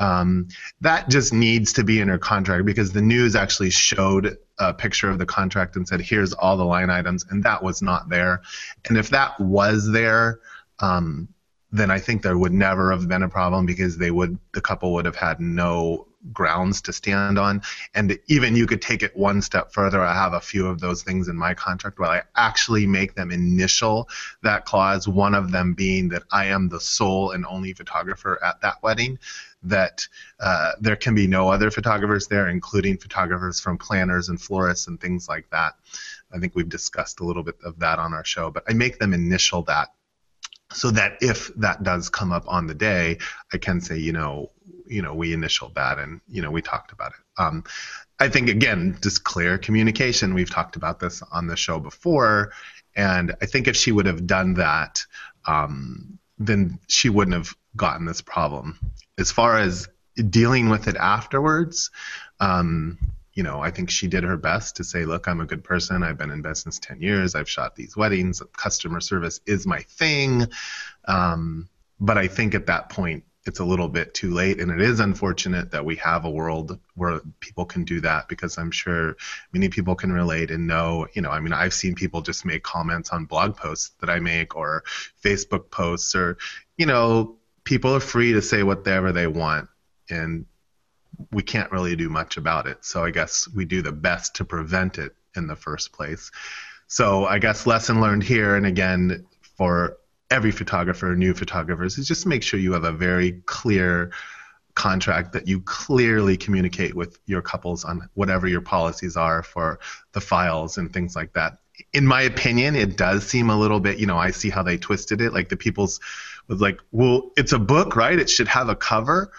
Um, 0.00 0.48
that 0.80 1.10
just 1.10 1.32
needs 1.32 1.74
to 1.74 1.84
be 1.84 2.00
in 2.00 2.08
her 2.08 2.18
contract 2.18 2.64
because 2.64 2.90
the 2.90 3.02
news 3.02 3.36
actually 3.36 3.70
showed 3.70 4.38
a 4.58 4.72
picture 4.72 5.10
of 5.10 5.18
the 5.18 5.26
contract 5.26 5.76
and 5.76 5.86
said, 5.86 6.00
here's 6.00 6.32
all 6.32 6.56
the 6.56 6.64
line 6.64 6.90
items, 6.90 7.26
and 7.30 7.44
that 7.44 7.62
was 7.62 7.82
not 7.82 8.08
there. 8.08 8.40
And 8.88 8.96
if 8.96 9.10
that 9.10 9.38
was 9.38 9.92
there, 9.92 10.40
um, 10.80 11.28
then 11.70 11.90
I 11.90 11.98
think 12.00 12.22
there 12.22 12.36
would 12.36 12.52
never 12.52 12.90
have 12.90 13.06
been 13.08 13.22
a 13.22 13.28
problem 13.28 13.66
because 13.66 13.96
they 13.96 14.10
would 14.10 14.38
the 14.52 14.60
couple 14.60 14.94
would 14.94 15.04
have 15.04 15.16
had 15.16 15.38
no 15.38 16.06
grounds 16.32 16.82
to 16.82 16.92
stand 16.92 17.38
on. 17.38 17.62
And 17.94 18.18
even 18.26 18.56
you 18.56 18.66
could 18.66 18.82
take 18.82 19.02
it 19.02 19.16
one 19.16 19.40
step 19.40 19.72
further. 19.72 20.02
I 20.02 20.14
have 20.14 20.32
a 20.32 20.40
few 20.40 20.66
of 20.66 20.80
those 20.80 21.02
things 21.02 21.28
in 21.28 21.36
my 21.36 21.54
contract 21.54 21.98
where 21.98 22.10
I 22.10 22.22
actually 22.36 22.86
make 22.86 23.14
them 23.14 23.30
initial 23.30 24.08
that 24.42 24.64
clause, 24.64 25.08
one 25.08 25.34
of 25.34 25.50
them 25.50 25.74
being 25.74 26.08
that 26.10 26.24
I 26.30 26.46
am 26.46 26.68
the 26.68 26.80
sole 26.80 27.30
and 27.30 27.46
only 27.46 27.72
photographer 27.72 28.38
at 28.44 28.60
that 28.60 28.82
wedding, 28.82 29.18
that 29.62 30.06
uh, 30.40 30.72
there 30.80 30.96
can 30.96 31.14
be 31.14 31.26
no 31.26 31.50
other 31.50 31.70
photographers 31.70 32.26
there, 32.26 32.48
including 32.48 32.96
photographers 32.96 33.60
from 33.60 33.76
planners 33.76 34.28
and 34.28 34.40
florists 34.40 34.86
and 34.86 35.00
things 35.00 35.28
like 35.28 35.48
that. 35.50 35.74
I 36.32 36.38
think 36.38 36.54
we've 36.54 36.68
discussed 36.68 37.20
a 37.20 37.24
little 37.24 37.42
bit 37.42 37.56
of 37.64 37.78
that 37.80 37.98
on 37.98 38.14
our 38.14 38.24
show, 38.24 38.50
but 38.50 38.64
I 38.68 38.72
make 38.72 38.98
them 38.98 39.12
initial 39.12 39.62
that 39.62 39.88
so 40.72 40.90
that 40.92 41.18
if 41.20 41.52
that 41.56 41.82
does 41.82 42.08
come 42.08 42.32
up 42.32 42.44
on 42.46 42.66
the 42.66 42.74
day, 42.74 43.18
I 43.52 43.58
can 43.58 43.80
say, 43.80 43.98
you 43.98 44.12
know, 44.12 44.50
you 44.86 45.02
know, 45.02 45.14
we 45.14 45.32
initialed 45.32 45.74
that 45.74 45.98
and 45.98 46.20
you 46.28 46.42
know 46.42 46.50
we 46.50 46.62
talked 46.62 46.92
about 46.92 47.12
it. 47.12 47.42
Um, 47.42 47.64
I 48.18 48.28
think 48.28 48.48
again, 48.48 48.98
just 49.02 49.24
clear 49.24 49.58
communication. 49.58 50.34
We've 50.34 50.50
talked 50.50 50.76
about 50.76 51.00
this 51.00 51.22
on 51.32 51.46
the 51.46 51.56
show 51.56 51.78
before, 51.80 52.52
and 52.94 53.34
I 53.40 53.46
think 53.46 53.66
if 53.66 53.76
she 53.76 53.92
would 53.92 54.06
have 54.06 54.26
done 54.26 54.54
that, 54.54 55.04
um, 55.46 56.18
then 56.40 56.80
she 56.88 57.10
wouldn't 57.10 57.36
have 57.36 57.54
gotten 57.76 58.06
this 58.06 58.22
problem. 58.22 58.78
As 59.18 59.30
far 59.30 59.58
as 59.58 59.88
dealing 60.30 60.70
with 60.70 60.88
it 60.88 60.96
afterwards, 60.96 61.90
um, 62.40 62.98
you 63.34 63.42
know, 63.42 63.60
I 63.60 63.70
think 63.70 63.90
she 63.90 64.08
did 64.08 64.24
her 64.24 64.36
best 64.36 64.76
to 64.76 64.84
say, 64.84 65.04
look, 65.04 65.28
I'm 65.28 65.40
a 65.40 65.46
good 65.46 65.62
person. 65.62 66.02
I've 66.02 66.18
been 66.18 66.30
in 66.30 66.42
business 66.42 66.78
10 66.80 67.00
years. 67.00 67.34
I've 67.34 67.48
shot 67.48 67.76
these 67.76 67.96
weddings. 67.96 68.42
Customer 68.56 69.00
service 69.00 69.40
is 69.46 69.66
my 69.66 69.80
thing. 69.82 70.46
Um, 71.04 71.68
but 72.00 72.18
I 72.18 72.26
think 72.26 72.54
at 72.54 72.66
that 72.66 72.88
point, 72.88 73.24
it's 73.50 73.58
a 73.58 73.64
little 73.64 73.88
bit 73.88 74.14
too 74.14 74.32
late. 74.32 74.60
And 74.60 74.70
it 74.70 74.80
is 74.80 75.00
unfortunate 75.00 75.72
that 75.72 75.84
we 75.84 75.96
have 75.96 76.24
a 76.24 76.30
world 76.30 76.78
where 76.94 77.18
people 77.40 77.64
can 77.64 77.82
do 77.82 78.00
that 78.00 78.28
because 78.28 78.56
I'm 78.56 78.70
sure 78.70 79.16
many 79.52 79.68
people 79.68 79.96
can 79.96 80.12
relate 80.12 80.52
and 80.52 80.68
know, 80.68 81.08
you 81.14 81.20
know, 81.20 81.30
I 81.30 81.40
mean, 81.40 81.52
I've 81.52 81.74
seen 81.74 81.96
people 81.96 82.22
just 82.22 82.44
make 82.44 82.62
comments 82.62 83.10
on 83.10 83.24
blog 83.24 83.56
posts 83.56 83.90
that 84.00 84.08
I 84.08 84.20
make 84.20 84.54
or 84.54 84.84
Facebook 85.20 85.68
posts 85.72 86.14
or, 86.14 86.38
you 86.76 86.86
know, 86.86 87.38
people 87.64 87.92
are 87.92 87.98
free 87.98 88.32
to 88.34 88.40
say 88.40 88.62
whatever 88.62 89.10
they 89.10 89.26
want. 89.26 89.68
And 90.08 90.46
we 91.32 91.42
can't 91.42 91.72
really 91.72 91.96
do 91.96 92.08
much 92.08 92.36
about 92.36 92.68
it. 92.68 92.84
So 92.84 93.04
I 93.04 93.10
guess 93.10 93.48
we 93.52 93.64
do 93.64 93.82
the 93.82 93.90
best 93.90 94.36
to 94.36 94.44
prevent 94.44 94.96
it 94.98 95.16
in 95.34 95.48
the 95.48 95.56
first 95.56 95.90
place. 95.90 96.30
So 96.86 97.26
I 97.26 97.40
guess 97.40 97.66
lesson 97.66 98.00
learned 98.00 98.22
here, 98.22 98.54
and 98.54 98.64
again, 98.64 99.26
for 99.56 99.96
every 100.30 100.50
photographer, 100.50 101.14
new 101.16 101.34
photographers, 101.34 101.98
is 101.98 102.06
just 102.06 102.26
make 102.26 102.42
sure 102.42 102.60
you 102.60 102.72
have 102.72 102.84
a 102.84 102.92
very 102.92 103.42
clear 103.46 104.12
contract 104.74 105.32
that 105.32 105.48
you 105.48 105.60
clearly 105.62 106.36
communicate 106.36 106.94
with 106.94 107.18
your 107.26 107.42
couples 107.42 107.84
on 107.84 108.08
whatever 108.14 108.46
your 108.46 108.60
policies 108.60 109.16
are 109.16 109.42
for 109.42 109.80
the 110.12 110.20
files 110.20 110.78
and 110.78 110.92
things 110.92 111.16
like 111.16 111.32
that. 111.32 111.58
In 111.92 112.06
my 112.06 112.22
opinion, 112.22 112.76
it 112.76 112.96
does 112.96 113.26
seem 113.26 113.50
a 113.50 113.58
little 113.58 113.80
bit, 113.80 113.98
you 113.98 114.06
know, 114.06 114.18
I 114.18 114.30
see 114.30 114.50
how 114.50 114.62
they 114.62 114.76
twisted 114.76 115.20
it. 115.20 115.32
Like 115.32 115.48
the 115.48 115.56
people's 115.56 115.98
was 116.46 116.60
like, 116.60 116.80
well, 116.92 117.30
it's 117.36 117.52
a 117.52 117.58
book, 117.58 117.96
right? 117.96 118.18
It 118.18 118.30
should 118.30 118.48
have 118.48 118.68
a 118.68 118.76
cover 118.76 119.32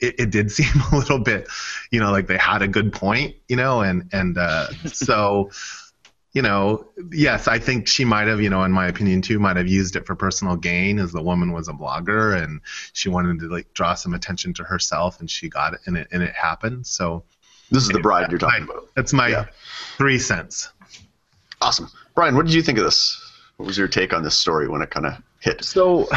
it, 0.00 0.14
it, 0.18 0.30
did 0.30 0.50
seem 0.52 0.72
a 0.92 0.96
little 0.96 1.18
bit, 1.18 1.48
you 1.90 2.00
know, 2.00 2.10
like 2.10 2.26
they 2.26 2.36
had 2.36 2.62
a 2.62 2.68
good 2.68 2.92
point, 2.92 3.36
you 3.48 3.56
know, 3.56 3.80
and 3.80 4.08
and 4.12 4.38
uh, 4.38 4.68
so, 4.86 5.50
you 6.34 6.42
know, 6.42 6.84
yes, 7.12 7.46
I 7.46 7.60
think 7.60 7.86
she 7.86 8.04
might 8.04 8.26
have, 8.26 8.40
you 8.40 8.50
know, 8.50 8.64
in 8.64 8.72
my 8.72 8.88
opinion 8.88 9.22
too, 9.22 9.38
might 9.38 9.56
have 9.56 9.68
used 9.68 9.94
it 9.94 10.04
for 10.04 10.16
personal 10.16 10.56
gain, 10.56 10.98
as 10.98 11.12
the 11.12 11.22
woman 11.22 11.52
was 11.52 11.68
a 11.68 11.72
blogger 11.72 12.36
and 12.36 12.60
she 12.92 13.08
wanted 13.08 13.38
to 13.38 13.48
like 13.48 13.72
draw 13.72 13.94
some 13.94 14.12
attention 14.12 14.52
to 14.54 14.64
herself, 14.64 15.20
and 15.20 15.30
she 15.30 15.48
got 15.48 15.74
it, 15.74 15.80
and 15.86 15.96
it 15.96 16.08
and 16.10 16.22
it 16.22 16.34
happened. 16.34 16.86
So, 16.86 17.22
this 17.70 17.84
is 17.84 17.88
the 17.90 18.00
bride 18.00 18.30
you're 18.30 18.38
talking 18.38 18.66
my, 18.66 18.72
about. 18.72 18.88
That's 18.96 19.12
my 19.12 19.28
yeah. 19.28 19.46
three 19.96 20.18
cents. 20.18 20.70
Awesome, 21.62 21.88
Brian. 22.16 22.34
What 22.34 22.46
did 22.46 22.54
you 22.54 22.62
think 22.62 22.78
of 22.78 22.84
this? 22.84 23.20
What 23.56 23.66
was 23.66 23.78
your 23.78 23.88
take 23.88 24.12
on 24.12 24.24
this 24.24 24.36
story 24.36 24.68
when 24.68 24.82
it 24.82 24.90
kind 24.90 25.06
of 25.06 25.22
hit? 25.38 25.64
So 25.64 26.08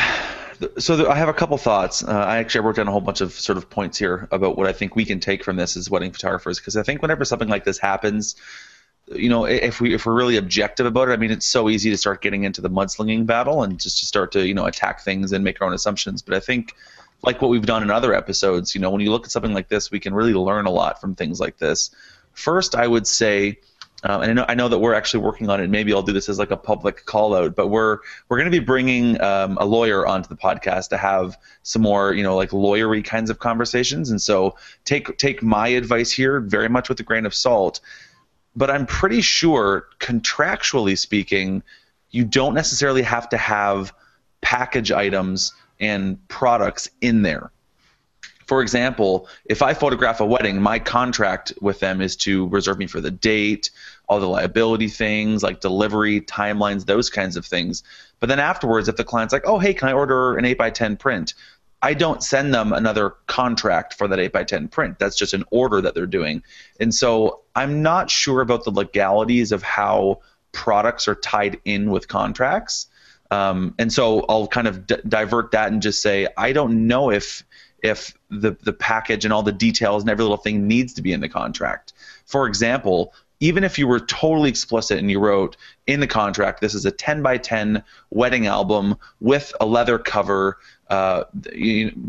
so 0.80 0.96
the, 0.96 1.08
I 1.08 1.16
have 1.16 1.30
a 1.30 1.34
couple 1.34 1.58
thoughts. 1.58 2.04
Uh, 2.04 2.12
I 2.12 2.38
actually 2.38 2.62
wrote 2.62 2.78
down 2.78 2.88
a 2.88 2.92
whole 2.92 3.02
bunch 3.02 3.22
of 3.22 3.34
sort 3.34 3.58
of 3.58 3.70
points 3.70 3.98
here 3.98 4.28
about 4.32 4.58
what 4.58 4.68
I 4.68 4.74
think 4.74 4.96
we 4.96 5.06
can 5.06 5.20
take 5.20 5.44
from 5.44 5.56
this 5.56 5.78
as 5.78 5.90
wedding 5.90 6.12
photographers, 6.12 6.60
because 6.60 6.76
I 6.76 6.82
think 6.84 7.04
whenever 7.04 7.24
something 7.26 7.48
like 7.48 7.64
this 7.64 7.78
happens, 7.78 8.36
you 9.08 9.30
know, 9.30 9.46
if 9.46 9.80
we 9.80 9.94
if 9.94 10.06
we're 10.06 10.14
really 10.14 10.38
objective 10.38 10.86
about 10.86 11.10
it, 11.10 11.14
I 11.14 11.18
mean, 11.18 11.32
it's 11.32 11.46
so 11.46 11.70
easy 11.70 11.90
to 11.90 11.98
start 11.98 12.22
getting 12.22 12.44
into 12.44 12.62
the 12.62 12.70
mudslinging 12.70 13.26
battle 13.26 13.64
and 13.64 13.80
just 13.80 14.00
to 14.00 14.06
start 14.06 14.32
to 14.34 14.46
you 14.46 14.54
know 14.54 14.66
attack 14.66 15.02
things 15.02 15.32
and 15.32 15.44
make 15.44 15.62
our 15.62 15.68
own 15.68 15.74
assumptions. 15.74 16.22
But 16.22 16.36
I 16.36 16.40
think, 16.40 16.74
like 17.22 17.42
what 17.42 17.50
we've 17.50 17.66
done 17.66 17.84
in 17.84 17.90
other 17.90 18.14
episodes, 18.14 18.76
you 18.76 18.82
know, 18.82 18.92
when 18.92 19.02
you 19.02 19.12
look 19.12 19.26
at 19.26 19.32
something 19.32 19.54
like 19.54 19.70
this, 19.70 19.92
we 19.92 20.00
can 20.00 20.14
really 20.14 20.34
learn 20.34 20.66
a 20.66 20.72
lot 20.72 21.00
from 21.00 21.16
things 21.16 21.40
like 21.40 21.58
this. 21.58 21.92
First, 22.34 22.76
I 22.76 22.88
would 22.88 23.08
say 23.08 23.60
um, 24.04 24.22
and 24.22 24.32
I 24.32 24.34
know, 24.34 24.46
I 24.48 24.54
know 24.54 24.70
that 24.70 24.78
we're 24.78 24.94
actually 24.94 25.24
working 25.24 25.50
on 25.50 25.60
it. 25.60 25.70
Maybe 25.70 25.92
I'll 25.92 26.04
do 26.04 26.14
this 26.14 26.30
as 26.30 26.38
like 26.38 26.52
a 26.52 26.58
public 26.58 27.06
call 27.06 27.34
out, 27.34 27.56
but 27.56 27.68
we're 27.68 28.00
we're 28.30 28.38
going 28.38 28.50
to 28.50 28.58
be 28.60 28.64
bringing 28.64 29.20
um, 29.22 29.58
a 29.60 29.66
lawyer 29.66 30.06
onto 30.06 30.30
the 30.30 30.36
podcast 30.36 30.90
to 30.90 30.98
have 30.98 31.36
some 31.64 31.82
more, 31.82 32.14
you 32.14 32.22
know, 32.22 32.36
like 32.36 32.52
lawyery 32.52 33.04
kinds 33.04 33.32
of 33.32 33.40
conversations. 33.40 34.12
And 34.12 34.22
so 34.22 34.56
take 34.86 35.18
take 35.18 35.42
my 35.42 35.70
advice 35.70 36.12
here 36.12 36.40
very 36.40 36.70
much 36.70 36.90
with 36.90 37.00
a 37.00 37.04
grain 37.04 37.26
of 37.26 37.34
salt. 37.34 37.80
But 38.58 38.70
I'm 38.70 38.86
pretty 38.86 39.22
sure, 39.22 39.88
contractually 40.00 40.98
speaking, 40.98 41.64
you 42.12 42.26
don't 42.26 42.54
necessarily 42.54 43.04
have 43.04 43.30
to 43.30 43.38
have 43.38 43.94
package 44.42 44.92
items 44.92 45.54
and 45.80 46.28
products 46.28 46.90
in 47.00 47.22
there 47.22 47.52
for 48.48 48.62
example, 48.62 49.28
if 49.46 49.62
I 49.62 49.74
photograph 49.74 50.22
a 50.22 50.26
wedding, 50.26 50.62
my 50.62 50.80
contract 50.80 51.54
with 51.60 51.82
them 51.82 52.00
is 52.00 52.16
to 52.18 52.48
reserve 52.48 52.80
me 52.80 52.88
for 52.88 53.02
the 53.02 53.12
date, 53.12 53.70
all 54.08 54.22
the 54.22 54.28
liability 54.28 54.88
things 54.88 55.44
like 55.44 55.60
delivery, 55.60 56.22
timelines, 56.22 56.86
those 56.86 57.10
kinds 57.10 57.36
of 57.36 57.46
things. 57.46 57.84
But 58.22 58.30
then 58.30 58.40
afterwards, 58.40 58.88
if 58.88 58.96
the 58.96 59.04
client's 59.04 59.34
like, 59.34 59.46
oh, 59.46 59.60
hey, 59.60 59.74
can 59.74 59.90
I 59.90 59.94
order 59.94 60.38
an 60.38 60.46
8 60.46 60.58
by 60.58 60.70
10 60.70 60.96
print? 60.96 61.34
I 61.82 61.94
don't 61.94 62.24
send 62.24 62.54
them 62.54 62.74
another 62.74 63.16
contract 63.28 63.94
for 63.94 64.08
that 64.08 64.20
8 64.20 64.34
by 64.34 64.44
10 64.44 64.68
print. 64.70 65.00
That's 65.00 65.16
just 65.16 65.34
an 65.34 65.44
order 65.52 65.80
that 65.82 65.94
they're 65.94 66.08
doing. 66.08 66.42
And 66.80 66.94
so 66.94 67.42
I'm 67.56 67.82
not 67.82 68.10
sure 68.10 68.42
about 68.42 68.64
the 68.64 68.72
legalities 68.72 69.52
of 69.52 69.62
how 69.62 70.22
products 70.52 71.08
are 71.08 71.16
tied 71.16 71.60
in 71.66 71.92
with 71.92 72.08
contracts. 72.08 72.88
Um, 73.30 73.76
and 73.78 73.92
so 73.92 74.26
I'll 74.28 74.48
kind 74.48 74.68
of 74.68 74.88
d- 74.88 74.98
divert 75.08 75.52
that 75.52 75.72
and 75.72 75.82
just 75.82 76.02
say 76.02 76.28
I 76.38 76.54
don't 76.54 76.88
know 76.88 77.12
if 77.12 77.44
if 77.84 78.18
the 78.30 78.58
the 78.64 78.74
package 78.74 79.26
and 79.26 79.34
all 79.34 79.44
the 79.44 79.52
details 79.52 80.02
and 80.02 80.10
every 80.10 80.24
little 80.24 80.38
thing 80.38 80.68
needs 80.68 80.94
to 80.94 81.02
be 81.02 81.12
in 81.12 81.20
the 81.20 81.30
contract. 81.30 81.94
For 82.26 82.48
example, 82.48 83.14
even 83.40 83.64
if 83.64 83.78
you 83.78 83.88
were 83.88 84.00
totally 84.00 84.50
explicit 84.50 84.98
and 84.98 85.12
you 85.12 85.20
wrote 85.20 85.58
in 85.86 86.00
the 86.00 86.08
contract, 86.08 86.62
this 86.62 86.74
is 86.74 86.86
a 86.86 86.92
10 86.92 87.22
by 87.22 87.38
10 87.38 87.84
wedding 88.10 88.48
album 88.48 88.96
with 89.20 89.54
a 89.62 89.66
leather 89.66 90.00
cover 90.00 90.58
uh, 90.90 91.24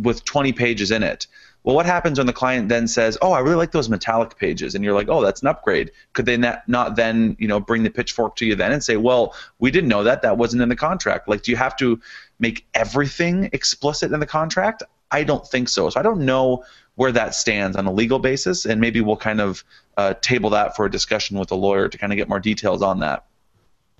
with 0.02 0.24
20 0.24 0.52
pages 0.52 0.90
in 0.90 1.02
it. 1.02 1.26
Well, 1.64 1.74
what 1.74 1.86
happens 1.86 2.18
when 2.18 2.26
the 2.26 2.32
client 2.32 2.70
then 2.70 2.88
says, 2.88 3.18
"Oh, 3.20 3.32
I 3.32 3.40
really 3.40 3.56
like 3.56 3.72
those 3.72 3.90
metallic 3.90 4.38
pages," 4.38 4.74
and 4.74 4.82
you're 4.82 4.94
like, 4.94 5.08
"Oh, 5.10 5.22
that's 5.22 5.42
an 5.42 5.48
upgrade." 5.48 5.90
Could 6.14 6.24
they 6.24 6.36
not, 6.36 6.66
not 6.66 6.96
then, 6.96 7.36
you 7.38 7.46
know, 7.46 7.60
bring 7.60 7.82
the 7.82 7.90
pitchfork 7.90 8.36
to 8.36 8.46
you 8.46 8.54
then 8.54 8.72
and 8.72 8.82
say, 8.82 8.96
"Well, 8.96 9.34
we 9.58 9.70
didn't 9.70 9.90
know 9.90 10.04
that. 10.04 10.22
That 10.22 10.38
wasn't 10.38 10.62
in 10.62 10.70
the 10.70 10.76
contract." 10.76 11.28
Like, 11.28 11.42
do 11.42 11.50
you 11.50 11.58
have 11.58 11.76
to 11.76 12.00
make 12.38 12.66
everything 12.72 13.50
explicit 13.52 14.12
in 14.12 14.20
the 14.20 14.26
contract? 14.26 14.82
I 15.10 15.24
don't 15.24 15.46
think 15.46 15.68
so. 15.68 15.90
So 15.90 16.00
I 16.00 16.02
don't 16.02 16.20
know 16.20 16.64
where 16.98 17.12
that 17.12 17.32
stands 17.32 17.76
on 17.76 17.86
a 17.86 17.92
legal 17.92 18.18
basis, 18.18 18.66
and 18.66 18.80
maybe 18.80 19.00
we'll 19.00 19.16
kind 19.16 19.40
of 19.40 19.62
uh, 19.96 20.14
table 20.14 20.50
that 20.50 20.74
for 20.74 20.84
a 20.84 20.90
discussion 20.90 21.38
with 21.38 21.48
a 21.52 21.54
lawyer 21.54 21.88
to 21.88 21.96
kind 21.96 22.12
of 22.12 22.16
get 22.16 22.28
more 22.28 22.40
details 22.40 22.82
on 22.82 22.98
that. 22.98 23.24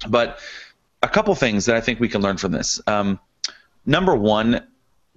But 0.08 0.40
a 1.00 1.08
couple 1.08 1.32
things 1.36 1.66
that 1.66 1.76
I 1.76 1.80
think 1.80 2.00
we 2.00 2.08
can 2.08 2.22
learn 2.22 2.38
from 2.38 2.50
this. 2.50 2.80
Um, 2.88 3.20
number 3.86 4.16
one, 4.16 4.66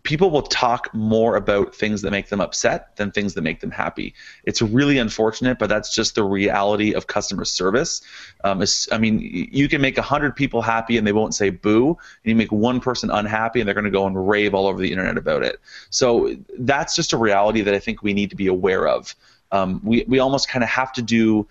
people 0.04 0.32
will 0.32 0.42
talk 0.42 0.94
more 0.94 1.36
about 1.36 1.76
things 1.76 2.02
that 2.02 2.12
make 2.12 2.30
them 2.30 2.42
upset 2.42 2.96
than 2.96 3.12
things 3.12 3.34
that 3.34 3.42
make 3.42 3.60
them 3.60 3.72
happy. 3.72 4.14
It's 4.46 4.62
really 4.62 4.98
unfortunate, 4.98 5.60
but 5.60 5.70
that's 5.70 5.94
just 5.94 6.16
the 6.16 6.24
reality 6.24 6.94
of 6.94 7.08
customer 7.08 7.46
service. 7.46 8.02
Um, 8.44 8.64
I 8.92 8.98
mean, 8.98 9.20
you 9.52 9.70
can 9.70 9.82
make 9.82 9.98
100 9.98 10.36
people 10.36 10.62
happy 10.62 10.98
and 10.98 11.06
they 11.06 11.12
won't 11.12 11.36
say 11.36 11.50
boo, 11.50 11.90
and 11.90 12.30
you 12.30 12.36
make 12.36 12.52
one 12.52 12.80
person 12.80 13.12
unhappy 13.12 13.60
and 13.60 13.68
they're 13.68 13.76
going 13.76 13.86
to 13.86 13.92
go 13.92 14.08
and 14.08 14.28
rave 14.28 14.54
all 14.54 14.68
over 14.68 14.82
the 14.82 14.92
internet 14.92 15.18
about 15.18 15.44
it. 15.44 15.60
So 15.90 16.36
that's 16.58 16.96
just 16.96 17.14
a 17.14 17.18
reality 17.18 17.62
that 17.62 17.74
I 17.74 17.80
think 17.80 18.02
we 18.02 18.14
need 18.14 18.30
to 18.32 18.36
be 18.36 18.48
aware 18.48 18.88
of. 18.88 19.16
Um, 19.52 19.82
we, 19.84 20.06
we 20.08 20.20
almost 20.20 20.48
kind 20.48 20.64
of 20.64 20.70
have 20.70 20.94
to 20.94 21.02
do 21.02 21.48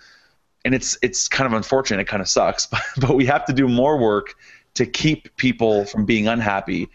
and 0.65 0.75
it's 0.75 0.99
it's 1.01 1.27
kind 1.27 1.47
of 1.47 1.55
unfortunate. 1.55 2.01
It 2.01 2.07
kind 2.07 2.21
of 2.21 2.29
sucks, 2.29 2.67
but, 2.67 2.83
but 3.01 3.17
we 3.17 3.25
have 3.27 3.47
to 3.47 3.53
do 3.53 3.67
more 3.67 3.97
work 3.97 4.35
to 4.75 4.87
keep 4.87 5.35
people 5.37 5.85
from 5.87 6.05
being 6.05 6.29
unhappy 6.29 6.89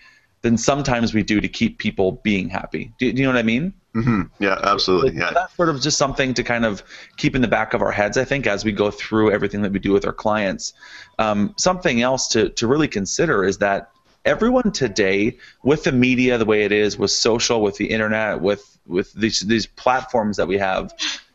than 0.46 0.60
sometimes 0.60 1.12
we 1.12 1.24
do 1.24 1.42
to 1.42 1.48
keep 1.48 1.80
people 1.80 2.22
being 2.24 2.50
happy. 2.50 2.94
Do, 3.00 3.12
do 3.12 3.18
you 3.18 3.28
know 3.28 3.34
what 3.34 3.40
I 3.40 3.42
mean? 3.42 3.74
Mm-hmm. 3.96 4.44
Yeah, 4.44 4.60
absolutely. 4.62 5.18
Yeah. 5.18 5.32
That's 5.34 5.56
sort 5.56 5.70
of 5.70 5.82
just 5.82 5.98
something 5.98 6.36
to 6.36 6.44
kind 6.44 6.66
of 6.66 6.84
keep 7.18 7.36
in 7.36 7.42
the 7.42 7.48
back 7.48 7.74
of 7.74 7.82
our 7.82 7.92
heads, 7.92 8.16
I 8.16 8.26
think, 8.26 8.46
as 8.46 8.64
we 8.64 8.72
go 8.72 8.92
through 8.92 9.32
everything 9.32 9.64
that 9.64 9.72
we 9.72 9.80
do 9.80 9.92
with 9.92 10.06
our 10.06 10.14
clients. 10.14 10.74
Um, 11.18 11.56
something 11.58 12.00
else 12.00 12.28
to, 12.28 12.50
to 12.50 12.68
really 12.68 12.88
consider 12.88 13.44
is 13.44 13.58
that 13.58 13.90
everyone 14.24 14.72
today, 14.72 15.40
with 15.64 15.84
the 15.84 15.92
media 15.92 16.38
the 16.38 16.46
way 16.46 16.62
it 16.62 16.72
is, 16.72 16.96
with 16.96 17.10
social, 17.10 17.64
with 17.64 17.78
the 17.78 17.90
internet, 17.90 18.40
with 18.40 18.78
with 18.86 19.12
these 19.14 19.40
these 19.40 19.66
platforms 19.66 20.38
that 20.38 20.48
we 20.48 20.60
have, 20.60 20.94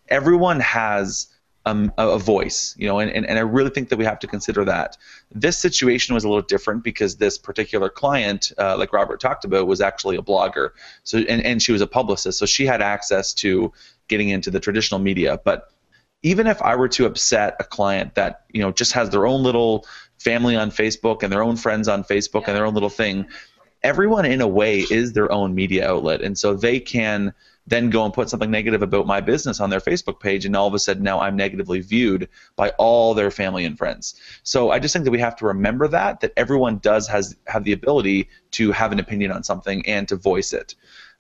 everyone 0.09 0.61
has 0.61 1.27
um, 1.67 1.93
a, 1.99 2.19
voice, 2.19 2.75
you 2.79 2.89
know, 2.89 2.99
and, 3.01 3.11
and, 3.11 3.27
and 3.27 3.39
I 3.39 3.43
really 3.43 3.71
think 3.71 3.91
that 3.91 3.99
we 3.99 4.05
have 4.05 4.19
to 4.21 4.27
consider 4.27 4.65
that. 4.65 4.97
This 5.31 5.59
situation 5.59 6.15
was 6.15 6.25
a 6.25 6.29
little 6.29 6.43
different 6.43 6.83
because 6.83 7.17
this 7.17 7.37
particular 7.37 7.91
client, 7.91 8.53
uh, 8.59 8.77
like 8.79 8.93
Robert 8.93 9.21
talked 9.21 9.45
about, 9.45 9.67
was 9.67 9.81
actually 9.81 10.17
a 10.17 10.23
blogger, 10.23 10.71
so 11.05 11.19
and, 11.19 11.43
and 11.43 11.63
she 11.63 11.73
was 11.73 11.83
a 11.83 11.87
publicist, 11.87 12.39
so 12.39 12.47
she 12.47 12.65
had 12.65 12.81
access 12.81 13.35
to 13.35 13.73
getting 14.09 14.31
into 14.31 14.51
the 14.51 14.61
traditional 14.61 15.01
media. 15.01 15.39
But 15.45 15.71
even 16.23 16.47
if 16.47 16.61
I 16.63 16.77
were 16.77 16.89
to 16.89 17.07
upset 17.07 17.57
a 17.61 17.65
client 17.65 18.15
that 18.15 18.45
you 18.53 18.63
know 18.63 18.73
just 18.73 18.93
has 18.93 19.11
their 19.11 19.27
own 19.27 19.43
little 19.43 19.87
family 20.19 20.57
on 20.57 20.71
Facebook 20.71 21.23
and 21.23 21.33
their 21.33 21.43
own 21.43 21.57
friends 21.57 21.89
on 21.89 22.05
Facebook 22.05 22.45
and 22.47 22.57
their 22.57 22.65
own 22.65 22.75
little 22.75 22.91
thing, 22.91 23.27
everyone 23.83 24.25
in 24.25 24.41
a 24.41 24.49
way 24.49 24.81
is 24.81 25.13
their 25.13 25.31
own 25.31 25.55
media 25.55 25.91
outlet, 25.91 26.23
and 26.23 26.39
so 26.39 26.55
they 26.55 26.81
can 26.81 27.35
then 27.71 27.89
go 27.89 28.05
and 28.05 28.13
put 28.13 28.29
something 28.29 28.51
negative 28.51 28.83
about 28.83 29.07
my 29.07 29.21
business 29.21 29.61
on 29.61 29.71
their 29.71 29.81
Facebook 29.81 30.21
page, 30.21 30.45
and 30.45 30.55
all 30.55 30.69
of 30.69 30.75
a 30.75 30.79
sudden 30.79 31.03
now 31.03 31.21
I'm 31.21 31.37
negatively 31.37 31.81
viewed 31.81 32.29
by 32.57 32.71
all 32.79 33.15
their 33.15 33.31
family 33.31 33.65
and 33.65 33.79
friends. 33.79 34.21
So 34.43 34.71
I 34.71 34.79
just 34.79 34.93
think 34.93 35.05
that 35.07 35.11
we 35.13 35.21
have 35.21 35.37
to 35.37 35.47
remember 35.47 35.89
that 35.89 36.21
that 36.21 36.33
everyone 36.37 36.79
does 36.79 37.09
has 37.09 37.37
have 37.47 37.65
the 37.65 37.73
ability 37.73 38.29
to 38.59 38.73
have 38.73 38.93
an 38.93 38.99
opinion 38.99 39.33
on 39.33 39.43
something 39.43 39.87
and 39.87 40.07
to 40.09 40.17
voice 40.17 40.53
it. 40.53 40.75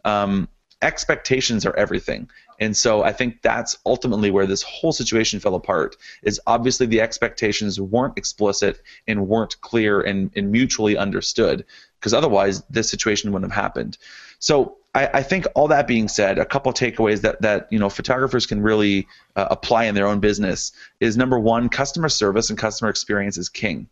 Um, 0.05 0.48
expectations 0.82 1.64
are 1.66 1.76
everything. 1.76 2.28
And 2.59 2.76
so 2.76 3.03
I 3.05 3.12
think 3.12 3.42
that's 3.42 3.78
ultimately 3.84 4.30
where 4.30 4.46
this 4.46 4.62
whole 4.62 4.92
situation 4.92 5.40
fell 5.40 5.55
apart. 5.55 5.96
Is 6.22 6.40
obviously 6.46 6.86
the 6.86 7.01
expectations 7.01 7.80
weren't 7.80 8.18
explicit 8.18 8.82
and 9.07 9.28
weren't 9.28 9.61
clear 9.61 10.01
and, 10.01 10.30
and 10.36 10.51
mutually 10.51 10.96
understood, 10.96 11.64
because 11.98 12.12
otherwise 12.12 12.62
this 12.70 12.90
situation 12.90 13.30
wouldn't 13.32 13.53
have 13.53 13.62
happened. 13.62 13.98
So 14.38 14.76
I, 14.95 15.09
I, 15.14 15.22
think 15.22 15.47
all 15.55 15.68
that 15.68 15.86
being 15.86 16.09
said, 16.09 16.38
a 16.38 16.45
couple 16.45 16.72
takeaways 16.72 17.20
that 17.20 17.41
that 17.43 17.68
you 17.70 17.78
know 17.78 17.88
photographers 17.88 18.47
can 18.47 18.61
really 18.61 19.07
uh, 19.36 19.47
apply 19.51 19.84
in 19.84 19.95
their 19.95 20.07
own 20.07 20.20
business 20.20 20.72
is 20.99 21.16
number 21.16 21.38
one, 21.38 21.68
customer 21.68 22.09
service 22.09 22.51
and 22.51 22.59
customer 22.59 22.91
experience 22.91 23.38
is 23.38 23.49
king. 23.49 23.88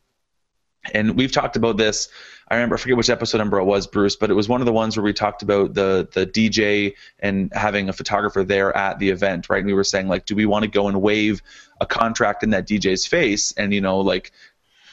And 0.94 1.16
we've 1.16 1.32
talked 1.32 1.56
about 1.56 1.76
this. 1.76 2.08
I 2.48 2.54
remember 2.54 2.76
I 2.76 2.78
forget 2.78 2.96
which 2.96 3.10
episode 3.10 3.38
number 3.38 3.58
it 3.58 3.64
was, 3.64 3.86
Bruce, 3.86 4.16
but 4.16 4.30
it 4.30 4.34
was 4.34 4.48
one 4.48 4.60
of 4.60 4.66
the 4.66 4.72
ones 4.72 4.96
where 4.96 5.04
we 5.04 5.12
talked 5.12 5.42
about 5.42 5.74
the 5.74 6.08
the 6.12 6.26
DJ 6.26 6.94
and 7.20 7.52
having 7.54 7.88
a 7.88 7.92
photographer 7.92 8.42
there 8.42 8.76
at 8.76 8.98
the 8.98 9.10
event, 9.10 9.48
right? 9.50 9.58
And 9.58 9.66
we 9.66 9.74
were 9.74 9.84
saying 9.84 10.08
like, 10.08 10.26
do 10.26 10.34
we 10.34 10.46
want 10.46 10.64
to 10.64 10.70
go 10.70 10.88
and 10.88 11.00
wave 11.00 11.42
a 11.80 11.86
contract 11.86 12.42
in 12.42 12.50
that 12.50 12.66
DJ's 12.66 13.06
face 13.06 13.52
and 13.52 13.72
you 13.72 13.80
know 13.80 14.00
like 14.00 14.32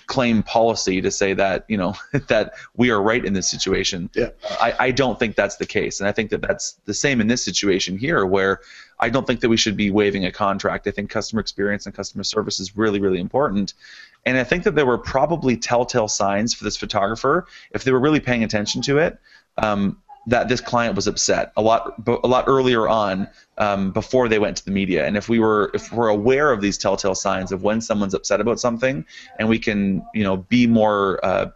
claim 0.08 0.44
policy 0.44 1.02
to 1.02 1.12
say 1.12 1.34
that 1.34 1.66
you 1.68 1.78
know 1.78 1.96
that 2.28 2.54
we 2.76 2.90
are 2.90 3.02
right 3.02 3.24
in 3.24 3.34
this 3.34 3.50
situation. 3.50 4.10
Yeah. 4.14 4.30
I, 4.60 4.74
I 4.80 4.92
don't 4.92 5.20
think 5.20 5.36
that's 5.36 5.58
the 5.58 5.66
case, 5.66 6.00
and 6.00 6.08
I 6.08 6.12
think 6.12 6.30
that 6.32 6.42
that's 6.42 6.74
the 6.86 6.94
same 6.94 7.22
in 7.22 7.28
this 7.28 7.44
situation 7.44 7.98
here, 7.98 8.26
where 8.26 8.62
I 9.00 9.10
don't 9.10 9.28
think 9.28 9.42
that 9.42 9.50
we 9.50 9.58
should 9.58 9.78
be 9.78 9.92
waiving 9.92 10.26
a 10.26 10.32
contract. 10.32 10.88
I 10.88 10.92
think 10.92 11.10
customer 11.10 11.40
experience 11.40 11.86
and 11.86 11.96
customer 11.96 12.24
service 12.24 12.60
is 12.60 12.78
really 12.78 13.00
really 13.00 13.20
important, 13.20 13.74
and 14.26 14.38
I 14.38 14.44
think 14.44 14.64
that 14.64 14.76
there 14.76 14.86
were 14.86 14.98
probably 14.98 15.58
telltale 15.58 16.08
signs 16.08 16.54
for 16.54 16.64
this 16.64 16.78
photographer 16.78 17.48
if 17.72 17.84
they 17.84 17.92
were 17.92 18.00
really 18.00 18.20
paying 18.20 18.44
attention 18.44 18.82
to 18.84 19.00
it. 19.00 19.20
Um, 19.58 20.02
that 20.28 20.48
this 20.48 20.62
client 20.62 20.96
was 20.96 21.08
upset 21.08 21.52
a 21.56 21.62
lot 21.62 21.94
a 22.08 22.28
lot 22.28 22.46
earlier 22.48 22.88
on 22.88 23.28
um, 23.58 23.92
before 23.92 24.28
they 24.28 24.40
went 24.40 24.58
to 24.58 24.66
the 24.66 24.72
media. 24.72 25.06
And 25.06 25.16
if 25.18 25.30
we 25.30 25.40
were 25.40 25.72
if 25.74 25.92
we're 25.92 26.08
aware 26.08 26.52
of 26.52 26.62
these 26.62 26.78
telltale 26.78 27.16
signs 27.16 27.52
of 27.52 27.64
when 27.64 27.82
someone's 27.82 28.14
upset 28.14 28.42
about 28.42 28.60
something, 28.60 29.06
and 29.40 29.48
we 29.48 29.60
can 29.60 30.04
you 30.14 30.24
know 30.24 30.38
be 30.38 30.68
more 30.68 31.24
uh, 31.24 31.52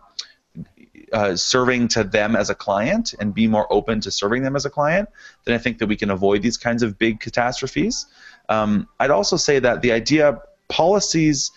uh, 1.14 1.36
serving 1.36 1.88
to 1.90 2.04
them 2.04 2.36
as 2.36 2.50
a 2.50 2.56
client 2.56 3.16
and 3.20 3.34
be 3.34 3.48
more 3.48 3.72
open 3.74 4.00
to 4.02 4.12
serving 4.12 4.44
them 4.44 4.56
as 4.56 4.66
a 4.66 4.70
client, 4.70 5.10
then 5.46 5.56
I 5.56 5.58
think 5.58 5.80
that 5.80 5.88
we 5.88 5.96
can 5.96 6.12
avoid 6.12 6.42
these 6.42 6.58
kinds 6.58 6.84
of 6.84 6.98
big 6.98 7.20
catastrophes. 7.20 8.06
Um, 8.50 8.88
I'd 9.00 9.12
also 9.12 9.38
say 9.38 9.60
that 9.60 9.82
the 9.82 9.92
idea 9.92 10.40
policies 10.68 11.52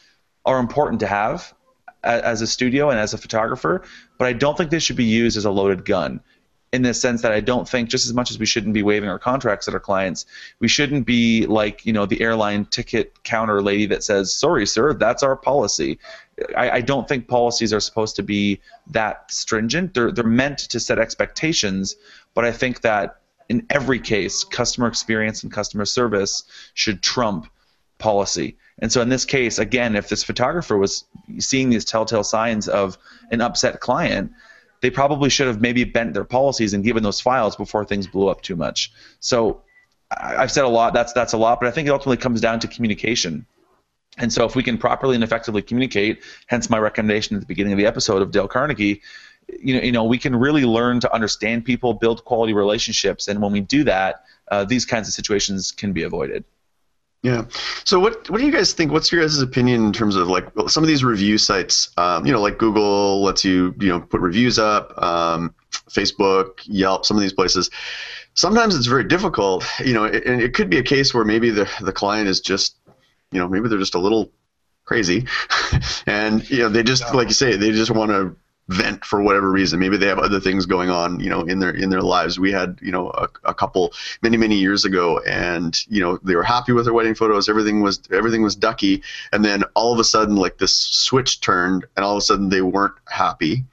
are 0.44 0.58
important 0.58 1.00
to 1.00 1.06
have 1.06 1.52
as 2.02 2.42
a 2.42 2.46
studio 2.46 2.90
and 2.90 2.98
as 2.98 3.14
a 3.14 3.18
photographer, 3.18 3.82
but 4.18 4.26
I 4.26 4.32
don't 4.32 4.56
think 4.56 4.70
they 4.70 4.80
should 4.80 4.96
be 4.96 5.04
used 5.04 5.36
as 5.36 5.44
a 5.44 5.50
loaded 5.50 5.84
gun 5.84 6.20
in 6.72 6.82
the 6.82 6.94
sense 6.94 7.20
that 7.20 7.32
I 7.32 7.40
don't 7.40 7.68
think 7.68 7.90
just 7.90 8.06
as 8.06 8.14
much 8.14 8.30
as 8.30 8.38
we 8.38 8.46
shouldn't 8.46 8.72
be 8.72 8.82
waiving 8.82 9.08
our 9.08 9.18
contracts 9.18 9.68
at 9.68 9.74
our 9.74 9.80
clients, 9.80 10.24
we 10.58 10.68
shouldn't 10.68 11.06
be 11.06 11.46
like 11.46 11.84
you 11.84 11.92
know 11.92 12.06
the 12.06 12.20
airline 12.22 12.64
ticket 12.66 13.22
counter 13.24 13.60
lady 13.62 13.86
that 13.86 14.02
says, 14.02 14.32
"Sorry, 14.32 14.66
sir, 14.66 14.94
that's 14.94 15.22
our 15.22 15.36
policy." 15.36 15.98
I, 16.56 16.70
I 16.70 16.80
don't 16.80 17.06
think 17.06 17.28
policies 17.28 17.72
are 17.74 17.80
supposed 17.80 18.16
to 18.16 18.22
be 18.22 18.60
that 18.88 19.30
stringent. 19.30 19.94
They're 19.94 20.10
they're 20.10 20.24
meant 20.24 20.58
to 20.58 20.80
set 20.80 20.98
expectations, 20.98 21.96
but 22.34 22.44
I 22.44 22.52
think 22.52 22.80
that 22.80 23.18
in 23.48 23.66
every 23.68 23.98
case, 23.98 24.44
customer 24.44 24.86
experience 24.86 25.42
and 25.42 25.52
customer 25.52 25.84
service 25.84 26.44
should 26.72 27.02
trump 27.02 27.48
policy. 27.98 28.56
And 28.78 28.90
so 28.90 29.02
in 29.02 29.10
this 29.10 29.26
case, 29.26 29.58
again, 29.58 29.94
if 29.94 30.08
this 30.08 30.24
photographer 30.24 30.78
was 30.78 31.04
seeing 31.38 31.68
these 31.68 31.84
telltale 31.84 32.24
signs 32.24 32.66
of 32.66 32.96
an 33.30 33.42
upset 33.42 33.80
client, 33.80 34.32
they 34.82 34.90
probably 34.90 35.30
should 35.30 35.46
have 35.46 35.60
maybe 35.60 35.84
bent 35.84 36.12
their 36.12 36.24
policies 36.24 36.74
and 36.74 36.84
given 36.84 37.02
those 37.02 37.20
files 37.20 37.56
before 37.56 37.84
things 37.84 38.06
blew 38.06 38.28
up 38.28 38.42
too 38.42 38.56
much. 38.56 38.92
So 39.20 39.62
I've 40.10 40.50
said 40.52 40.64
a 40.64 40.68
lot. 40.68 40.92
That's 40.92 41.12
that's 41.14 41.32
a 41.32 41.38
lot, 41.38 41.60
but 41.60 41.68
I 41.68 41.70
think 41.70 41.88
it 41.88 41.92
ultimately 41.92 42.18
comes 42.18 42.40
down 42.40 42.60
to 42.60 42.68
communication. 42.68 43.46
And 44.18 44.30
so 44.30 44.44
if 44.44 44.54
we 44.54 44.62
can 44.62 44.76
properly 44.76 45.14
and 45.14 45.24
effectively 45.24 45.62
communicate, 45.62 46.22
hence 46.46 46.68
my 46.68 46.78
recommendation 46.78 47.34
at 47.34 47.40
the 47.40 47.46
beginning 47.46 47.72
of 47.72 47.78
the 47.78 47.86
episode 47.86 48.20
of 48.20 48.30
Dale 48.30 48.46
Carnegie, 48.48 49.00
you 49.58 49.74
know, 49.74 49.82
you 49.82 49.92
know, 49.92 50.04
we 50.04 50.18
can 50.18 50.36
really 50.36 50.64
learn 50.64 51.00
to 51.00 51.12
understand 51.14 51.64
people, 51.64 51.94
build 51.94 52.24
quality 52.24 52.52
relationships, 52.52 53.28
and 53.28 53.40
when 53.40 53.52
we 53.52 53.60
do 53.60 53.84
that, 53.84 54.24
uh, 54.50 54.64
these 54.64 54.84
kinds 54.84 55.08
of 55.08 55.14
situations 55.14 55.72
can 55.72 55.92
be 55.92 56.02
avoided. 56.02 56.44
Yeah. 57.22 57.44
So 57.84 58.00
what 58.00 58.28
what 58.30 58.40
do 58.40 58.46
you 58.46 58.52
guys 58.52 58.72
think? 58.72 58.90
What's 58.90 59.12
your 59.12 59.20
guys' 59.20 59.40
opinion 59.40 59.86
in 59.86 59.92
terms 59.92 60.16
of 60.16 60.26
like 60.26 60.48
some 60.66 60.82
of 60.82 60.88
these 60.88 61.04
review 61.04 61.38
sites? 61.38 61.90
Um, 61.96 62.26
you 62.26 62.32
know, 62.32 62.40
like 62.40 62.58
Google 62.58 63.22
lets 63.22 63.44
you 63.44 63.74
you 63.78 63.88
know 63.88 64.00
put 64.00 64.20
reviews 64.20 64.58
up, 64.58 64.92
um, 65.00 65.54
Facebook, 65.88 66.60
Yelp, 66.64 67.06
some 67.06 67.16
of 67.16 67.20
these 67.20 67.32
places. 67.32 67.70
Sometimes 68.34 68.74
it's 68.74 68.86
very 68.86 69.04
difficult. 69.04 69.64
You 69.84 69.94
know, 69.94 70.04
and 70.04 70.14
it, 70.14 70.42
it 70.42 70.54
could 70.54 70.68
be 70.68 70.78
a 70.78 70.82
case 70.82 71.14
where 71.14 71.24
maybe 71.24 71.50
the 71.50 71.70
the 71.80 71.92
client 71.92 72.28
is 72.28 72.40
just 72.40 72.78
you 73.30 73.38
know 73.38 73.48
maybe 73.48 73.68
they're 73.68 73.78
just 73.78 73.94
a 73.94 74.00
little 74.00 74.32
crazy, 74.84 75.24
and 76.06 76.48
you 76.50 76.58
know 76.58 76.68
they 76.68 76.82
just 76.82 77.14
like 77.14 77.28
you 77.28 77.34
say 77.34 77.54
they 77.56 77.70
just 77.70 77.92
want 77.92 78.10
to 78.10 78.34
vent 78.72 79.04
for 79.04 79.22
whatever 79.22 79.50
reason. 79.50 79.78
Maybe 79.78 79.96
they 79.96 80.06
have 80.06 80.18
other 80.18 80.40
things 80.40 80.66
going 80.66 80.90
on, 80.90 81.20
you 81.20 81.28
know, 81.28 81.42
in 81.42 81.58
their 81.58 81.70
in 81.70 81.90
their 81.90 82.02
lives. 82.02 82.38
We 82.38 82.52
had, 82.52 82.78
you 82.82 82.90
know, 82.90 83.10
a, 83.10 83.28
a, 83.44 83.54
couple 83.54 83.92
many 84.22 84.36
many 84.36 84.56
years 84.56 84.84
ago, 84.84 85.18
and 85.20 85.78
you 85.88 86.00
know 86.00 86.18
they 86.22 86.34
were 86.34 86.42
happy 86.42 86.72
with 86.72 86.84
their 86.84 86.94
wedding 86.94 87.14
photos. 87.14 87.48
Everything 87.48 87.82
was 87.82 88.00
everything 88.10 88.42
was 88.42 88.56
ducky, 88.56 89.02
and 89.32 89.44
then 89.44 89.64
all 89.74 89.92
of 89.92 89.98
a 89.98 90.04
sudden, 90.04 90.36
like 90.36 90.58
this 90.58 90.76
switch 90.76 91.40
turned, 91.40 91.84
and 91.96 92.04
all 92.04 92.12
of 92.12 92.18
a 92.18 92.22
sudden 92.22 92.48
they 92.48 92.62
weren't 92.62 92.94
happy, 93.08 93.64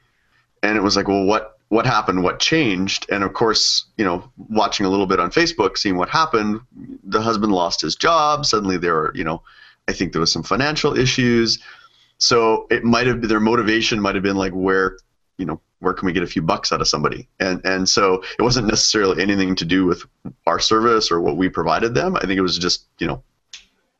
and 0.63 0.77
it 0.77 0.81
was 0.81 0.95
like, 0.95 1.07
well, 1.07 1.23
what 1.23 1.59
what 1.69 1.85
happened, 1.85 2.23
what 2.23 2.39
changed, 2.39 3.05
and 3.11 3.23
of 3.23 3.33
course, 3.33 3.85
you 3.97 4.03
know, 4.03 4.29
watching 4.49 4.85
a 4.85 4.89
little 4.89 5.05
bit 5.05 5.19
on 5.19 5.31
Facebook, 5.31 5.77
seeing 5.77 5.97
what 5.97 6.09
happened. 6.09 6.59
The 7.03 7.21
husband 7.21 7.53
lost 7.53 7.81
his 7.81 7.95
job. 7.95 8.45
Suddenly, 8.45 8.77
there 8.77 8.95
were, 8.95 9.11
you 9.15 9.23
know, 9.23 9.43
I 9.87 9.93
think 9.93 10.11
there 10.11 10.19
was 10.19 10.31
some 10.31 10.43
financial 10.43 10.97
issues. 10.97 11.59
So 12.19 12.67
it 12.69 12.83
might 12.83 13.07
have 13.07 13.21
been 13.21 13.29
their 13.29 13.39
motivation 13.39 13.99
might 13.99 14.15
have 14.15 14.23
been 14.23 14.35
like 14.35 14.51
where, 14.51 14.97
you 15.37 15.45
know, 15.45 15.59
where 15.79 15.93
can 15.93 16.05
we 16.05 16.11
get 16.11 16.23
a 16.23 16.27
few 16.27 16.41
bucks 16.41 16.71
out 16.71 16.81
of 16.81 16.87
somebody? 16.87 17.27
And 17.39 17.65
and 17.65 17.87
so 17.87 18.21
it 18.37 18.41
wasn't 18.41 18.67
necessarily 18.67 19.21
anything 19.23 19.55
to 19.55 19.65
do 19.65 19.85
with 19.85 20.03
our 20.45 20.59
service 20.59 21.11
or 21.11 21.21
what 21.21 21.37
we 21.37 21.49
provided 21.49 21.95
them. 21.95 22.15
I 22.15 22.21
think 22.21 22.33
it 22.33 22.41
was 22.41 22.57
just, 22.57 22.85
you 22.99 23.07
know, 23.07 23.23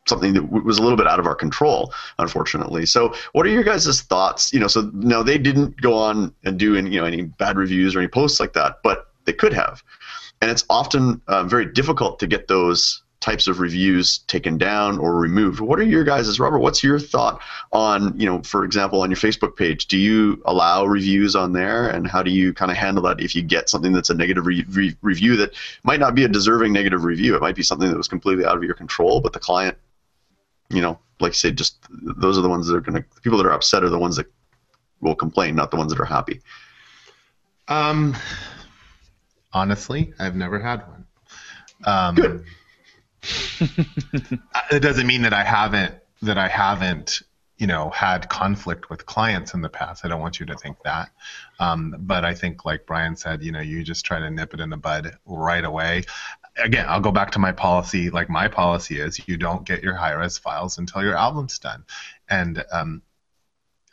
something 0.08 0.34
that 0.34 0.52
was 0.52 0.78
a 0.78 0.82
little 0.82 0.98
bit 0.98 1.08
out 1.08 1.20
of 1.20 1.26
our 1.26 1.36
control, 1.36 1.94
unfortunately. 2.18 2.86
So, 2.86 3.14
what 3.32 3.46
are 3.46 3.50
your 3.50 3.64
guys' 3.64 4.02
thoughts? 4.02 4.52
You 4.52 4.60
know, 4.60 4.68
so 4.68 4.92
no, 4.94 5.24
they 5.24 5.38
didn't 5.38 5.80
go 5.80 5.94
on 5.94 6.34
and 6.44 6.60
do 6.60 6.76
any, 6.76 6.92
you 6.92 7.00
know, 7.00 7.06
any 7.06 7.22
bad 7.22 7.58
reviews 7.58 7.96
or 7.96 8.00
any 8.00 8.10
posts 8.10 8.40
like 8.40 8.54
that, 8.54 8.80
but 8.84 9.08
they 9.26 9.34
could 9.34 9.54
have. 9.54 9.82
And 10.42 10.52
it's 10.52 10.66
often 10.70 11.22
uh, 11.28 11.44
very 11.44 11.66
difficult 11.72 12.20
to 12.20 12.28
get 12.28 12.48
those 12.48 13.02
types 13.20 13.48
of 13.48 13.60
reviews 13.60 14.20
taken 14.20 14.58
down 14.58 14.98
or 14.98 15.16
removed. 15.16 15.60
What 15.60 15.80
are 15.80 15.84
your 15.84 16.04
guys' 16.04 16.40
Robert? 16.40 16.60
What's 16.60 16.84
your 16.84 17.00
thought 17.00 17.42
on, 17.74 18.18
you 18.18 18.26
know, 18.26 18.42
for 18.44 18.64
example, 18.64 19.02
on 19.02 19.12
your 19.12 19.18
Facebook 19.18 19.58
page? 19.58 19.88
Do 19.88 19.98
you 19.98 20.42
allow 20.46 20.86
reviews 20.86 21.36
on 21.36 21.52
there, 21.52 21.90
and 21.90 22.08
how 22.08 22.24
do 22.24 22.32
you 22.32 22.54
kind 22.54 22.72
of 22.72 22.78
handle 22.78 23.04
that 23.04 23.20
if 23.20 23.36
you 23.36 23.42
get 23.42 23.70
something 23.70 23.92
that's 23.92 24.10
a 24.10 24.16
negative 24.16 24.46
re- 24.46 24.66
re- 24.70 24.96
review 25.02 25.36
that 25.38 25.52
might 25.84 26.00
not 26.00 26.16
be 26.16 26.24
a 26.24 26.30
deserving 26.30 26.72
negative 26.72 27.04
review? 27.04 27.36
It 27.36 27.42
might 27.42 27.56
be 27.56 27.64
something 27.64 27.90
that 27.90 27.98
was 27.98 28.08
completely 28.08 28.46
out 28.46 28.56
of 28.56 28.64
your 28.64 28.76
control, 28.76 29.20
but 29.20 29.34
the 29.34 29.40
client 29.40 29.78
you 30.70 30.82
know, 30.82 31.00
like 31.20 31.32
I 31.32 31.34
say, 31.34 31.52
just 31.52 31.78
those 31.90 32.38
are 32.38 32.42
the 32.42 32.50
ones 32.50 32.68
that 32.68 32.76
are 32.76 32.82
going 32.82 33.02
to, 33.02 33.10
the 33.16 33.22
people 33.22 33.38
that 33.40 33.46
are 33.46 33.54
upset 33.54 33.84
are 33.84 33.90
the 33.90 34.00
ones 34.00 34.16
that 34.16 34.28
will 35.02 35.16
complain, 35.16 35.56
not 35.56 35.72
the 35.72 35.78
ones 35.78 35.92
that 35.92 36.00
are 36.00 36.06
happy. 36.06 36.42
Um, 37.68 38.16
honestly, 39.54 40.14
I've 40.20 40.36
never 40.36 40.60
had 40.60 40.88
one. 40.88 41.06
Um, 41.86 42.16
Good. 42.16 42.46
it 44.72 44.82
doesn't 44.82 45.08
mean 45.08 45.24
that 45.24 45.34
I 45.34 45.44
haven't 45.44 45.96
that 46.22 46.38
I 46.38 46.48
haven't 46.48 47.22
you 47.58 47.68
know 47.68 47.90
had 47.90 48.30
conflict 48.30 48.90
with 48.90 49.06
clients 49.06 49.54
in 49.54 49.62
the 49.62 49.70
past. 49.70 50.06
I 50.06 50.08
don't 50.08 50.22
want 50.22 50.40
you 50.40 50.46
to 50.48 50.56
think 50.56 50.78
that. 50.84 51.10
Um, 51.60 51.96
but 52.00 52.24
I 52.24 52.34
think, 52.34 52.64
like 52.64 52.86
Brian 52.86 53.16
said, 53.16 53.44
you 53.44 53.52
know, 53.52 53.60
you 53.60 53.84
just 53.84 54.06
try 54.06 54.20
to 54.20 54.30
nip 54.30 54.54
it 54.54 54.60
in 54.60 54.70
the 54.70 54.78
bud 54.78 55.18
right 55.26 55.66
away 55.66 56.04
again, 56.58 56.86
I'll 56.88 57.00
go 57.00 57.12
back 57.12 57.32
to 57.32 57.40
my 57.40 57.52
policy. 57.52 58.10
Like 58.10 58.30
my 58.30 58.48
policy 58.48 59.00
is, 59.00 59.28
you 59.28 59.38
don't 59.38 59.66
get 59.66 59.84
your 59.84 59.96
high 59.96 60.14
res 60.14 60.38
files 60.38 60.78
until 60.78 61.04
your 61.04 61.16
album's 61.16 61.60
done. 61.60 61.86
And 62.30 62.64
um, 62.72 63.02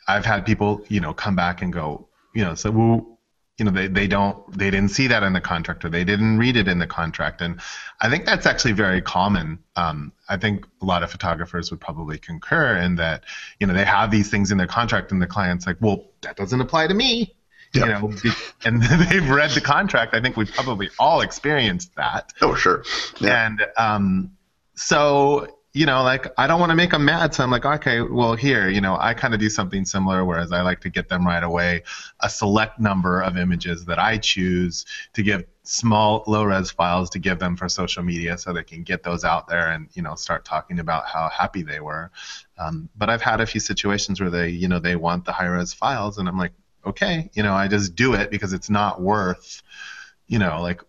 I've 0.07 0.25
had 0.25 0.45
people, 0.45 0.83
you 0.89 0.99
know, 0.99 1.13
come 1.13 1.35
back 1.35 1.61
and 1.61 1.71
go, 1.71 2.07
you 2.33 2.43
know, 2.43 2.55
so 2.55 2.71
well, 2.71 3.16
you 3.57 3.65
know, 3.65 3.71
they, 3.71 3.87
they 3.87 4.07
don't, 4.07 4.55
they 4.55 4.69
didn't 4.69 4.89
see 4.89 5.07
that 5.07 5.23
in 5.23 5.33
the 5.33 5.41
contract 5.41 5.83
or 5.83 5.89
they 5.89 6.03
didn't 6.03 6.37
read 6.37 6.55
it 6.55 6.67
in 6.67 6.77
the 6.77 6.85
contract. 6.85 7.41
And 7.41 7.59
I 7.99 8.09
think 8.09 8.25
that's 8.25 8.45
actually 8.45 8.73
very 8.73 9.01
common. 9.01 9.59
Um, 9.75 10.13
I 10.29 10.37
think 10.37 10.65
a 10.81 10.85
lot 10.85 11.01
of 11.01 11.09
photographers 11.09 11.71
would 11.71 11.79
probably 11.79 12.19
concur 12.19 12.77
in 12.77 12.95
that, 12.97 13.23
you 13.59 13.65
know, 13.65 13.73
they 13.73 13.85
have 13.85 14.11
these 14.11 14.29
things 14.29 14.51
in 14.51 14.57
their 14.59 14.67
contract 14.67 15.11
and 15.11 15.19
the 15.21 15.27
client's 15.27 15.65
like, 15.65 15.77
well, 15.79 16.05
that 16.21 16.35
doesn't 16.35 16.61
apply 16.61 16.87
to 16.87 16.93
me. 16.93 17.33
Yep. 17.73 17.85
You 17.85 17.91
know, 17.91 18.31
and 18.63 18.81
they've 19.11 19.29
read 19.29 19.51
the 19.51 19.61
contract. 19.61 20.13
I 20.13 20.21
think 20.21 20.37
we've 20.37 20.51
probably 20.51 20.89
all 20.99 21.21
experienced 21.21 21.95
that. 21.95 22.33
Oh, 22.41 22.55
sure. 22.55 22.83
Yeah. 23.19 23.47
And 23.47 23.65
um, 23.75 24.37
so 24.75 25.56
you 25.77 25.85
know, 25.85 26.03
like 26.03 26.27
I 26.37 26.47
don't 26.47 26.59
want 26.59 26.71
to 26.71 26.75
make 26.75 26.91
them 26.91 27.05
mad, 27.05 27.33
so 27.33 27.43
I'm 27.43 27.51
like, 27.51 27.65
okay, 27.65 28.01
well, 28.01 28.35
here, 28.35 28.69
you 28.69 28.81
know, 28.81 28.97
I 28.99 29.13
kind 29.13 29.33
of 29.33 29.39
do 29.39 29.49
something 29.49 29.85
similar, 29.85 30.25
whereas 30.25 30.51
I 30.51 30.61
like 30.61 30.81
to 30.81 30.89
get 30.89 31.07
them 31.09 31.25
right 31.25 31.43
away. 31.43 31.83
A 32.21 32.29
select 32.29 32.79
number 32.79 33.21
of 33.21 33.37
images 33.37 33.85
that 33.85 33.99
I 33.99 34.17
choose 34.17 34.85
to 35.13 35.23
give 35.23 35.45
small 35.63 36.23
low 36.27 36.43
res 36.43 36.71
files 36.71 37.09
to 37.11 37.19
give 37.19 37.39
them 37.39 37.55
for 37.55 37.69
social 37.69 38.01
media 38.01 38.37
so 38.37 38.53
they 38.53 38.63
can 38.63 38.83
get 38.83 39.03
those 39.03 39.25
out 39.25 39.49
there 39.49 39.71
and 39.71 39.89
you 39.93 40.01
know 40.01 40.15
start 40.15 40.45
talking 40.45 40.79
about 40.79 41.05
how 41.05 41.29
happy 41.29 41.61
they 41.61 41.81
were. 41.81 42.09
Um, 42.57 42.89
but 42.97 43.09
i've 43.09 43.21
had 43.21 43.41
a 43.41 43.45
few 43.45 43.59
situations 43.59 44.19
where 44.21 44.29
they 44.29 44.49
you 44.49 44.67
know 44.67 44.79
they 44.79 44.95
want 44.95 45.25
the 45.25 45.33
high 45.33 45.45
res 45.47 45.73
files 45.73 46.17
and 46.17 46.27
i'm 46.27 46.37
like 46.37 46.53
okay, 46.87 47.29
you 47.33 47.43
know, 47.43 47.53
I 47.53 47.67
just 47.67 47.95
do 47.95 48.13
it 48.13 48.31
because 48.31 48.53
it's 48.53 48.69
not 48.69 49.01
worth, 49.01 49.61
you 50.27 50.39
know, 50.39 50.61
like 50.61 50.81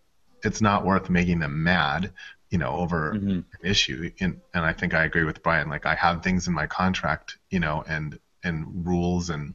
it's 0.45 0.61
not 0.61 0.86
worth 0.86 1.11
making 1.11 1.41
them 1.41 1.62
mad, 1.62 2.12
you 2.51 2.59
know, 2.59 2.76
over 2.76 3.14
mm-hmm. 3.14 3.28
an 3.28 3.44
issue. 3.62 4.11
And 4.20 4.40
and 4.55 4.64
I 4.64 4.72
think 4.72 4.94
I 4.94 5.05
agree 5.05 5.24
with 5.24 5.42
Brian. 5.42 5.68
Like 5.68 5.86
I 5.86 5.94
have 5.94 6.22
things 6.22 6.49
in 6.49 6.55
my 6.55 6.66
contract, 6.66 7.36
you 7.51 7.61
know, 7.61 7.84
and 7.86 8.18
and 8.42 8.86
rules 8.86 9.30
and 9.30 9.55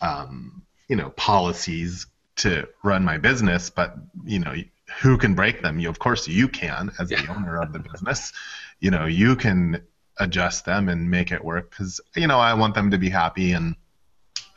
um, 0.00 0.62
you 0.88 0.96
know 0.96 1.10
policies 1.10 2.06
to 2.36 2.68
run 2.82 3.04
my 3.04 3.18
business, 3.18 3.70
but 3.70 3.96
you 4.24 4.38
know 4.38 4.54
who 5.00 5.18
can 5.18 5.34
break 5.34 5.62
them? 5.62 5.78
You 5.78 5.88
of 5.88 5.98
course 5.98 6.28
you 6.28 6.48
can 6.48 6.92
as 6.98 7.10
yeah. 7.10 7.22
the 7.22 7.34
owner 7.34 7.60
of 7.60 7.72
the 7.72 7.78
business. 7.78 8.32
You 8.80 8.90
know 8.90 9.06
you 9.06 9.36
can 9.36 9.82
adjust 10.18 10.64
them 10.64 10.88
and 10.88 11.10
make 11.10 11.32
it 11.32 11.44
work 11.44 11.70
because 11.70 12.00
you 12.14 12.26
know 12.26 12.38
I 12.38 12.54
want 12.54 12.74
them 12.74 12.90
to 12.90 12.98
be 12.98 13.08
happy 13.08 13.52
and 13.52 13.76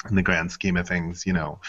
in 0.07 0.15
the 0.15 0.21
grand 0.21 0.51
scheme 0.51 0.77
of 0.77 0.87
things, 0.87 1.25
you 1.25 1.33
know, 1.33 1.59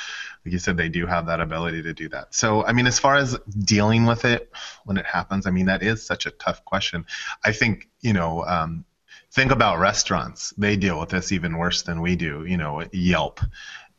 like 0.45 0.53
you 0.53 0.59
said, 0.59 0.77
they 0.77 0.89
do 0.89 1.07
have 1.07 1.27
that 1.27 1.41
ability 1.41 1.83
to 1.83 1.93
do 1.93 2.09
that. 2.11 2.35
So, 2.35 2.65
I 2.65 2.73
mean, 2.73 2.87
as 2.87 2.99
far 2.99 3.17
as 3.17 3.37
dealing 3.65 4.07
with 4.07 4.25
it 4.25 4.53
when 4.85 4.99
it 4.99 5.07
happens, 5.07 5.47
I 5.47 5.51
mean, 5.51 5.67
that 5.67 5.83
is 5.83 6.05
such 6.05 6.27
a 6.27 6.31
tough 6.31 6.65
question. 6.65 7.07
I 7.45 7.53
think, 7.53 7.89
you 8.01 8.13
know, 8.13 8.45
um, 8.45 8.85
think 9.33 9.51
about 9.51 9.81
restaurants. 9.81 10.55
They 10.57 10.77
deal 10.77 11.01
with 11.01 11.09
this 11.09 11.33
even 11.33 11.57
worse 11.57 11.83
than 11.83 12.01
we 12.01 12.15
do, 12.15 12.45
you 12.45 12.57
know, 12.57 12.85
Yelp 12.93 13.41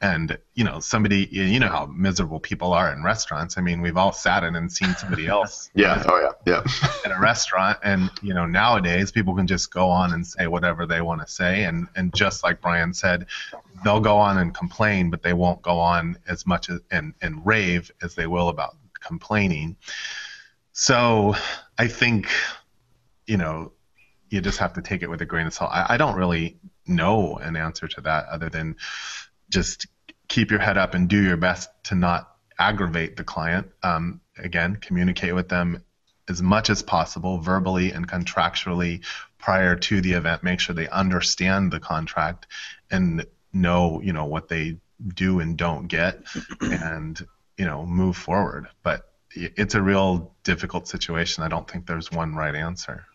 and 0.02 0.38
you 0.56 0.64
know 0.64 0.80
somebody 0.80 1.28
you 1.32 1.60
know 1.60 1.68
how 1.68 1.86
miserable 1.86 2.40
people 2.40 2.74
are 2.74 2.92
in 2.92 3.04
restaurants. 3.04 3.58
I 3.58 3.62
mean 3.62 3.82
we've 3.82 3.98
all 3.98 4.12
sat 4.12 4.44
in 4.44 4.56
and 4.56 4.72
seen 4.72 4.96
somebody 4.96 5.28
else 5.38 5.70
yeah. 5.76 6.04
Oh 6.08 6.20
yeah. 6.20 6.64
Yeah. 6.66 6.90
at 7.06 7.16
a 7.16 7.20
restaurant. 7.20 7.78
And 7.84 8.10
you 8.22 8.34
know 8.34 8.46
nowadays 8.46 9.12
people 9.12 9.36
can 9.36 9.48
just 9.48 9.72
go 9.72 9.90
on 9.90 10.12
and 10.14 10.26
say 10.26 10.48
whatever 10.48 10.86
they 10.86 11.02
want 11.02 11.22
to 11.22 11.28
say. 11.28 11.64
And 11.64 11.88
and 11.96 12.14
just 12.16 12.44
like 12.44 12.62
brian 12.62 12.94
said 12.94 13.28
they'll 13.84 14.02
go 14.02 14.18
on 14.18 14.38
and 14.40 14.54
complain 14.54 15.12
but 15.12 15.22
they 15.22 15.34
won't 15.34 15.62
go 15.62 15.80
on 15.80 16.18
as 16.28 16.48
much 16.48 16.70
as, 16.70 16.80
and 16.90 17.14
and 17.22 17.46
rave 17.46 17.92
as 18.02 18.16
they 18.16 18.28
will 18.28 18.50
about 18.50 18.76
complaining. 19.00 19.78
So 20.74 21.36
i 21.78 21.88
think 21.88 22.28
you 23.28 23.38
know 23.38 23.72
you 24.30 24.42
just 24.42 24.60
have 24.60 24.74
to 24.74 24.82
take 24.82 25.04
it 25.04 25.10
with 25.10 25.22
a 25.22 25.26
grain 25.26 25.46
of 25.46 25.54
salt. 25.54 25.72
I, 25.72 25.86
I 25.90 25.98
don't 25.98 26.16
really 26.16 26.58
know 26.88 27.38
an 27.38 27.56
answer 27.56 27.88
to 27.88 28.02
that 28.02 28.28
other 28.28 28.50
than 28.50 28.78
just 29.52 29.86
keep 30.32 30.50
your 30.50 30.62
head 30.62 30.78
up 30.78 30.94
and 30.94 31.10
do 31.10 31.22
your 31.22 31.36
best 31.36 31.70
to 31.84 31.94
not 31.94 32.38
aggravate 32.58 33.18
the 33.18 33.24
client. 33.24 33.68
Um, 33.84 34.22
again, 34.38 34.78
communicate 34.78 35.36
with 35.36 35.50
them 35.50 35.84
as 36.30 36.42
much 36.42 36.70
as 36.70 36.82
possible, 36.82 37.40
verbally 37.40 37.92
and 37.92 38.08
contractually, 38.08 39.04
prior 39.38 39.76
to 39.76 40.00
the 40.00 40.14
event. 40.14 40.42
Make 40.42 40.62
sure 40.62 40.74
they 40.74 40.88
understand 40.88 41.70
the 41.70 41.82
contract 41.82 42.48
and 42.90 43.26
know, 43.52 44.00
you 44.02 44.14
know, 44.14 44.24
what 44.24 44.48
they 44.48 44.78
do 45.06 45.42
and 45.42 45.58
don't 45.58 45.88
get, 45.88 46.24
and 46.62 47.20
you 47.58 47.66
know, 47.66 47.86
move 47.86 48.16
forward. 48.16 48.68
But 48.84 49.12
it's 49.36 49.76
a 49.76 49.82
real 49.82 50.34
difficult 50.46 50.88
situation. 50.88 51.44
I 51.44 51.50
don't 51.50 51.70
think 51.70 51.88
there's 51.88 52.10
one 52.10 52.36
right 52.36 52.56
answer. 52.56 53.06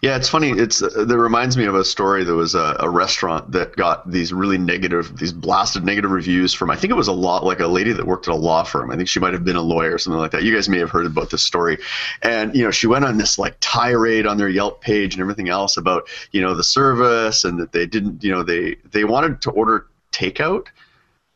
Yeah, 0.00 0.16
it's 0.16 0.28
funny. 0.28 0.50
It's 0.50 0.82
uh, 0.82 1.04
that 1.06 1.18
reminds 1.18 1.56
me 1.56 1.66
of 1.66 1.74
a 1.74 1.84
story. 1.84 2.24
There 2.24 2.34
was 2.34 2.54
a, 2.54 2.76
a, 2.80 2.88
restaurant 2.88 3.52
that 3.52 3.76
got 3.76 4.10
these 4.10 4.32
really 4.32 4.56
negative, 4.56 5.18
these 5.18 5.34
blasted 5.34 5.84
negative 5.84 6.10
reviews 6.10 6.54
from. 6.54 6.70
I 6.70 6.76
think 6.76 6.90
it 6.90 6.96
was 6.96 7.08
a 7.08 7.12
lot 7.12 7.44
like 7.44 7.60
a 7.60 7.66
lady 7.66 7.92
that 7.92 8.06
worked 8.06 8.26
at 8.26 8.32
a 8.32 8.36
law 8.36 8.62
firm. 8.62 8.90
I 8.90 8.96
think 8.96 9.08
she 9.08 9.20
might 9.20 9.34
have 9.34 9.44
been 9.44 9.56
a 9.56 9.62
lawyer 9.62 9.94
or 9.94 9.98
something 9.98 10.18
like 10.18 10.30
that. 10.30 10.44
You 10.44 10.54
guys 10.54 10.68
may 10.68 10.78
have 10.78 10.90
heard 10.90 11.04
about 11.04 11.30
this 11.30 11.42
story. 11.42 11.76
And 12.22 12.54
you 12.56 12.64
know, 12.64 12.70
she 12.70 12.86
went 12.86 13.04
on 13.04 13.18
this 13.18 13.38
like 13.38 13.56
tirade 13.60 14.26
on 14.26 14.38
their 14.38 14.48
Yelp 14.48 14.80
page 14.80 15.14
and 15.14 15.20
everything 15.20 15.50
else 15.50 15.76
about 15.76 16.08
you 16.32 16.40
know 16.40 16.54
the 16.54 16.64
service 16.64 17.44
and 17.44 17.58
that 17.58 17.72
they 17.72 17.84
didn't, 17.84 18.24
you 18.24 18.32
know, 18.32 18.42
they 18.42 18.76
they 18.90 19.04
wanted 19.04 19.42
to 19.42 19.50
order 19.50 19.88
takeout, 20.10 20.68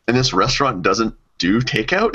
and 0.08 0.16
this 0.16 0.32
restaurant 0.32 0.80
doesn't 0.80 1.14
do 1.40 1.60
takeout. 1.60 2.14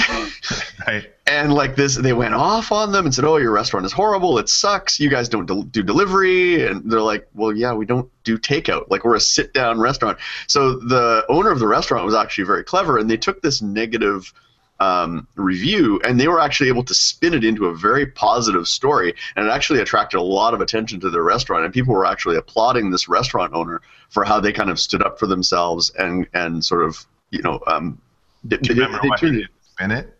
right. 0.88 1.12
And 1.28 1.52
like 1.52 1.76
this, 1.76 1.98
they 1.98 2.14
went 2.14 2.36
off 2.36 2.72
on 2.72 2.92
them 2.92 3.06
and 3.06 3.14
said, 3.14 3.26
"Oh, 3.26 3.38
your 3.38 3.52
restaurant 3.52 3.86
is 3.86 3.92
horrible. 3.92 4.38
It 4.38 4.48
sucks. 4.48 5.00
You 5.00 5.10
guys 5.10 5.28
don't 5.28 5.72
do 5.72 5.84
delivery." 5.84 6.66
And 6.66 6.90
they're 6.90 7.02
like, 7.02 7.28
"Well, 7.34 7.52
yeah, 7.52 7.74
we 7.74 7.86
don't 7.86 8.10
do 8.24 8.38
takeout. 8.38 8.90
Like 8.90 9.04
we're 9.04 9.16
a 9.16 9.20
sit-down 9.20 9.80
restaurant." 9.80 10.20
So 10.48 10.78
the 10.78 11.26
owner 11.28 11.50
of 11.50 11.60
the 11.60 11.68
restaurant 11.68 12.06
was 12.06 12.14
actually 12.14 12.46
very 12.46 12.64
clever, 12.64 13.00
and 13.00 13.10
they 13.10 13.18
took 13.18 13.42
this 13.42 13.62
negative 13.62 14.32
um, 14.80 15.28
review, 15.36 16.00
and 16.06 16.20
they 16.20 16.28
were 16.28 16.40
actually 16.40 16.70
able 16.70 16.84
to 16.84 16.94
spin 16.94 17.34
it 17.34 17.44
into 17.44 17.66
a 17.66 17.76
very 17.76 18.06
positive 18.06 18.68
story, 18.68 19.16
and 19.36 19.48
it 19.48 19.50
actually 19.50 19.80
attracted 19.80 20.20
a 20.20 20.22
lot 20.22 20.54
of 20.54 20.62
attention 20.62 21.00
to 21.00 21.10
their 21.10 21.24
restaurant, 21.24 21.66
and 21.66 21.74
people 21.74 21.96
were 21.96 22.06
actually 22.06 22.38
applauding 22.38 22.92
this 22.92 23.10
restaurant 23.10 23.52
owner 23.54 23.82
for 24.10 24.24
how 24.24 24.40
they 24.40 24.54
kind 24.54 24.70
of 24.70 24.80
stood 24.80 25.02
up 25.02 25.18
for 25.18 25.26
themselves 25.26 25.90
and 25.98 26.28
and 26.36 26.64
sort 26.64 26.84
of 26.84 27.04
you 27.32 27.42
know 27.42 27.60
um, 27.66 28.00
do 28.48 28.60
you 28.62 28.76
remember 28.76 29.08
what 29.08 29.22
they 29.22 29.30
did 29.30 29.48
to 29.48 29.50
spin 29.62 29.92
it? 29.92 30.18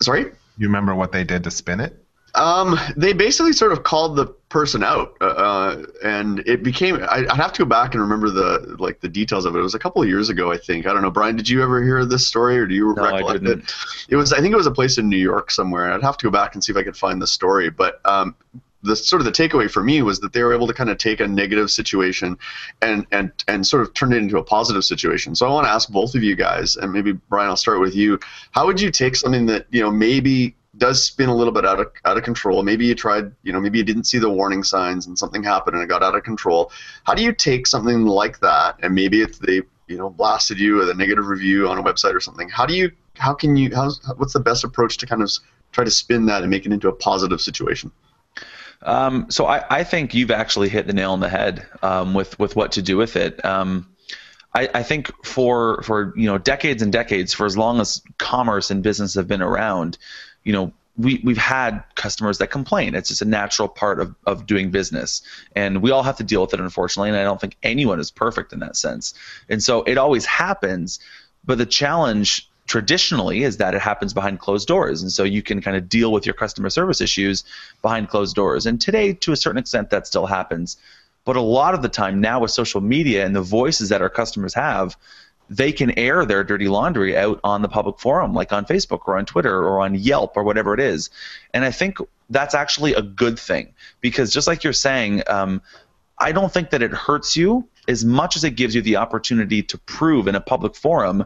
Sorry? 0.00 0.24
You 0.58 0.66
remember 0.66 0.94
what 0.94 1.12
they 1.12 1.24
did 1.24 1.44
to 1.44 1.50
spin 1.50 1.80
it? 1.80 2.04
Um, 2.34 2.78
they 2.96 3.12
basically 3.12 3.52
sort 3.52 3.72
of 3.72 3.82
called 3.82 4.14
the 4.14 4.26
person 4.26 4.84
out, 4.84 5.16
uh, 5.20 5.24
uh, 5.24 5.82
and 6.04 6.40
it 6.40 6.62
became. 6.62 6.96
I, 7.08 7.20
would 7.20 7.30
have 7.30 7.52
to 7.54 7.62
go 7.62 7.64
back 7.64 7.94
and 7.94 8.02
remember 8.02 8.30
the 8.30 8.76
like 8.78 9.00
the 9.00 9.08
details 9.08 9.44
of 9.44 9.56
it. 9.56 9.58
It 9.58 9.62
was 9.62 9.74
a 9.74 9.78
couple 9.78 10.02
of 10.02 10.08
years 10.08 10.28
ago, 10.28 10.52
I 10.52 10.58
think. 10.58 10.86
I 10.86 10.92
don't 10.92 11.02
know, 11.02 11.10
Brian. 11.10 11.36
Did 11.36 11.48
you 11.48 11.62
ever 11.62 11.82
hear 11.82 12.04
this 12.04 12.26
story, 12.26 12.58
or 12.58 12.66
do 12.66 12.74
you 12.74 12.94
no, 12.94 13.02
recollect 13.02 13.44
it? 13.44 13.74
It 14.10 14.16
was. 14.16 14.32
I 14.32 14.40
think 14.40 14.52
it 14.52 14.56
was 14.56 14.66
a 14.66 14.72
place 14.72 14.98
in 14.98 15.08
New 15.08 15.16
York 15.16 15.50
somewhere. 15.50 15.90
I'd 15.90 16.02
have 16.02 16.18
to 16.18 16.26
go 16.26 16.30
back 16.30 16.54
and 16.54 16.62
see 16.62 16.70
if 16.70 16.76
I 16.76 16.82
could 16.82 16.96
find 16.96 17.20
the 17.20 17.26
story. 17.26 17.70
But 17.70 18.00
um, 18.04 18.36
the 18.82 18.94
sort 18.94 19.20
of 19.20 19.26
the 19.26 19.32
takeaway 19.32 19.70
for 19.70 19.82
me 19.82 20.02
was 20.02 20.20
that 20.20 20.32
they 20.32 20.42
were 20.42 20.54
able 20.54 20.66
to 20.66 20.74
kind 20.74 20.90
of 20.90 20.98
take 20.98 21.20
a 21.20 21.26
negative 21.26 21.70
situation 21.70 22.38
and 22.80 23.06
and 23.10 23.32
and 23.48 23.66
sort 23.66 23.82
of 23.82 23.92
turn 23.94 24.12
it 24.12 24.18
into 24.18 24.38
a 24.38 24.44
positive 24.44 24.84
situation. 24.84 25.34
So 25.34 25.46
I 25.46 25.52
want 25.52 25.66
to 25.66 25.70
ask 25.70 25.88
both 25.88 26.14
of 26.14 26.22
you 26.22 26.36
guys, 26.36 26.76
and 26.76 26.92
maybe 26.92 27.12
Brian, 27.12 27.50
I'll 27.50 27.56
start 27.56 27.80
with 27.80 27.94
you. 27.94 28.18
How 28.52 28.66
would 28.66 28.80
you 28.80 28.90
take 28.90 29.16
something 29.16 29.46
that 29.46 29.66
you 29.70 29.80
know 29.80 29.90
maybe 29.90 30.54
does 30.76 31.02
spin 31.04 31.28
a 31.28 31.34
little 31.34 31.52
bit 31.52 31.64
out 31.64 31.80
of 31.80 31.90
out 32.04 32.16
of 32.16 32.22
control. 32.22 32.62
Maybe 32.62 32.86
you 32.86 32.94
tried, 32.94 33.32
you 33.42 33.52
know, 33.52 33.60
maybe 33.60 33.78
you 33.78 33.84
didn't 33.84 34.04
see 34.04 34.18
the 34.18 34.30
warning 34.30 34.62
signs 34.62 35.06
and 35.06 35.18
something 35.18 35.42
happened 35.42 35.74
and 35.74 35.82
it 35.82 35.88
got 35.88 36.02
out 36.02 36.14
of 36.14 36.22
control. 36.22 36.70
How 37.04 37.14
do 37.14 37.22
you 37.22 37.32
take 37.32 37.66
something 37.66 38.06
like 38.06 38.38
that 38.40 38.76
and 38.82 38.94
maybe 38.94 39.22
if 39.22 39.38
they, 39.38 39.62
you 39.88 39.98
know, 39.98 40.10
blasted 40.10 40.58
you 40.58 40.76
with 40.76 40.90
a 40.90 40.94
negative 40.94 41.26
review 41.26 41.68
on 41.68 41.78
a 41.78 41.82
website 41.82 42.14
or 42.14 42.20
something? 42.20 42.48
How 42.48 42.64
do 42.64 42.74
you 42.74 42.90
how 43.16 43.34
can 43.34 43.56
you 43.56 43.74
how 43.74 43.90
what's 44.16 44.32
the 44.32 44.40
best 44.40 44.64
approach 44.64 44.98
to 44.98 45.06
kind 45.06 45.22
of 45.22 45.30
try 45.72 45.84
to 45.84 45.90
spin 45.90 46.26
that 46.26 46.42
and 46.42 46.50
make 46.50 46.64
it 46.64 46.72
into 46.72 46.88
a 46.88 46.92
positive 46.92 47.40
situation? 47.40 47.90
Um, 48.82 49.26
so 49.30 49.46
I, 49.46 49.64
I 49.68 49.84
think 49.84 50.14
you've 50.14 50.30
actually 50.30 50.68
hit 50.68 50.86
the 50.86 50.92
nail 50.92 51.12
on 51.12 51.20
the 51.20 51.28
head 51.28 51.66
um, 51.82 52.14
with 52.14 52.38
with 52.38 52.54
what 52.56 52.72
to 52.72 52.82
do 52.82 52.96
with 52.96 53.16
it. 53.16 53.44
Um, 53.44 53.88
I, 54.54 54.68
I, 54.72 54.82
think 54.82 55.12
for 55.24 55.82
for 55.82 56.14
you 56.16 56.26
know 56.26 56.38
decades 56.38 56.82
and 56.82 56.92
decades, 56.92 57.34
for 57.34 57.44
as 57.44 57.56
long 57.56 57.80
as 57.80 58.02
commerce 58.18 58.70
and 58.70 58.82
business 58.82 59.14
have 59.14 59.26
been 59.26 59.42
around, 59.42 59.98
you 60.44 60.52
know, 60.52 60.72
we, 60.98 61.20
we've 61.22 61.38
had 61.38 61.84
customers 61.94 62.38
that 62.38 62.48
complain. 62.48 62.94
It's 62.94 63.08
just 63.08 63.22
a 63.22 63.26
natural 63.26 63.68
part 63.68 64.00
of, 64.00 64.14
of 64.26 64.46
doing 64.46 64.70
business. 64.70 65.22
And 65.54 65.80
we 65.80 65.92
all 65.92 66.02
have 66.02 66.16
to 66.16 66.24
deal 66.24 66.40
with 66.40 66.54
it, 66.54 66.60
unfortunately. 66.60 67.10
And 67.10 67.18
I 67.18 67.22
don't 67.22 67.40
think 67.40 67.56
anyone 67.62 68.00
is 68.00 68.10
perfect 68.10 68.52
in 68.52 68.58
that 68.60 68.76
sense. 68.76 69.14
And 69.48 69.62
so 69.62 69.82
it 69.84 69.96
always 69.96 70.26
happens. 70.26 70.98
But 71.44 71.58
the 71.58 71.66
challenge 71.66 72.50
traditionally 72.68 73.42
is 73.42 73.56
that 73.56 73.74
it 73.74 73.80
happens 73.80 74.14
behind 74.14 74.38
closed 74.38 74.68
doors. 74.68 75.02
And 75.02 75.10
so 75.10 75.24
you 75.24 75.42
can 75.42 75.60
kind 75.60 75.76
of 75.76 75.88
deal 75.88 76.12
with 76.12 76.26
your 76.26 76.34
customer 76.34 76.70
service 76.70 77.00
issues 77.00 77.42
behind 77.82 78.08
closed 78.08 78.36
doors. 78.36 78.66
And 78.66 78.80
today, 78.80 79.14
to 79.14 79.32
a 79.32 79.36
certain 79.36 79.58
extent, 79.58 79.90
that 79.90 80.06
still 80.06 80.26
happens. 80.26 80.76
But 81.24 81.36
a 81.36 81.40
lot 81.40 81.74
of 81.74 81.82
the 81.82 81.88
time 81.88 82.20
now 82.20 82.40
with 82.40 82.50
social 82.50 82.80
media 82.80 83.26
and 83.26 83.34
the 83.34 83.42
voices 83.42 83.88
that 83.88 84.02
our 84.02 84.08
customers 84.08 84.54
have, 84.54 84.96
they 85.50 85.72
can 85.72 85.98
air 85.98 86.26
their 86.26 86.44
dirty 86.44 86.68
laundry 86.68 87.16
out 87.16 87.40
on 87.42 87.62
the 87.62 87.68
public 87.68 87.98
forum, 87.98 88.34
like 88.34 88.52
on 88.52 88.66
Facebook 88.66 89.00
or 89.06 89.16
on 89.16 89.24
Twitter 89.24 89.62
or 89.62 89.80
on 89.80 89.94
Yelp 89.94 90.36
or 90.36 90.44
whatever 90.44 90.74
it 90.74 90.80
is. 90.80 91.10
And 91.54 91.64
I 91.64 91.70
think 91.70 91.98
that's 92.28 92.54
actually 92.54 92.92
a 92.92 93.02
good 93.02 93.38
thing 93.38 93.72
because 94.02 94.32
just 94.32 94.46
like 94.46 94.62
you're 94.62 94.74
saying, 94.74 95.22
um, 95.26 95.62
I 96.18 96.32
don't 96.32 96.52
think 96.52 96.70
that 96.70 96.82
it 96.82 96.92
hurts 96.92 97.36
you 97.36 97.66
as 97.86 98.04
much 98.04 98.36
as 98.36 98.44
it 98.44 98.50
gives 98.50 98.74
you 98.74 98.82
the 98.82 98.96
opportunity 98.96 99.62
to 99.62 99.78
prove 99.78 100.28
in 100.28 100.34
a 100.34 100.40
public 100.40 100.76
forum 100.76 101.24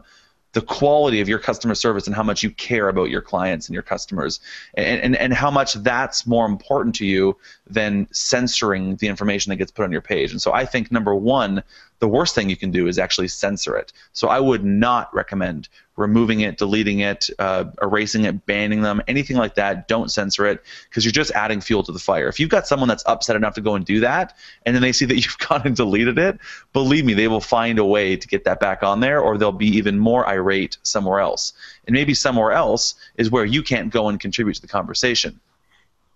the 0.53 0.61
quality 0.61 1.19
of 1.19 1.27
your 1.27 1.39
customer 1.39 1.75
service 1.75 2.07
and 2.07 2.15
how 2.15 2.23
much 2.23 2.43
you 2.43 2.51
care 2.51 2.87
about 2.87 3.09
your 3.09 3.21
clients 3.21 3.67
and 3.67 3.73
your 3.73 3.83
customers 3.83 4.39
and, 4.75 5.01
and, 5.01 5.15
and 5.17 5.33
how 5.33 5.51
much 5.51 5.73
that's 5.73 6.25
more 6.25 6.45
important 6.45 6.95
to 6.95 7.05
you 7.05 7.35
than 7.67 8.07
censoring 8.11 8.95
the 8.97 9.07
information 9.07 9.49
that 9.49 9.57
gets 9.57 9.71
put 9.71 9.83
on 9.83 9.91
your 9.91 10.01
page. 10.01 10.31
And 10.31 10.41
so 10.41 10.53
I 10.53 10.65
think 10.65 10.91
number 10.91 11.15
one, 11.15 11.63
the 11.99 12.07
worst 12.07 12.35
thing 12.35 12.49
you 12.49 12.57
can 12.57 12.71
do 12.71 12.87
is 12.87 12.99
actually 12.99 13.27
censor 13.29 13.75
it. 13.75 13.91
So 14.13 14.27
I 14.27 14.39
would 14.39 14.63
not 14.63 15.13
recommend 15.13 15.69
removing 15.95 16.41
it, 16.41 16.57
deleting 16.57 16.99
it, 16.99 17.29
uh, 17.37 17.65
erasing 17.81 18.25
it, 18.25 18.45
banning 18.45 18.81
them, 18.81 19.01
anything 19.07 19.37
like 19.37 19.55
that. 19.55 19.87
Don't 19.87 20.11
censor 20.11 20.45
it 20.45 20.63
because 20.89 21.05
you're 21.05 21.11
just 21.11 21.31
adding 21.31 21.61
fuel 21.61 21.83
to 21.83 21.91
the 21.91 21.99
fire. 21.99 22.27
If 22.27 22.39
you've 22.39 22.49
got 22.49 22.67
someone 22.67 22.89
that's 22.89 23.03
upset 23.05 23.35
enough 23.35 23.53
to 23.55 23.61
go 23.61 23.75
and 23.75 23.85
do 23.85 23.99
that, 23.99 24.35
and 24.65 24.75
then 24.75 24.81
they 24.81 24.91
see 24.91 25.05
that 25.05 25.15
you've 25.23 25.37
gone 25.37 25.61
and 25.65 25.75
deleted 25.75 26.17
it, 26.17 26.39
believe 26.73 27.05
me, 27.05 27.13
they 27.13 27.27
will 27.27 27.41
find 27.41 27.79
a 27.79 27.85
way 27.85 28.15
to 28.15 28.27
get 28.27 28.43
that 28.45 28.59
back 28.59 28.83
on 28.83 28.99
there, 28.99 29.19
or 29.19 29.37
they'll 29.37 29.51
be 29.51 29.77
even 29.77 29.99
more 29.99 30.27
irate 30.27 30.77
somewhere 30.83 31.19
else. 31.19 31.53
And 31.85 31.93
maybe 31.93 32.13
somewhere 32.13 32.51
else 32.51 32.95
is 33.17 33.29
where 33.29 33.45
you 33.45 33.61
can't 33.61 33.91
go 33.91 34.09
and 34.09 34.19
contribute 34.19 34.55
to 34.55 34.61
the 34.61 34.67
conversation. 34.67 35.39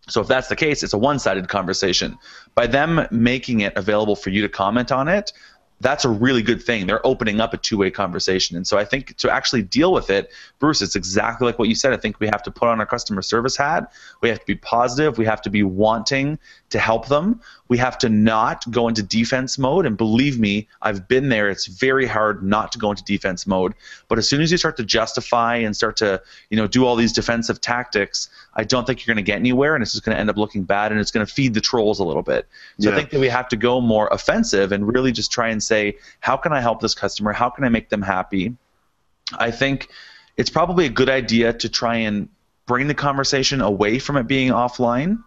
So 0.09 0.21
if 0.21 0.27
that's 0.27 0.47
the 0.47 0.55
case, 0.55 0.83
it's 0.83 0.93
a 0.93 0.97
one-sided 0.97 1.49
conversation. 1.49 2.17
By 2.55 2.67
them 2.67 3.07
making 3.11 3.59
it 3.59 3.73
available 3.75 4.15
for 4.15 4.29
you 4.29 4.41
to 4.43 4.49
comment 4.49 4.91
on 4.91 5.09
it, 5.09 5.33
that's 5.79 6.05
a 6.05 6.09
really 6.09 6.41
good 6.41 6.61
thing. 6.61 6.87
They're 6.87 7.05
opening 7.05 7.39
up 7.39 7.53
a 7.53 7.57
two-way 7.57 7.91
conversation. 7.91 8.57
And 8.57 8.65
so 8.65 8.77
I 8.77 8.85
think 8.85 9.15
to 9.17 9.31
actually 9.31 9.61
deal 9.61 9.93
with 9.93 10.09
it, 10.09 10.31
Bruce, 10.59 10.81
it's 10.81 10.95
exactly 10.95 11.45
like 11.45 11.59
what 11.59 11.67
you 11.67 11.75
said. 11.75 11.93
I 11.93 11.97
think 11.97 12.19
we 12.19 12.27
have 12.27 12.41
to 12.43 12.51
put 12.51 12.67
on 12.67 12.79
our 12.79 12.85
customer 12.85 13.21
service 13.21 13.55
hat. 13.55 13.91
We 14.21 14.29
have 14.29 14.39
to 14.39 14.45
be 14.45 14.55
positive. 14.55 15.17
We 15.17 15.25
have 15.25 15.41
to 15.43 15.49
be 15.49 15.63
wanting 15.63 16.39
to 16.69 16.79
help 16.79 17.07
them. 17.07 17.41
We 17.69 17.77
have 17.77 17.97
to 17.99 18.09
not 18.09 18.69
go 18.71 18.87
into 18.87 19.03
defense 19.03 19.57
mode. 19.57 19.85
And 19.85 19.97
believe 19.97 20.39
me, 20.39 20.67
I've 20.81 21.07
been 21.07 21.29
there. 21.29 21.49
It's 21.49 21.67
very 21.67 22.05
hard 22.05 22.43
not 22.43 22.71
to 22.73 22.79
go 22.79 22.91
into 22.91 23.03
defense 23.03 23.45
mode. 23.45 23.73
But 24.07 24.17
as 24.17 24.27
soon 24.29 24.41
as 24.41 24.51
you 24.51 24.57
start 24.57 24.77
to 24.77 24.83
justify 24.83 25.55
and 25.57 25.75
start 25.75 25.97
to, 25.97 26.21
you 26.49 26.57
know, 26.57 26.67
do 26.67 26.85
all 26.85 26.95
these 26.95 27.13
defensive 27.13 27.59
tactics, 27.61 28.29
I 28.55 28.63
don't 28.63 28.87
think 28.87 29.05
you're 29.05 29.13
going 29.13 29.23
to 29.23 29.29
get 29.29 29.37
anywhere, 29.37 29.75
and 29.75 29.81
it's 29.81 29.91
just 29.91 30.03
going 30.03 30.15
to 30.15 30.19
end 30.19 30.29
up 30.29 30.37
looking 30.37 30.63
bad, 30.63 30.91
and 30.91 30.99
it's 31.01 31.11
going 31.11 31.25
to 31.25 31.31
feed 31.31 31.53
the 31.53 31.61
trolls 31.61 31.99
a 31.99 32.03
little 32.03 32.23
bit. 32.23 32.47
So 32.79 32.89
yeah. 32.89 32.95
I 32.95 32.97
think 32.97 33.11
that 33.11 33.19
we 33.19 33.29
have 33.29 33.49
to 33.49 33.55
go 33.55 33.81
more 33.81 34.07
offensive 34.11 34.71
and 34.71 34.91
really 34.91 35.11
just 35.11 35.31
try 35.31 35.49
and 35.49 35.61
say, 35.61 35.97
how 36.19 36.37
can 36.37 36.53
I 36.53 36.61
help 36.61 36.81
this 36.81 36.95
customer? 36.95 37.33
How 37.33 37.49
can 37.49 37.63
I 37.63 37.69
make 37.69 37.89
them 37.89 38.01
happy? 38.01 38.55
I 39.37 39.51
think 39.51 39.89
it's 40.37 40.49
probably 40.49 40.85
a 40.85 40.89
good 40.89 41.09
idea 41.09 41.53
to 41.53 41.69
try 41.69 41.95
and 41.97 42.29
bring 42.65 42.87
the 42.87 42.93
conversation 42.93 43.61
away 43.61 43.99
from 43.99 44.17
it 44.17 44.27
being 44.27 44.51
offline 44.51 45.23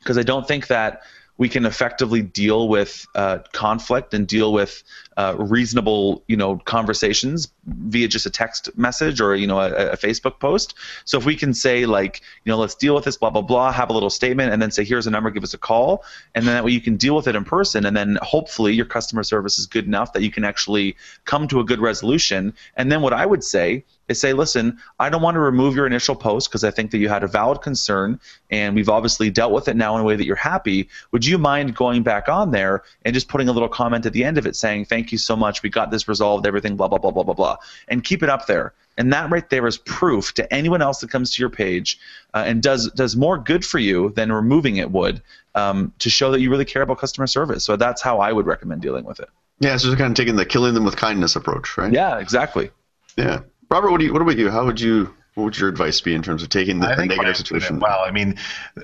because 0.00 0.18
I 0.18 0.22
don't 0.22 0.46
think 0.46 0.66
that 0.68 1.02
we 1.36 1.48
can 1.48 1.66
effectively 1.66 2.22
deal 2.22 2.68
with 2.68 3.06
uh, 3.14 3.38
conflict 3.52 4.14
and 4.14 4.26
deal 4.26 4.52
with 4.52 4.84
uh, 5.16 5.34
reasonable, 5.38 6.22
you 6.28 6.36
know, 6.36 6.56
conversations 6.58 7.48
via 7.66 8.06
just 8.06 8.26
a 8.26 8.30
text 8.30 8.76
message 8.76 9.20
or 9.20 9.34
you 9.34 9.46
know 9.46 9.58
a, 9.58 9.92
a, 9.92 9.96
Facebook 9.96 10.38
post. 10.38 10.74
So 11.04 11.18
if 11.18 11.24
we 11.24 11.34
can 11.34 11.52
say 11.54 11.86
like, 11.86 12.20
you 12.44 12.50
know, 12.50 12.58
let's 12.58 12.74
deal 12.74 12.94
with 12.94 13.04
this, 13.04 13.16
blah 13.16 13.30
blah 13.30 13.42
blah, 13.42 13.72
have 13.72 13.90
a 13.90 13.92
little 13.92 14.10
statement, 14.10 14.52
and 14.52 14.62
then 14.62 14.70
say 14.70 14.84
here's 14.84 15.06
a 15.06 15.10
number, 15.10 15.30
give 15.30 15.42
us 15.42 15.54
a 15.54 15.58
call, 15.58 16.04
and 16.34 16.46
then 16.46 16.54
that 16.54 16.64
way 16.64 16.72
you 16.72 16.80
can 16.80 16.96
deal 16.96 17.16
with 17.16 17.26
it 17.26 17.34
in 17.34 17.44
person, 17.44 17.84
and 17.84 17.96
then 17.96 18.18
hopefully 18.22 18.72
your 18.72 18.86
customer 18.86 19.22
service 19.22 19.58
is 19.58 19.66
good 19.66 19.86
enough 19.86 20.12
that 20.12 20.22
you 20.22 20.30
can 20.30 20.44
actually 20.44 20.96
come 21.24 21.48
to 21.48 21.60
a 21.60 21.64
good 21.64 21.80
resolution. 21.80 22.54
And 22.76 22.92
then 22.92 23.02
what 23.02 23.12
I 23.12 23.26
would 23.26 23.42
say 23.42 23.84
is 24.08 24.20
say, 24.20 24.32
listen, 24.32 24.78
I 24.98 25.08
don't 25.08 25.22
want 25.22 25.34
to 25.34 25.40
remove 25.40 25.74
your 25.74 25.86
initial 25.86 26.14
post 26.14 26.48
because 26.48 26.64
I 26.64 26.70
think 26.70 26.90
that 26.90 26.98
you 26.98 27.08
had 27.08 27.24
a 27.24 27.28
valid 27.28 27.62
concern 27.62 28.20
and 28.50 28.74
we've 28.74 28.88
obviously 28.88 29.30
dealt 29.30 29.52
with 29.52 29.68
it 29.68 29.76
now 29.76 29.94
in 29.94 30.02
a 30.02 30.04
way 30.04 30.16
that 30.16 30.26
you're 30.26 30.36
happy. 30.36 30.88
Would 31.12 31.24
you 31.24 31.38
mind 31.38 31.74
going 31.74 32.02
back 32.02 32.28
on 32.28 32.50
there 32.50 32.82
and 33.04 33.14
just 33.14 33.28
putting 33.28 33.48
a 33.48 33.52
little 33.52 33.68
comment 33.68 34.06
at 34.06 34.12
the 34.12 34.24
end 34.24 34.38
of 34.38 34.46
it 34.46 34.56
saying, 34.56 34.86
thank 34.86 35.12
you 35.12 35.18
so 35.18 35.36
much, 35.36 35.62
we 35.62 35.70
got 35.70 35.90
this 35.90 36.08
resolved, 36.08 36.46
everything, 36.46 36.76
blah, 36.76 36.88
blah, 36.88 36.98
blah, 36.98 37.10
blah, 37.10 37.22
blah, 37.22 37.34
blah, 37.34 37.56
and 37.88 38.04
keep 38.04 38.22
it 38.22 38.28
up 38.28 38.46
there. 38.46 38.74
And 38.96 39.12
that 39.12 39.30
right 39.30 39.48
there 39.50 39.66
is 39.66 39.78
proof 39.78 40.34
to 40.34 40.54
anyone 40.54 40.80
else 40.80 41.00
that 41.00 41.10
comes 41.10 41.34
to 41.34 41.42
your 41.42 41.50
page 41.50 41.98
uh, 42.32 42.44
and 42.46 42.62
does 42.62 42.90
does 42.92 43.16
more 43.16 43.38
good 43.38 43.64
for 43.64 43.80
you 43.80 44.10
than 44.10 44.30
removing 44.30 44.76
it 44.76 44.90
would 44.92 45.20
um, 45.56 45.92
to 45.98 46.08
show 46.10 46.30
that 46.30 46.40
you 46.40 46.50
really 46.50 46.64
care 46.64 46.82
about 46.82 46.98
customer 46.98 47.26
service. 47.26 47.64
So 47.64 47.76
that's 47.76 48.00
how 48.00 48.20
I 48.20 48.32
would 48.32 48.46
recommend 48.46 48.82
dealing 48.82 49.04
with 49.04 49.18
it. 49.18 49.28
Yeah, 49.60 49.76
so 49.76 49.88
just 49.88 49.98
kind 49.98 50.10
of 50.10 50.16
taking 50.16 50.36
the 50.36 50.44
killing 50.44 50.74
them 50.74 50.84
with 50.84 50.96
kindness 50.96 51.36
approach, 51.36 51.76
right? 51.76 51.92
Yeah, 51.92 52.18
exactly. 52.18 52.70
Yeah. 53.16 53.40
Robert, 53.70 53.90
what 53.90 54.00
do 54.00 54.06
you? 54.06 54.12
What 54.12 54.22
about 54.22 54.36
you? 54.36 54.50
How 54.50 54.64
would 54.64 54.80
you? 54.80 55.14
What 55.34 55.44
would 55.44 55.58
your 55.58 55.68
advice 55.68 56.00
be 56.00 56.14
in 56.14 56.22
terms 56.22 56.44
of 56.44 56.48
taking 56.48 56.78
the, 56.78 56.94
the 56.94 57.06
negative 57.06 57.36
situation? 57.36 57.80
Well, 57.80 58.00
I 58.04 58.12
mean, 58.12 58.36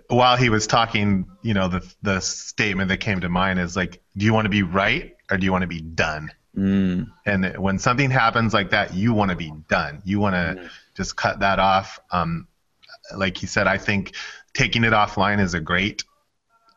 while 0.08 0.36
he 0.36 0.48
was 0.48 0.66
talking, 0.66 1.26
you 1.42 1.54
know, 1.54 1.68
the 1.68 1.94
the 2.02 2.20
statement 2.20 2.88
that 2.88 2.98
came 2.98 3.20
to 3.20 3.28
mind 3.28 3.60
is 3.60 3.76
like, 3.76 4.02
do 4.16 4.24
you 4.24 4.32
want 4.32 4.46
to 4.46 4.50
be 4.50 4.62
right 4.62 5.16
or 5.30 5.36
do 5.36 5.44
you 5.44 5.52
want 5.52 5.62
to 5.62 5.68
be 5.68 5.80
done? 5.80 6.32
Mm. 6.56 7.10
And 7.24 7.56
when 7.56 7.78
something 7.78 8.10
happens 8.10 8.52
like 8.52 8.70
that, 8.70 8.94
you 8.94 9.14
want 9.14 9.30
to 9.30 9.36
be 9.36 9.52
done. 9.68 10.02
You 10.04 10.18
want 10.18 10.34
to 10.34 10.62
mm. 10.62 10.70
just 10.96 11.16
cut 11.16 11.40
that 11.40 11.60
off. 11.60 12.00
Um, 12.10 12.48
like 13.16 13.36
he 13.36 13.46
said, 13.46 13.66
I 13.66 13.78
think 13.78 14.14
taking 14.52 14.84
it 14.84 14.92
offline 14.92 15.40
is 15.40 15.54
a 15.54 15.60
great 15.60 16.04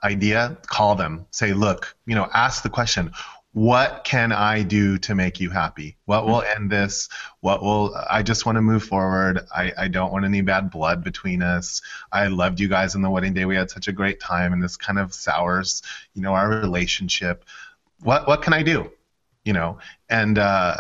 idea. 0.04 0.58
Call 0.68 0.96
them. 0.96 1.26
Say, 1.32 1.54
look, 1.54 1.96
you 2.06 2.16
know, 2.16 2.30
ask 2.32 2.64
the 2.64 2.70
question 2.70 3.12
what 3.54 4.04
can 4.04 4.32
I 4.32 4.64
do 4.64 4.98
to 5.00 5.14
make 5.14 5.40
you 5.40 5.52
happy? 5.52 5.96
What 6.06 6.26
will 6.26 6.42
end 6.42 6.72
this? 6.72 7.08
What 7.42 7.62
will 7.62 7.96
I 8.10 8.24
just 8.24 8.48
want 8.48 8.56
to 8.56 8.64
move 8.64 8.84
forward? 8.84 9.46
I, 9.56 9.72
I 9.78 9.88
don't 9.90 10.12
want 10.12 10.26
any 10.26 10.42
bad 10.42 10.72
blood 10.72 11.04
between 11.04 11.44
us. 11.44 11.84
I 12.12 12.28
loved 12.28 12.60
you 12.60 12.68
guys 12.68 12.96
on 12.96 13.04
the 13.04 13.12
wedding 13.12 13.34
day. 13.34 13.46
We 13.46 13.56
had 13.56 13.70
such 13.70 13.88
a 13.88 13.92
great 13.92 14.20
time, 14.20 14.54
and 14.54 14.64
this 14.64 14.76
kind 14.76 14.98
of 14.98 15.14
sours, 15.14 15.84
you 16.16 16.24
know, 16.24 16.34
our 16.34 16.50
relationship. 16.50 17.46
What 18.02 18.28
what 18.28 18.42
can 18.42 18.54
I 18.54 18.64
do? 18.64 18.92
You 19.46 19.54
know, 19.54 19.78
and 20.10 20.40
uh, 20.40 20.78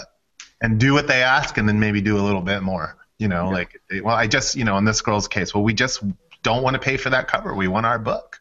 and 0.59 0.80
do 0.80 0.93
what 0.93 1.07
they 1.07 1.21
ask, 1.21 1.59
and 1.59 1.69
then 1.69 1.80
maybe 1.80 2.01
do 2.01 2.17
a 2.17 2.24
little 2.26 2.41
bit 2.41 2.63
more. 2.63 2.97
You 3.19 3.28
know, 3.28 3.45
yeah. 3.45 3.53
like 3.53 3.82
well, 4.03 4.15
I 4.15 4.26
just 4.26 4.55
you 4.55 4.63
know, 4.63 4.78
in 4.80 4.86
this 4.86 5.01
girl's 5.01 5.28
case, 5.28 5.53
well, 5.53 5.63
we 5.63 5.76
just 5.76 6.01
don't 6.41 6.63
want 6.63 6.74
to 6.74 6.80
pay 6.80 6.97
for 6.97 7.11
that 7.11 7.28
cover. 7.28 7.53
We 7.53 7.67
want 7.67 7.86
our 7.86 7.99
book, 7.99 8.39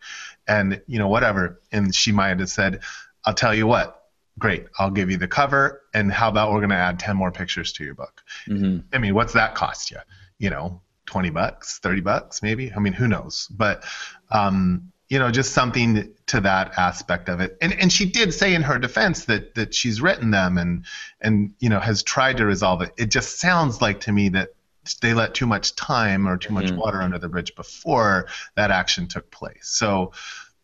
and 0.48 0.80
you 0.86 0.98
know, 0.98 1.08
whatever. 1.08 1.60
And 1.70 1.94
she 1.94 2.12
might 2.12 2.38
have 2.38 2.48
said, 2.48 2.80
I'll 3.26 3.34
tell 3.34 3.54
you 3.54 3.66
what 3.66 4.01
great 4.38 4.66
i'll 4.78 4.90
give 4.90 5.10
you 5.10 5.16
the 5.16 5.28
cover 5.28 5.82
and 5.94 6.12
how 6.12 6.28
about 6.28 6.52
we're 6.52 6.60
going 6.60 6.70
to 6.70 6.76
add 6.76 6.98
10 6.98 7.16
more 7.16 7.30
pictures 7.30 7.72
to 7.72 7.84
your 7.84 7.94
book 7.94 8.22
mm-hmm. 8.48 8.78
i 8.92 8.98
mean 8.98 9.14
what's 9.14 9.34
that 9.34 9.54
cost 9.54 9.90
you 9.90 9.98
you 10.38 10.50
know 10.50 10.80
20 11.06 11.30
bucks 11.30 11.78
30 11.78 12.00
bucks 12.00 12.42
maybe 12.42 12.72
i 12.72 12.78
mean 12.78 12.92
who 12.92 13.08
knows 13.08 13.48
but 13.50 13.84
um, 14.30 14.92
you 15.12 15.18
know, 15.18 15.30
just 15.30 15.52
something 15.52 16.14
to 16.28 16.40
that 16.40 16.78
aspect 16.78 17.28
of 17.28 17.40
it. 17.40 17.58
And 17.60 17.74
and 17.78 17.92
she 17.92 18.06
did 18.06 18.32
say 18.32 18.54
in 18.54 18.62
her 18.62 18.78
defense 18.78 19.26
that 19.26 19.54
that 19.56 19.74
she's 19.74 20.00
written 20.00 20.30
them 20.30 20.56
and 20.56 20.86
and 21.20 21.52
you 21.58 21.68
know 21.68 21.80
has 21.80 22.02
tried 22.02 22.38
to 22.38 22.46
resolve 22.46 22.80
it. 22.80 22.92
It 22.96 23.10
just 23.10 23.38
sounds 23.38 23.82
like 23.82 24.00
to 24.00 24.12
me 24.12 24.30
that 24.30 24.54
they 25.02 25.12
let 25.12 25.34
too 25.34 25.44
much 25.46 25.76
time 25.76 26.26
or 26.26 26.38
too 26.38 26.54
much 26.54 26.64
mm-hmm. 26.64 26.78
water 26.78 27.02
under 27.02 27.18
the 27.18 27.28
bridge 27.28 27.54
before 27.54 28.26
that 28.56 28.70
action 28.70 29.06
took 29.06 29.30
place. 29.30 29.68
So 29.68 30.12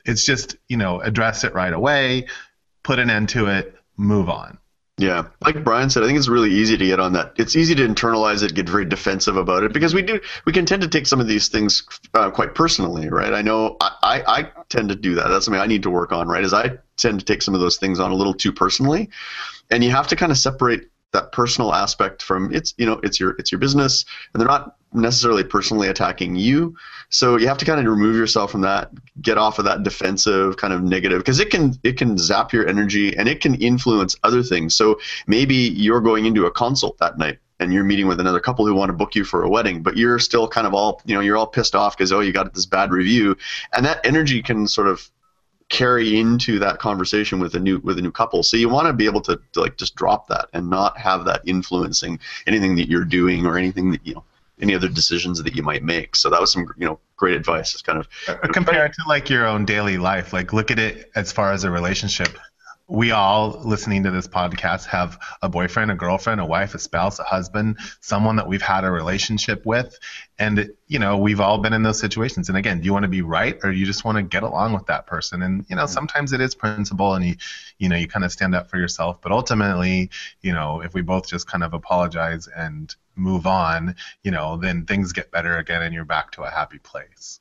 it's 0.06 0.24
just 0.24 0.56
you 0.66 0.78
know 0.78 1.02
address 1.02 1.44
it 1.44 1.52
right 1.52 1.74
away, 1.74 2.28
put 2.88 2.98
an 2.98 3.10
end 3.10 3.28
to 3.28 3.46
it, 3.48 3.76
move 3.98 4.30
on. 4.30 4.56
Yeah, 4.96 5.28
like 5.44 5.62
Brian 5.62 5.90
said, 5.90 6.02
I 6.02 6.06
think 6.06 6.16
it's 6.16 6.26
really 6.26 6.50
easy 6.50 6.78
to 6.78 6.86
get 6.86 6.98
on 6.98 7.12
that. 7.12 7.34
It's 7.36 7.54
easy 7.54 7.74
to 7.74 7.86
internalize 7.86 8.42
it, 8.42 8.54
get 8.54 8.66
very 8.66 8.86
defensive 8.86 9.36
about 9.36 9.62
it, 9.62 9.74
because 9.74 9.92
we 9.92 10.00
do 10.00 10.18
we 10.46 10.54
can 10.54 10.64
tend 10.64 10.80
to 10.80 10.88
take 10.88 11.06
some 11.06 11.20
of 11.20 11.28
these 11.28 11.48
things 11.48 11.86
uh, 12.14 12.30
quite 12.30 12.54
personally, 12.54 13.10
right? 13.10 13.34
I 13.34 13.42
know 13.42 13.76
I, 13.78 13.90
I, 14.02 14.22
I 14.38 14.50
tend 14.70 14.88
to 14.88 14.96
do 14.96 15.16
that. 15.16 15.28
That's 15.28 15.44
something 15.44 15.60
I 15.60 15.66
need 15.66 15.82
to 15.82 15.90
work 15.90 16.12
on, 16.12 16.28
right? 16.28 16.42
Is 16.42 16.54
I 16.54 16.78
tend 16.96 17.20
to 17.20 17.26
take 17.26 17.42
some 17.42 17.54
of 17.54 17.60
those 17.60 17.76
things 17.76 18.00
on 18.00 18.10
a 18.10 18.14
little 18.14 18.32
too 18.32 18.52
personally, 18.52 19.10
and 19.70 19.84
you 19.84 19.90
have 19.90 20.08
to 20.08 20.16
kind 20.16 20.32
of 20.32 20.38
separate 20.38 20.88
that 21.12 21.32
personal 21.32 21.72
aspect 21.72 22.22
from 22.22 22.54
it's 22.54 22.74
you 22.76 22.86
know 22.86 23.00
it's 23.02 23.18
your 23.18 23.30
it's 23.38 23.50
your 23.50 23.58
business 23.58 24.04
and 24.32 24.40
they're 24.40 24.48
not 24.48 24.76
necessarily 24.92 25.44
personally 25.44 25.88
attacking 25.88 26.36
you. 26.36 26.74
So 27.10 27.36
you 27.36 27.46
have 27.48 27.58
to 27.58 27.64
kind 27.64 27.78
of 27.78 27.86
remove 27.86 28.16
yourself 28.16 28.50
from 28.50 28.62
that 28.62 28.90
get 29.20 29.38
off 29.38 29.58
of 29.58 29.64
that 29.66 29.82
defensive 29.82 30.56
kind 30.56 30.72
of 30.72 30.82
negative 30.82 31.18
because 31.18 31.40
it 31.40 31.50
can 31.50 31.74
it 31.82 31.96
can 31.96 32.18
zap 32.18 32.52
your 32.52 32.66
energy 32.68 33.16
and 33.16 33.28
it 33.28 33.40
can 33.40 33.54
influence 33.54 34.16
other 34.22 34.42
things. 34.42 34.74
So 34.74 34.98
maybe 35.26 35.54
you're 35.54 36.00
going 36.00 36.26
into 36.26 36.46
a 36.46 36.50
consult 36.50 36.98
that 36.98 37.18
night 37.18 37.38
and 37.60 37.72
you're 37.72 37.84
meeting 37.84 38.06
with 38.06 38.20
another 38.20 38.40
couple 38.40 38.66
who 38.66 38.74
want 38.74 38.90
to 38.90 38.92
book 38.92 39.14
you 39.14 39.24
for 39.24 39.42
a 39.42 39.48
wedding 39.48 39.82
but 39.82 39.96
you're 39.96 40.18
still 40.18 40.46
kind 40.46 40.66
of 40.66 40.74
all 40.74 41.02
you 41.04 41.14
know 41.14 41.20
you're 41.20 41.36
all 41.36 41.46
pissed 41.46 41.74
off 41.74 41.96
because 41.96 42.12
oh 42.12 42.20
you 42.20 42.32
got 42.32 42.52
this 42.54 42.66
bad 42.66 42.90
review. 42.90 43.36
And 43.74 43.84
that 43.86 44.00
energy 44.04 44.42
can 44.42 44.66
sort 44.66 44.88
of 44.88 45.10
carry 45.68 46.18
into 46.18 46.58
that 46.58 46.78
conversation 46.78 47.38
with 47.38 47.54
a 47.54 47.60
new 47.60 47.78
with 47.80 47.98
a 47.98 48.02
new 48.02 48.12
couple. 48.12 48.42
So 48.42 48.56
you 48.56 48.68
want 48.68 48.86
to 48.86 48.92
be 48.92 49.06
able 49.06 49.20
to, 49.22 49.38
to, 49.52 49.60
like 49.60 49.76
just 49.76 49.94
drop 49.94 50.28
that 50.28 50.48
and 50.52 50.68
not 50.70 50.98
have 50.98 51.24
that 51.26 51.42
influencing 51.44 52.18
anything 52.46 52.76
that 52.76 52.88
you're 52.88 53.04
doing 53.04 53.46
or 53.46 53.58
anything 53.58 53.90
that 53.90 54.06
you 54.06 54.14
know 54.14 54.24
any 54.60 54.74
other 54.74 54.88
decisions 54.88 55.42
that 55.42 55.54
you 55.54 55.62
might 55.62 55.82
make. 55.82 56.16
So 56.16 56.30
that 56.30 56.40
was 56.40 56.52
some 56.52 56.66
you 56.76 56.86
know 56.86 56.98
great 57.16 57.34
advice. 57.34 57.74
It's 57.74 57.82
kind 57.82 57.98
of 57.98 58.08
uh, 58.28 58.48
compare 58.52 58.86
it 58.86 58.94
to 58.94 59.02
like 59.08 59.28
your 59.28 59.46
own 59.46 59.64
daily 59.64 59.98
life. 59.98 60.32
Like 60.32 60.52
look 60.52 60.70
at 60.70 60.78
it 60.78 61.10
as 61.14 61.32
far 61.32 61.52
as 61.52 61.64
a 61.64 61.70
relationship 61.70 62.38
we 62.88 63.10
all 63.10 63.60
listening 63.64 64.02
to 64.04 64.10
this 64.10 64.26
podcast 64.26 64.86
have 64.86 65.18
a 65.42 65.48
boyfriend, 65.48 65.90
a 65.90 65.94
girlfriend, 65.94 66.40
a 66.40 66.46
wife, 66.46 66.74
a 66.74 66.78
spouse, 66.78 67.18
a 67.18 67.22
husband, 67.22 67.78
someone 68.00 68.36
that 68.36 68.48
we've 68.48 68.62
had 68.62 68.82
a 68.82 68.90
relationship 68.90 69.66
with. 69.66 69.98
And, 70.38 70.70
you 70.86 70.98
know, 70.98 71.18
we've 71.18 71.40
all 71.40 71.58
been 71.58 71.74
in 71.74 71.82
those 71.82 72.00
situations. 72.00 72.48
And 72.48 72.56
again, 72.56 72.80
do 72.80 72.86
you 72.86 72.94
want 72.94 73.02
to 73.02 73.08
be 73.08 73.20
right 73.20 73.58
or 73.62 73.70
you 73.70 73.84
just 73.84 74.06
want 74.06 74.16
to 74.16 74.22
get 74.22 74.42
along 74.42 74.72
with 74.72 74.86
that 74.86 75.06
person? 75.06 75.42
And, 75.42 75.66
you 75.68 75.76
know, 75.76 75.82
mm-hmm. 75.82 75.92
sometimes 75.92 76.32
it 76.32 76.40
is 76.40 76.54
principle 76.54 77.14
and 77.14 77.26
you, 77.26 77.34
you 77.78 77.90
know, 77.90 77.96
you 77.96 78.08
kind 78.08 78.24
of 78.24 78.32
stand 78.32 78.54
up 78.54 78.70
for 78.70 78.78
yourself. 78.78 79.20
But 79.20 79.32
ultimately, 79.32 80.08
you 80.40 80.54
know, 80.54 80.80
if 80.80 80.94
we 80.94 81.02
both 81.02 81.28
just 81.28 81.46
kind 81.46 81.62
of 81.62 81.74
apologize 81.74 82.48
and 82.48 82.94
move 83.14 83.46
on, 83.46 83.96
you 84.22 84.30
know, 84.30 84.56
then 84.56 84.86
things 84.86 85.12
get 85.12 85.30
better 85.30 85.58
again 85.58 85.82
and 85.82 85.92
you're 85.92 86.06
back 86.06 86.30
to 86.32 86.42
a 86.42 86.50
happy 86.50 86.78
place. 86.78 87.40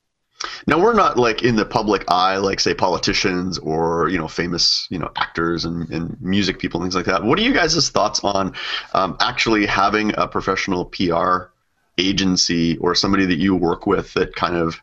Now 0.66 0.78
we're 0.78 0.94
not 0.94 1.18
like 1.18 1.42
in 1.42 1.56
the 1.56 1.64
public 1.64 2.04
eye, 2.08 2.36
like 2.36 2.60
say 2.60 2.74
politicians 2.74 3.58
or 3.58 4.08
you 4.08 4.18
know 4.18 4.28
famous 4.28 4.86
you 4.90 4.98
know 4.98 5.10
actors 5.16 5.64
and, 5.64 5.88
and 5.90 6.20
music 6.20 6.58
people 6.58 6.80
and 6.80 6.86
things 6.86 6.94
like 6.94 7.06
that. 7.06 7.24
What 7.24 7.38
are 7.38 7.42
you 7.42 7.52
guys' 7.52 7.88
thoughts 7.90 8.22
on 8.22 8.54
um, 8.94 9.16
actually 9.20 9.66
having 9.66 10.12
a 10.16 10.28
professional 10.28 10.84
PR 10.86 11.50
agency 11.98 12.76
or 12.78 12.94
somebody 12.94 13.26
that 13.26 13.38
you 13.38 13.56
work 13.56 13.86
with 13.86 14.14
that 14.14 14.34
kind 14.36 14.54
of 14.54 14.80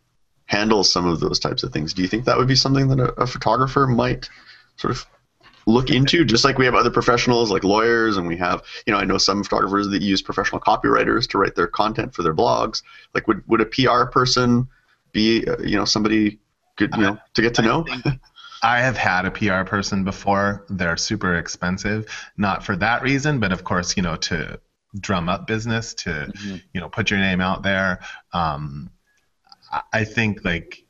handles 0.47 0.91
some 0.91 1.07
of 1.07 1.21
those 1.21 1.39
types 1.39 1.63
of 1.63 1.71
things? 1.71 1.93
Do 1.93 2.01
you 2.01 2.07
think 2.07 2.25
that 2.25 2.37
would 2.37 2.47
be 2.47 2.55
something 2.55 2.89
that 2.89 2.99
a, 2.99 3.13
a 3.21 3.27
photographer 3.27 3.87
might 3.87 4.29
sort 4.75 4.91
of 4.91 5.05
look 5.67 5.89
into 5.89 6.25
just 6.25 6.43
like 6.43 6.57
we 6.57 6.65
have 6.65 6.75
other 6.75 6.91
professionals 6.91 7.49
like 7.49 7.63
lawyers 7.63 8.17
and 8.17 8.27
we 8.27 8.37
have 8.37 8.61
you 8.85 8.93
know 8.93 8.99
i 8.99 9.03
know 9.03 9.17
some 9.17 9.43
photographers 9.43 9.87
that 9.87 10.01
use 10.03 10.21
professional 10.21 10.61
copywriters 10.61 11.27
to 11.27 11.39
write 11.39 11.55
their 11.55 11.65
content 11.65 12.13
for 12.13 12.21
their 12.21 12.35
blogs 12.35 12.83
like 13.15 13.27
would, 13.27 13.41
would 13.47 13.61
a 13.61 13.65
pr 13.65 14.03
person 14.11 14.67
be 15.15 15.47
uh, 15.47 15.57
you 15.59 15.77
know 15.77 15.85
somebody 15.85 16.39
good 16.75 16.93
you 16.95 17.01
know 17.01 17.17
to 17.33 17.41
get 17.41 17.55
to 17.55 17.63
know? 17.63 17.85
I 18.63 18.79
have 18.81 18.97
had 18.97 19.25
a 19.25 19.31
PR 19.31 19.63
person 19.63 20.03
before. 20.03 20.65
They're 20.69 20.97
super 20.97 21.35
expensive, 21.35 22.07
not 22.37 22.63
for 22.63 22.75
that 22.77 23.03
reason, 23.03 23.39
but 23.39 23.51
of 23.51 23.63
course, 23.63 23.95
you 23.95 24.03
know, 24.03 24.15
to 24.15 24.59
drum 24.99 25.29
up 25.29 25.45
business, 25.45 25.93
to 25.93 26.09
mm-hmm. 26.09 26.55
you 26.73 26.81
know, 26.81 26.89
put 26.89 27.11
your 27.11 27.19
name 27.19 27.41
out 27.41 27.63
there. 27.63 27.99
Um, 28.33 28.89
I 29.91 30.03
think 30.03 30.43
like 30.45 30.83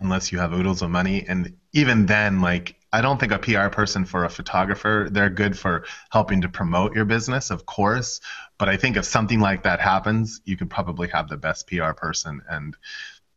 unless 0.00 0.30
you 0.30 0.38
have 0.38 0.52
oodles 0.52 0.82
of 0.82 0.90
money, 0.90 1.24
and 1.26 1.56
even 1.72 2.06
then, 2.06 2.40
like 2.40 2.76
I 2.92 3.00
don't 3.00 3.18
think 3.18 3.32
a 3.32 3.38
PR 3.38 3.68
person 3.68 4.04
for 4.04 4.24
a 4.24 4.28
photographer, 4.28 5.08
they're 5.10 5.30
good 5.30 5.58
for 5.58 5.84
helping 6.10 6.42
to 6.42 6.48
promote 6.48 6.94
your 6.94 7.04
business, 7.04 7.50
of 7.50 7.66
course. 7.66 8.20
But 8.58 8.68
I 8.68 8.76
think 8.76 8.96
if 8.96 9.04
something 9.04 9.40
like 9.40 9.64
that 9.64 9.80
happens, 9.80 10.40
you 10.44 10.56
could 10.56 10.70
probably 10.70 11.08
have 11.08 11.28
the 11.28 11.36
best 11.36 11.66
PR 11.66 11.92
person. 11.92 12.42
And 12.48 12.76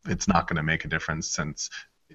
it's 0.08 0.28
not 0.28 0.48
going 0.48 0.58
to 0.58 0.64
make 0.64 0.86
a 0.86 0.88
difference 0.88 1.30
since 1.30 1.70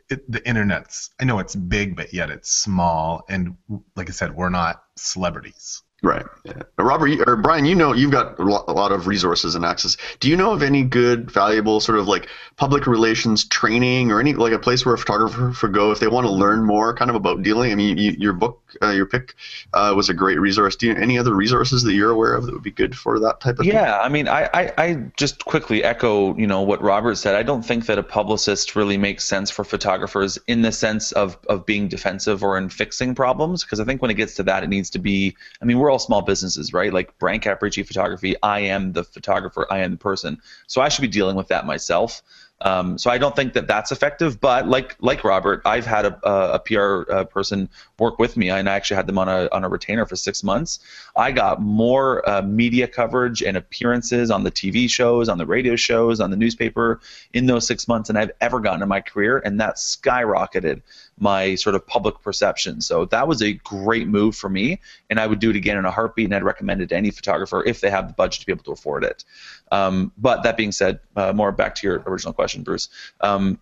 it, 0.08 0.30
the 0.30 0.46
internet's 0.48 1.10
i 1.20 1.24
know 1.24 1.38
it's 1.38 1.54
big 1.54 1.96
but 1.96 2.12
yet 2.12 2.30
it's 2.30 2.50
small 2.50 3.22
and 3.28 3.56
like 3.96 4.08
i 4.08 4.12
said 4.12 4.34
we're 4.34 4.48
not 4.48 4.82
celebrities 4.96 5.82
Right. 6.04 6.26
Yeah. 6.44 6.52
Robert 6.78 7.26
or 7.26 7.36
Brian, 7.36 7.64
you 7.64 7.74
know 7.74 7.94
you've 7.94 8.10
got 8.10 8.38
a 8.38 8.44
lot 8.44 8.92
of 8.92 9.06
resources 9.06 9.54
and 9.54 9.64
access. 9.64 9.96
Do 10.20 10.28
you 10.28 10.36
know 10.36 10.52
of 10.52 10.62
any 10.62 10.82
good, 10.82 11.30
valuable 11.30 11.80
sort 11.80 11.98
of 11.98 12.06
like 12.06 12.28
public 12.56 12.86
relations 12.86 13.46
training 13.46 14.12
or 14.12 14.20
any 14.20 14.34
like 14.34 14.52
a 14.52 14.58
place 14.58 14.84
where 14.84 14.94
a 14.94 14.98
photographer 14.98 15.54
could 15.56 15.72
go 15.72 15.90
if 15.92 16.00
they 16.00 16.06
want 16.06 16.26
to 16.26 16.30
learn 16.30 16.62
more 16.62 16.94
kind 16.94 17.08
of 17.08 17.16
about 17.16 17.42
dealing? 17.42 17.72
I 17.72 17.74
mean, 17.74 17.96
you, 17.96 18.14
your 18.18 18.34
book, 18.34 18.60
uh, 18.82 18.90
your 18.90 19.06
pick 19.06 19.34
uh, 19.72 19.94
was 19.96 20.10
a 20.10 20.14
great 20.14 20.38
resource. 20.38 20.76
Do 20.76 20.88
you 20.88 20.94
any 20.94 21.18
other 21.18 21.34
resources 21.34 21.82
that 21.84 21.94
you're 21.94 22.10
aware 22.10 22.34
of 22.34 22.44
that 22.44 22.52
would 22.52 22.62
be 22.62 22.70
good 22.70 22.94
for 22.94 23.18
that 23.20 23.40
type 23.40 23.58
of? 23.58 23.64
Thing? 23.64 23.72
Yeah, 23.72 23.84
thing? 23.84 24.00
I 24.02 24.08
mean, 24.10 24.28
I, 24.28 24.50
I 24.52 24.72
I 24.76 24.94
just 25.16 25.46
quickly 25.46 25.82
echo 25.82 26.36
you 26.36 26.46
know 26.46 26.60
what 26.60 26.82
Robert 26.82 27.14
said. 27.16 27.34
I 27.34 27.42
don't 27.42 27.62
think 27.62 27.86
that 27.86 27.96
a 27.98 28.02
publicist 28.02 28.76
really 28.76 28.98
makes 28.98 29.24
sense 29.24 29.50
for 29.50 29.64
photographers 29.64 30.38
in 30.48 30.60
the 30.60 30.72
sense 30.72 31.12
of 31.12 31.38
of 31.48 31.64
being 31.64 31.88
defensive 31.88 32.44
or 32.44 32.58
in 32.58 32.68
fixing 32.68 33.14
problems 33.14 33.64
because 33.64 33.80
I 33.80 33.84
think 33.84 34.02
when 34.02 34.10
it 34.10 34.14
gets 34.14 34.34
to 34.34 34.42
that, 34.42 34.62
it 34.62 34.68
needs 34.68 34.90
to 34.90 34.98
be. 34.98 35.34
I 35.62 35.64
mean, 35.64 35.78
we're 35.78 35.93
all 35.94 36.00
small 36.00 36.22
businesses, 36.22 36.72
right? 36.72 36.92
Like 36.92 37.16
Brian 37.20 37.38
Caporicci 37.38 37.86
Photography, 37.86 38.34
I 38.42 38.60
am 38.60 38.92
the 38.92 39.04
photographer, 39.04 39.64
I 39.70 39.78
am 39.78 39.92
the 39.92 39.96
person. 39.96 40.38
So 40.66 40.80
I 40.80 40.88
should 40.88 41.02
be 41.02 41.08
dealing 41.08 41.36
with 41.36 41.48
that 41.48 41.66
myself. 41.66 42.20
Um, 42.60 42.98
so 42.98 43.10
I 43.10 43.18
don't 43.18 43.36
think 43.36 43.52
that 43.52 43.68
that's 43.68 43.92
effective. 43.92 44.40
But 44.40 44.66
like 44.66 44.96
like 45.00 45.22
Robert, 45.22 45.62
I've 45.64 45.84
had 45.84 46.06
a, 46.06 46.54
a 46.54 46.58
PR 46.58 47.10
uh, 47.12 47.24
person 47.24 47.68
work 47.98 48.18
with 48.18 48.36
me, 48.36 48.48
and 48.48 48.68
I 48.68 48.74
actually 48.74 48.96
had 48.96 49.06
them 49.06 49.18
on 49.18 49.28
a 49.28 49.48
on 49.52 49.64
a 49.64 49.68
retainer 49.68 50.06
for 50.06 50.16
six 50.16 50.42
months. 50.42 50.78
I 51.14 51.30
got 51.32 51.60
more 51.60 52.28
uh, 52.28 52.42
media 52.42 52.88
coverage 52.88 53.42
and 53.42 53.56
appearances 53.56 54.30
on 54.30 54.44
the 54.44 54.50
TV 54.50 54.90
shows, 54.90 55.28
on 55.28 55.38
the 55.38 55.46
radio 55.46 55.76
shows, 55.76 56.20
on 56.20 56.30
the 56.30 56.36
newspaper 56.36 57.00
in 57.32 57.46
those 57.46 57.66
six 57.66 57.86
months 57.86 58.08
than 58.08 58.16
I've 58.16 58.32
ever 58.40 58.60
gotten 58.60 58.82
in 58.82 58.88
my 58.88 59.00
career, 59.00 59.42
and 59.44 59.60
that 59.60 59.76
skyrocketed 59.76 60.82
my 61.18 61.54
sort 61.54 61.74
of 61.74 61.86
public 61.86 62.20
perception. 62.20 62.80
So 62.80 63.04
that 63.06 63.28
was 63.28 63.42
a 63.42 63.52
great 63.52 64.08
move 64.08 64.36
for 64.36 64.48
me, 64.48 64.80
and 65.10 65.20
I 65.20 65.26
would 65.26 65.38
do 65.38 65.50
it 65.50 65.56
again 65.56 65.76
in 65.76 65.84
a 65.84 65.90
heartbeat, 65.90 66.26
and 66.26 66.34
I'd 66.34 66.42
recommend 66.42 66.82
it 66.82 66.88
to 66.88 66.96
any 66.96 67.10
photographer 67.10 67.64
if 67.64 67.80
they 67.80 67.90
have 67.90 68.08
the 68.08 68.14
budget 68.14 68.40
to 68.40 68.46
be 68.46 68.52
able 68.52 68.64
to 68.64 68.72
afford 68.72 69.04
it. 69.04 69.24
Um, 69.70 70.12
but 70.18 70.42
that 70.42 70.56
being 70.56 70.72
said, 70.72 71.00
uh, 71.16 71.32
more 71.32 71.52
back 71.52 71.74
to 71.76 71.86
your 71.86 72.02
original 72.06 72.32
question, 72.32 72.62
Bruce. 72.62 72.88
Um, 73.20 73.58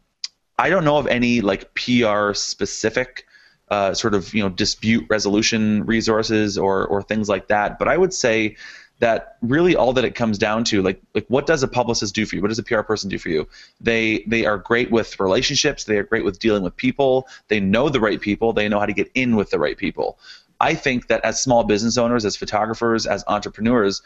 I 0.59 0.71
don't 0.71 0.85
know 0.85 0.99
of 0.99 1.07
any 1.07 1.41
like 1.41 1.75
PR 1.75 2.33
specific 2.35 3.27
uh, 3.69 3.95
sort 3.95 4.15
of 4.15 4.35
you 4.35 4.43
know 4.43 4.51
dispute 4.51 5.07
resolution 5.09 5.85
resources 5.87 6.59
or 6.59 6.87
or 6.87 7.03
things 7.03 7.29
like 7.29 7.49
that. 7.49 7.79
But 7.79 7.89
I 7.89 7.97
would 7.97 8.13
say 8.13 8.57
that 9.03 9.37
really 9.43 9.75
all 9.75 9.93
that 9.93 10.05
it 10.05 10.15
comes 10.15 10.39
down 10.39 10.63
to 10.63 10.81
like 10.81 11.03
like 11.13 11.27
what 11.27 11.45
does 11.45 11.65
a 11.65 11.69
publicist 11.69 12.15
do 12.15 12.25
for 12.25 12.37
you? 12.37 12.41
What 12.41 12.49
does 12.49 12.61
a 12.61 12.63
pr 12.63 12.81
person 12.83 13.11
do 13.11 13.19
for 13.19 13.31
you? 13.31 13.49
They 13.81 14.23
they 14.29 14.47
are 14.47 14.59
great 14.59 14.93
with 14.93 15.19
relationships. 15.19 15.83
They 15.83 15.99
are 15.99 16.05
great 16.05 16.25
with 16.25 16.39
dealing 16.39 16.63
with 16.63 16.77
people. 16.77 17.27
They 17.49 17.59
know 17.59 17.89
the 17.89 17.99
right 17.99 18.21
people. 18.21 18.53
They 18.53 18.69
know 18.69 18.79
how 18.79 18.87
to 18.87 18.93
get 18.93 19.11
in 19.15 19.35
with 19.35 19.51
the 19.51 19.59
right 19.59 19.77
people. 19.77 20.21
I 20.61 20.75
think 20.77 21.09
that 21.09 21.25
as 21.25 21.43
small 21.43 21.65
business 21.65 21.99
owners, 21.99 22.25
as 22.25 22.37
photographers, 22.37 23.05
as 23.05 23.25
entrepreneurs, 23.27 24.03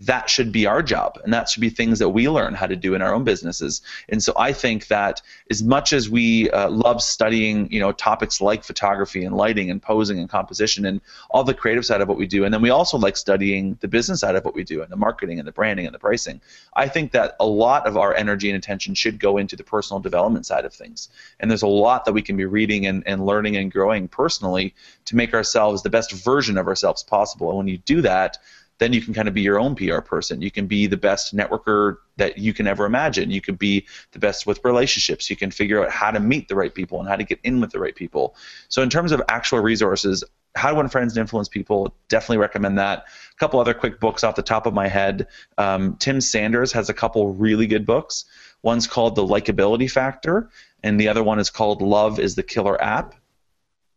that 0.00 0.28
should 0.28 0.52
be 0.52 0.66
our 0.66 0.82
job 0.82 1.18
and 1.24 1.32
that 1.32 1.48
should 1.48 1.60
be 1.60 1.70
things 1.70 1.98
that 1.98 2.10
we 2.10 2.28
learn 2.28 2.54
how 2.54 2.66
to 2.66 2.76
do 2.76 2.94
in 2.94 3.02
our 3.02 3.14
own 3.14 3.24
businesses. 3.24 3.82
And 4.08 4.22
so 4.22 4.32
i 4.36 4.52
think 4.52 4.88
that 4.88 5.22
as 5.50 5.62
much 5.62 5.92
as 5.92 6.10
we 6.10 6.50
uh, 6.50 6.68
love 6.70 7.02
studying 7.02 7.70
you 7.72 7.80
know 7.80 7.92
topics 7.92 8.40
like 8.40 8.64
photography 8.64 9.24
and 9.24 9.36
lighting 9.36 9.70
and 9.70 9.80
posing 9.80 10.18
and 10.18 10.28
composition 10.28 10.84
and 10.86 11.00
all 11.30 11.44
the 11.44 11.54
creative 11.54 11.84
side 11.84 12.00
of 12.00 12.08
what 12.08 12.18
we 12.18 12.26
do 12.26 12.44
and 12.44 12.52
then 12.52 12.62
we 12.62 12.70
also 12.70 12.98
like 12.98 13.16
studying 13.16 13.76
the 13.80 13.88
business 13.88 14.20
side 14.20 14.36
of 14.36 14.44
what 14.44 14.54
we 14.54 14.64
do 14.64 14.82
and 14.82 14.90
the 14.90 14.96
marketing 14.96 15.38
and 15.38 15.46
the 15.46 15.52
branding 15.52 15.86
and 15.86 15.94
the 15.94 15.98
pricing 15.98 16.40
i 16.74 16.88
think 16.88 17.12
that 17.12 17.36
a 17.40 17.46
lot 17.46 17.86
of 17.86 17.96
our 17.96 18.14
energy 18.14 18.48
and 18.50 18.56
attention 18.56 18.94
should 18.94 19.18
go 19.18 19.36
into 19.38 19.56
the 19.56 19.64
personal 19.64 20.00
development 20.00 20.46
side 20.46 20.64
of 20.64 20.72
things. 20.72 21.08
And 21.40 21.50
there's 21.50 21.62
a 21.62 21.68
lot 21.68 22.04
that 22.04 22.12
we 22.12 22.22
can 22.22 22.36
be 22.36 22.44
reading 22.44 22.86
and, 22.86 23.02
and 23.06 23.24
learning 23.24 23.56
and 23.56 23.70
growing 23.70 24.08
personally 24.08 24.74
to 25.06 25.16
make 25.16 25.34
ourselves 25.34 25.82
the 25.82 25.90
best 25.90 26.12
version 26.12 26.58
of 26.58 26.66
ourselves 26.66 27.02
possible. 27.02 27.48
And 27.48 27.58
when 27.58 27.68
you 27.68 27.78
do 27.78 28.02
that 28.02 28.38
then 28.78 28.92
you 28.92 29.00
can 29.00 29.14
kind 29.14 29.28
of 29.28 29.34
be 29.34 29.40
your 29.40 29.58
own 29.58 29.74
PR 29.74 30.00
person. 30.00 30.42
You 30.42 30.50
can 30.50 30.66
be 30.66 30.86
the 30.86 30.96
best 30.96 31.34
networker 31.34 31.96
that 32.16 32.38
you 32.38 32.52
can 32.52 32.66
ever 32.66 32.84
imagine. 32.84 33.30
You 33.30 33.40
could 33.40 33.58
be 33.58 33.86
the 34.12 34.18
best 34.18 34.46
with 34.46 34.60
relationships. 34.64 35.30
You 35.30 35.36
can 35.36 35.50
figure 35.50 35.84
out 35.84 35.90
how 35.90 36.10
to 36.10 36.20
meet 36.20 36.48
the 36.48 36.54
right 36.54 36.74
people 36.74 37.00
and 37.00 37.08
how 37.08 37.16
to 37.16 37.24
get 37.24 37.38
in 37.42 37.60
with 37.60 37.70
the 37.70 37.78
right 37.78 37.94
people. 37.94 38.36
So, 38.68 38.82
in 38.82 38.90
terms 38.90 39.12
of 39.12 39.22
actual 39.28 39.60
resources, 39.60 40.24
how 40.54 40.70
to 40.70 40.74
win 40.74 40.88
friends 40.88 41.16
and 41.16 41.20
influence 41.20 41.48
people, 41.48 41.94
definitely 42.08 42.38
recommend 42.38 42.78
that. 42.78 43.06
A 43.32 43.36
couple 43.38 43.60
other 43.60 43.74
quick 43.74 44.00
books 44.00 44.24
off 44.24 44.36
the 44.36 44.42
top 44.42 44.66
of 44.66 44.74
my 44.74 44.88
head. 44.88 45.28
Um, 45.58 45.96
Tim 45.96 46.20
Sanders 46.20 46.72
has 46.72 46.88
a 46.88 46.94
couple 46.94 47.34
really 47.34 47.66
good 47.66 47.86
books. 47.86 48.24
One's 48.62 48.86
called 48.86 49.14
The 49.14 49.22
Likability 49.22 49.90
Factor, 49.90 50.50
and 50.82 50.98
the 50.98 51.08
other 51.08 51.22
one 51.22 51.38
is 51.38 51.50
called 51.50 51.82
Love 51.82 52.18
is 52.18 52.34
the 52.34 52.42
Killer 52.42 52.82
App. 52.82 53.14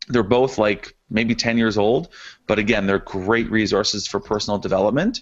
They're 0.09 0.23
both 0.23 0.57
like 0.57 0.95
maybe 1.09 1.35
10 1.35 1.57
years 1.57 1.77
old, 1.77 2.09
but 2.47 2.59
again, 2.59 2.87
they're 2.87 2.99
great 2.99 3.49
resources 3.49 4.07
for 4.07 4.19
personal 4.19 4.59
development. 4.59 5.21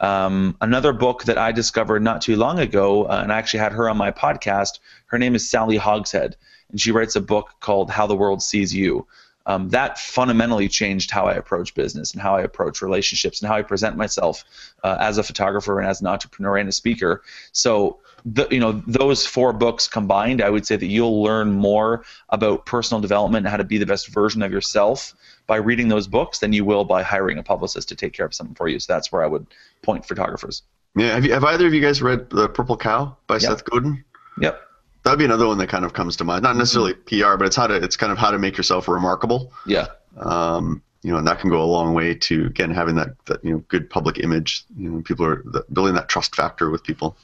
Um, 0.00 0.56
another 0.60 0.92
book 0.92 1.24
that 1.24 1.38
I 1.38 1.52
discovered 1.52 2.02
not 2.02 2.22
too 2.22 2.36
long 2.36 2.58
ago, 2.58 3.04
uh, 3.04 3.20
and 3.22 3.32
I 3.32 3.38
actually 3.38 3.60
had 3.60 3.72
her 3.72 3.88
on 3.88 3.96
my 3.96 4.12
podcast, 4.12 4.78
her 5.06 5.18
name 5.18 5.34
is 5.34 5.48
Sally 5.48 5.76
Hogshead, 5.76 6.36
and 6.70 6.80
she 6.80 6.92
writes 6.92 7.16
a 7.16 7.20
book 7.20 7.50
called 7.60 7.90
How 7.90 8.06
the 8.06 8.16
World 8.16 8.42
Sees 8.42 8.74
You. 8.74 9.06
Um, 9.46 9.70
that 9.70 9.98
fundamentally 9.98 10.68
changed 10.68 11.10
how 11.10 11.24
I 11.24 11.32
approach 11.32 11.74
business 11.74 12.12
and 12.12 12.20
how 12.20 12.36
I 12.36 12.42
approach 12.42 12.82
relationships 12.82 13.40
and 13.40 13.48
how 13.48 13.56
I 13.56 13.62
present 13.62 13.96
myself 13.96 14.44
uh, 14.84 14.98
as 15.00 15.16
a 15.16 15.22
photographer 15.22 15.80
and 15.80 15.88
as 15.88 16.02
an 16.02 16.06
entrepreneur 16.06 16.58
and 16.58 16.68
a 16.68 16.72
speaker. 16.72 17.22
So 17.52 17.98
the, 18.24 18.46
you 18.50 18.60
know 18.60 18.82
those 18.86 19.26
four 19.26 19.52
books 19.52 19.88
combined, 19.88 20.42
I 20.42 20.50
would 20.50 20.66
say 20.66 20.76
that 20.76 20.86
you'll 20.86 21.22
learn 21.22 21.52
more 21.52 22.04
about 22.28 22.66
personal 22.66 23.00
development 23.00 23.46
and 23.46 23.50
how 23.50 23.56
to 23.56 23.64
be 23.64 23.78
the 23.78 23.86
best 23.86 24.08
version 24.08 24.42
of 24.42 24.52
yourself 24.52 25.14
by 25.46 25.56
reading 25.56 25.88
those 25.88 26.06
books 26.06 26.38
than 26.38 26.52
you 26.52 26.64
will 26.64 26.84
by 26.84 27.02
hiring 27.02 27.38
a 27.38 27.42
publicist 27.42 27.88
to 27.88 27.96
take 27.96 28.12
care 28.12 28.26
of 28.26 28.34
something 28.34 28.54
for 28.54 28.68
you. 28.68 28.78
So 28.78 28.92
that's 28.92 29.10
where 29.10 29.22
I 29.22 29.26
would 29.26 29.46
point 29.82 30.06
photographers. 30.06 30.62
Yeah, 30.96 31.14
have, 31.14 31.24
you, 31.24 31.32
have 31.32 31.44
either 31.44 31.66
of 31.66 31.74
you 31.74 31.80
guys 31.80 32.02
read 32.02 32.28
The 32.30 32.48
Purple 32.48 32.76
Cow 32.76 33.16
by 33.26 33.34
yep. 33.34 33.42
Seth 33.42 33.64
Godin? 33.64 34.04
Yep. 34.40 34.60
That'd 35.04 35.18
be 35.18 35.24
another 35.24 35.46
one 35.46 35.58
that 35.58 35.68
kind 35.68 35.84
of 35.84 35.92
comes 35.92 36.16
to 36.16 36.24
mind. 36.24 36.42
Not 36.42 36.56
necessarily 36.56 36.94
mm-hmm. 36.94 37.22
PR, 37.22 37.36
but 37.36 37.46
it's 37.46 37.56
how 37.56 37.66
to 37.66 37.74
it's 37.74 37.96
kind 37.96 38.12
of 38.12 38.18
how 38.18 38.30
to 38.30 38.38
make 38.38 38.56
yourself 38.56 38.88
remarkable. 38.88 39.52
Yeah. 39.66 39.86
Um, 40.16 40.82
you 41.02 41.12
know, 41.12 41.18
and 41.18 41.26
that 41.28 41.38
can 41.38 41.48
go 41.50 41.62
a 41.62 41.64
long 41.64 41.94
way 41.94 42.14
to 42.14 42.46
again 42.46 42.70
having 42.70 42.96
that, 42.96 43.10
that 43.26 43.44
you 43.44 43.52
know 43.52 43.64
good 43.68 43.88
public 43.88 44.18
image. 44.18 44.64
You 44.76 44.90
know, 44.90 45.02
people 45.02 45.24
are 45.24 45.44
building 45.72 45.94
that 45.94 46.08
trust 46.08 46.34
factor 46.34 46.70
with 46.70 46.82
people. 46.82 47.16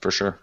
For 0.00 0.10
sure. 0.10 0.38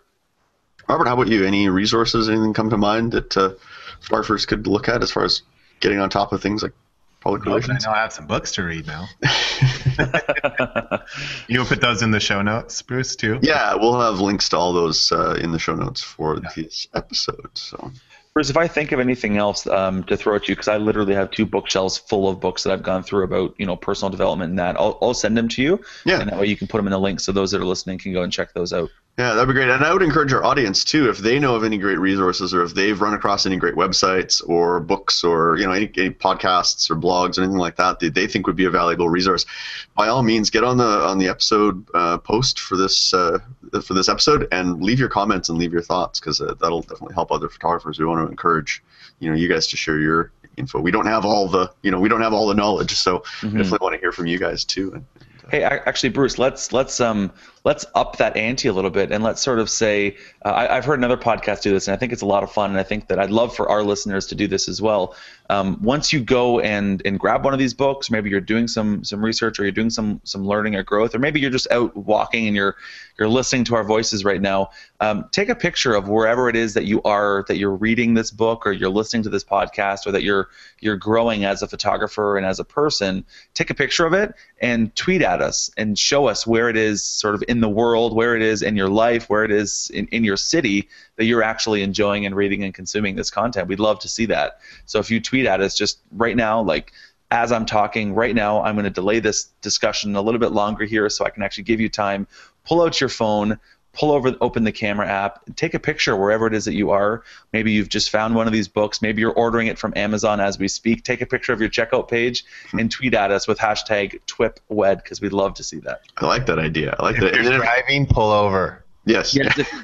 Robert, 0.88 1.08
how 1.08 1.16
about 1.16 1.28
you? 1.28 1.45
Any 1.45 1.68
resources, 1.70 2.30
anything 2.30 2.53
come 2.53 2.70
to 2.70 2.78
mind 2.78 3.12
that 3.12 3.36
uh, 3.36 3.53
photographers 4.01 4.45
could 4.45 4.68
look 4.68 4.88
at 4.88 5.03
as 5.03 5.12
far 5.12 5.26
as 5.26 5.41
getting 5.80 5.99
on 5.99 6.10
top 6.10 6.32
of 6.32 6.41
things 6.41 6.64
like 6.64 6.74
public 7.20 7.45
relations? 7.45 7.86
I 7.86 7.89
know 7.89 7.95
I 7.95 8.01
have 8.01 8.14
some 8.14 8.28
books 8.28 8.53
to 8.53 8.64
read 8.64 8.88
now. 8.88 9.08
You'll 11.47 11.66
put 11.66 11.82
those 11.82 12.01
in 12.01 12.12
the 12.12 12.20
show 12.20 12.41
notes, 12.41 12.82
Bruce, 12.82 13.16
too? 13.16 13.39
Yeah, 13.41 13.76
we'll 13.76 13.99
have 13.99 14.22
links 14.22 14.49
to 14.49 14.58
all 14.58 14.72
those 14.74 15.12
uh, 15.12 15.34
in 15.41 15.51
the 15.51 15.60
show 15.60 15.76
notes 15.76 16.01
for 16.01 16.38
yeah. 16.38 16.49
this 16.55 16.88
episode. 16.93 17.49
So. 17.55 17.91
Bruce, 18.34 18.51
if 18.51 18.58
I 18.58 18.68
think 18.68 18.91
of 18.91 18.99
anything 18.99 19.38
else 19.38 19.66
um, 19.66 20.03
to 20.03 20.16
throw 20.16 20.36
at 20.36 20.47
you, 20.47 20.55
because 20.55 20.68
I 20.68 20.78
literally 20.78 21.16
have 21.16 21.32
two 21.32 21.45
bookshelves 21.45 21.97
full 21.97 22.30
of 22.30 22.39
books 22.39 22.64
that 22.64 22.72
I've 22.72 22.84
gone 22.84 23.01
through 23.01 23.24
about 23.24 23.55
you 23.58 23.66
know 23.66 23.76
personal 23.76 24.12
development 24.12 24.51
and 24.51 24.60
that, 24.60 24.80
I'll, 24.80 24.99
I'll 25.01 25.16
send 25.16 25.36
them 25.36 25.49
to 25.49 25.62
you. 25.64 25.82
Yeah. 26.05 26.20
And 26.22 26.30
that 26.30 26.39
way 26.39 26.45
you 26.45 26.55
can 26.55 26.68
put 26.68 26.78
them 26.78 26.86
in 26.86 26.91
the 26.91 26.99
link 26.99 27.20
so 27.20 27.32
those 27.32 27.49
that 27.49 27.62
are 27.62 27.66
listening 27.66 27.97
can 27.97 28.14
go 28.14 28.22
and 28.22 28.32
check 28.32 28.53
those 28.53 28.74
out. 28.74 28.91
Yeah, 29.18 29.34
that'd 29.34 29.47
be 29.47 29.55
great. 29.55 29.68
And 29.68 29.84
I 29.84 29.91
would 29.91 30.03
encourage 30.03 30.32
our 30.32 30.43
audience 30.43 30.84
too, 30.84 31.09
if 31.09 31.18
they 31.18 31.39
know 31.39 31.55
of 31.55 31.63
any 31.63 31.80
great 31.80 31.97
resources 31.97 32.53
or 32.53 32.61
if 32.61 32.76
they've 32.76 33.01
run 33.01 33.15
across 33.15 33.47
any 33.47 33.57
great 33.57 33.74
websites 33.74 34.47
or 34.47 34.80
books 34.80 35.24
or 35.24 35.57
you 35.57 35.65
know 35.65 35.72
any, 35.72 35.89
any 35.97 36.11
podcasts 36.11 36.88
or 36.91 36.95
blogs 36.95 37.39
or 37.39 37.41
anything 37.41 37.57
like 37.57 37.78
that 37.78 37.99
that 37.99 38.13
they 38.13 38.28
think 38.28 38.45
would 38.45 38.55
be 38.55 38.65
a 38.65 38.70
valuable 38.70 39.09
resource, 39.09 39.47
by 39.95 40.07
all 40.07 40.22
means, 40.22 40.51
get 40.51 40.63
on 40.63 40.78
the 40.78 40.86
on 40.86 41.18
the 41.18 41.30
episode 41.30 41.84
uh, 41.95 42.20
post 42.20 42.59
for 42.59 42.78
this 42.78 43.11
uh, 43.11 43.39
for 43.84 43.95
this 43.95 44.07
episode 44.07 44.47
and 44.51 44.84
leave 44.84 44.99
your 44.99 45.09
comments 45.09 45.49
and 45.49 45.57
leave 45.57 45.74
your 45.74 45.82
thoughts 45.82 46.20
because 46.20 46.39
uh, 46.39 46.53
that'll 46.61 46.82
definitely 46.82 47.15
help 47.15 47.32
other 47.32 47.49
photographers. 47.49 47.97
We 47.97 48.05
want 48.05 48.24
to 48.24 48.30
encourage 48.30 48.84
you 49.18 49.32
know 49.32 49.36
you 49.36 49.49
guys 49.49 49.65
to 49.68 49.78
share 49.78 49.97
your 49.97 50.32
info. 50.57 50.80
We 50.80 50.91
don't 50.91 51.07
have 51.07 51.26
all 51.26 51.47
the 51.47 51.72
you 51.82 51.89
know 51.89 51.99
we 51.99 52.07
don't 52.07 52.22
have 52.22 52.34
all 52.34 52.45
the 52.45 52.53
knowledge, 52.53 52.93
so 52.93 53.22
mm-hmm. 53.41 53.57
definitely 53.57 53.80
want 53.82 53.95
to 53.95 53.99
hear 53.99 54.11
from 54.11 54.28
you 54.28 54.38
guys 54.38 54.63
too. 54.63 54.93
And, 54.93 55.05
Hey, 55.49 55.63
actually, 55.63 56.09
Bruce, 56.09 56.38
let's 56.38 56.74
let's 56.74 56.99
um 56.99 57.32
let's 57.68 57.86
up 57.95 58.15
that 58.15 58.38
ante 58.38 58.70
a 58.70 58.72
little 58.72 58.89
bit 58.89 59.11
and 59.11 59.26
let's 59.26 59.41
sort 59.41 59.59
of 59.59 59.70
say 59.70 60.15
uh, 60.45 60.53
I, 60.70 60.76
have 60.76 60.86
heard 60.86 60.99
another 60.99 61.18
podcast 61.18 61.63
do 61.63 61.72
this 61.74 61.89
and 61.89 61.93
I 61.93 61.97
think 61.97 62.13
it's 62.13 62.22
a 62.22 62.26
lot 62.26 62.41
of 62.41 62.49
fun 62.49 62.70
and 62.70 62.80
I 62.80 62.84
think 62.84 63.09
that 63.09 63.20
I'd 63.20 63.30
love 63.30 63.53
for 63.53 63.68
our 63.68 63.84
listeners 63.84 64.26
to 64.28 64.36
do 64.36 64.47
this 64.47 64.70
as 64.70 64.82
well. 64.82 65.18
Um, 65.49 65.78
once 65.82 66.11
you 66.11 66.22
go 66.22 66.59
and 66.59 67.01
and 67.05 67.20
grab 67.20 67.43
one 67.43 67.53
of 67.53 67.59
these 67.59 67.74
books, 67.74 68.09
maybe 68.09 68.30
you're 68.30 68.41
doing 68.41 68.68
some 68.68 69.03
some 69.03 69.24
research 69.24 69.59
or 69.59 69.63
you're 69.63 69.72
doing 69.72 69.89
some 69.89 70.22
some 70.24 70.45
learning 70.45 70.76
or 70.76 70.84
growth, 70.84 71.15
or 71.15 71.20
maybe 71.20 71.39
you're 71.39 71.51
just 71.51 71.70
out 71.72 71.95
walking 71.95 72.47
and 72.47 72.55
you're 72.55 72.76
you're 73.18 73.30
listening 73.30 73.63
to 73.65 73.76
our 73.76 73.84
voices 73.84 74.24
right 74.26 74.41
now. 74.41 74.70
Um, 74.99 75.26
take 75.32 75.49
a 75.49 75.55
picture 75.55 75.93
of 75.93 76.09
wherever 76.09 76.49
it 76.49 76.55
is 76.55 76.74
that 76.74 76.86
you 76.86 77.01
are 77.03 77.45
that 77.47 77.57
you're 77.57 77.76
reading 77.76 78.13
this 78.13 78.30
book 78.30 78.65
or 78.65 78.72
you're 78.74 78.89
listening 78.89 79.24
to 79.24 79.30
this 79.30 79.43
podcast 79.43 80.05
or 80.05 80.11
that 80.11 80.24
you're 80.24 80.49
you're 80.80 80.97
growing 80.97 81.45
as 81.45 81.61
a 81.61 81.68
photographer 81.68 82.38
and 82.38 82.45
as 82.45 82.59
a 82.59 82.65
person. 82.65 83.26
Take 83.53 83.70
a 83.70 83.76
picture 83.76 84.05
of 84.05 84.13
it 84.13 84.34
and 84.61 84.93
tweet 84.95 85.22
at 85.22 85.41
us 85.41 85.72
and 85.78 85.97
show 85.97 86.28
us 86.28 86.45
where 86.45 86.70
it 86.70 86.76
is 86.76 87.03
sort 87.03 87.36
of 87.36 87.43
in 87.47 87.57
in 87.58 87.62
the 87.62 87.68
world, 87.70 88.16
where 88.16 88.36
it 88.36 88.43
is 88.43 88.62
in 88.62 88.76
your 88.76 88.88
life, 88.88 89.32
where 89.32 89.43
it 89.43 89.51
is 89.51 89.89
in, 89.91 90.08
in 90.10 90.24
your 90.24 90.38
city 90.38 90.88
that 91.16 91.26
you're 91.26 91.41
actually 91.41 91.82
enjoying 91.82 92.24
and 92.28 92.36
reading 92.36 92.64
and 92.64 92.72
consuming 92.72 93.16
this 93.16 93.32
content. 93.32 93.68
We'd 93.68 93.80
love 93.80 93.97
to 94.01 94.08
see 94.08 94.28
that. 94.28 94.60
So 94.86 94.99
if 94.99 95.10
you 95.10 95.20
tweet 95.20 95.47
at 95.47 95.60
us 95.60 95.76
just 95.76 95.99
right 96.12 96.36
now, 96.36 96.62
like 96.62 96.93
as 97.32 97.51
I'm 97.51 97.66
talking 97.66 98.14
right 98.14 98.36
now, 98.36 98.62
I'm 98.62 98.76
going 98.76 98.86
to 98.86 98.91
delay 98.91 99.20
this 99.20 99.45
discussion 99.62 100.16
a 100.16 100.22
little 100.22 100.39
bit 100.39 100.51
longer 100.51 100.86
here 100.86 101.10
so 101.10 101.26
I 101.26 101.32
can 101.32 101.41
actually 101.41 101.64
give 101.64 101.82
you 101.82 101.89
time. 101.89 102.28
Pull 102.64 102.84
out 102.84 103.01
your 103.01 103.10
phone, 103.10 103.60
pull 103.98 104.12
over, 104.12 104.36
open 104.41 104.64
the 104.64 104.72
camera 104.72 105.08
app, 105.08 105.41
take 105.56 105.74
a 105.74 105.80
picture 105.80 106.16
wherever 106.16 106.48
it 106.48 106.54
is 106.54 106.66
that 106.66 106.74
you 106.74 106.91
are. 106.91 107.24
Maybe 107.54 107.72
you've 107.72 107.89
just 107.89 108.10
found 108.10 108.36
one 108.36 108.48
of 108.48 108.54
these 108.54 108.68
books. 108.68 109.02
Maybe 109.02 109.22
you're 109.22 109.34
ordering 109.34 109.68
it 109.68 109.80
from 109.80 109.93
Amazon 109.95 110.39
as 110.39 110.60
we 110.60 110.68
speak. 110.68 111.04
Take 111.04 111.22
a 111.22 111.26
picture 111.26 111.54
of 111.54 111.60
your 111.60 111.70
checkout 111.70 112.08
page 112.08 112.45
hmm. 112.72 112.80
and 112.80 112.91
tweet 112.91 113.14
at 113.14 113.32
us 113.32 113.48
with 113.48 113.58
hashtag 113.58 114.20
TWIPWED 114.28 114.98
because 115.04 115.22
we'd 115.22 115.34
love 115.34 115.56
to 115.56 115.64
see 115.64 115.80
that. 115.80 116.02
I 116.18 116.26
like 116.26 116.45
that 116.45 116.60
idea. 116.60 116.95
I 117.00 117.04
like 117.04 117.16
if 117.16 117.22
that. 117.22 117.34
You're 117.34 117.58
driving, 117.58 118.06
pull 118.06 118.32
over. 118.32 118.84
Yes. 119.08 119.38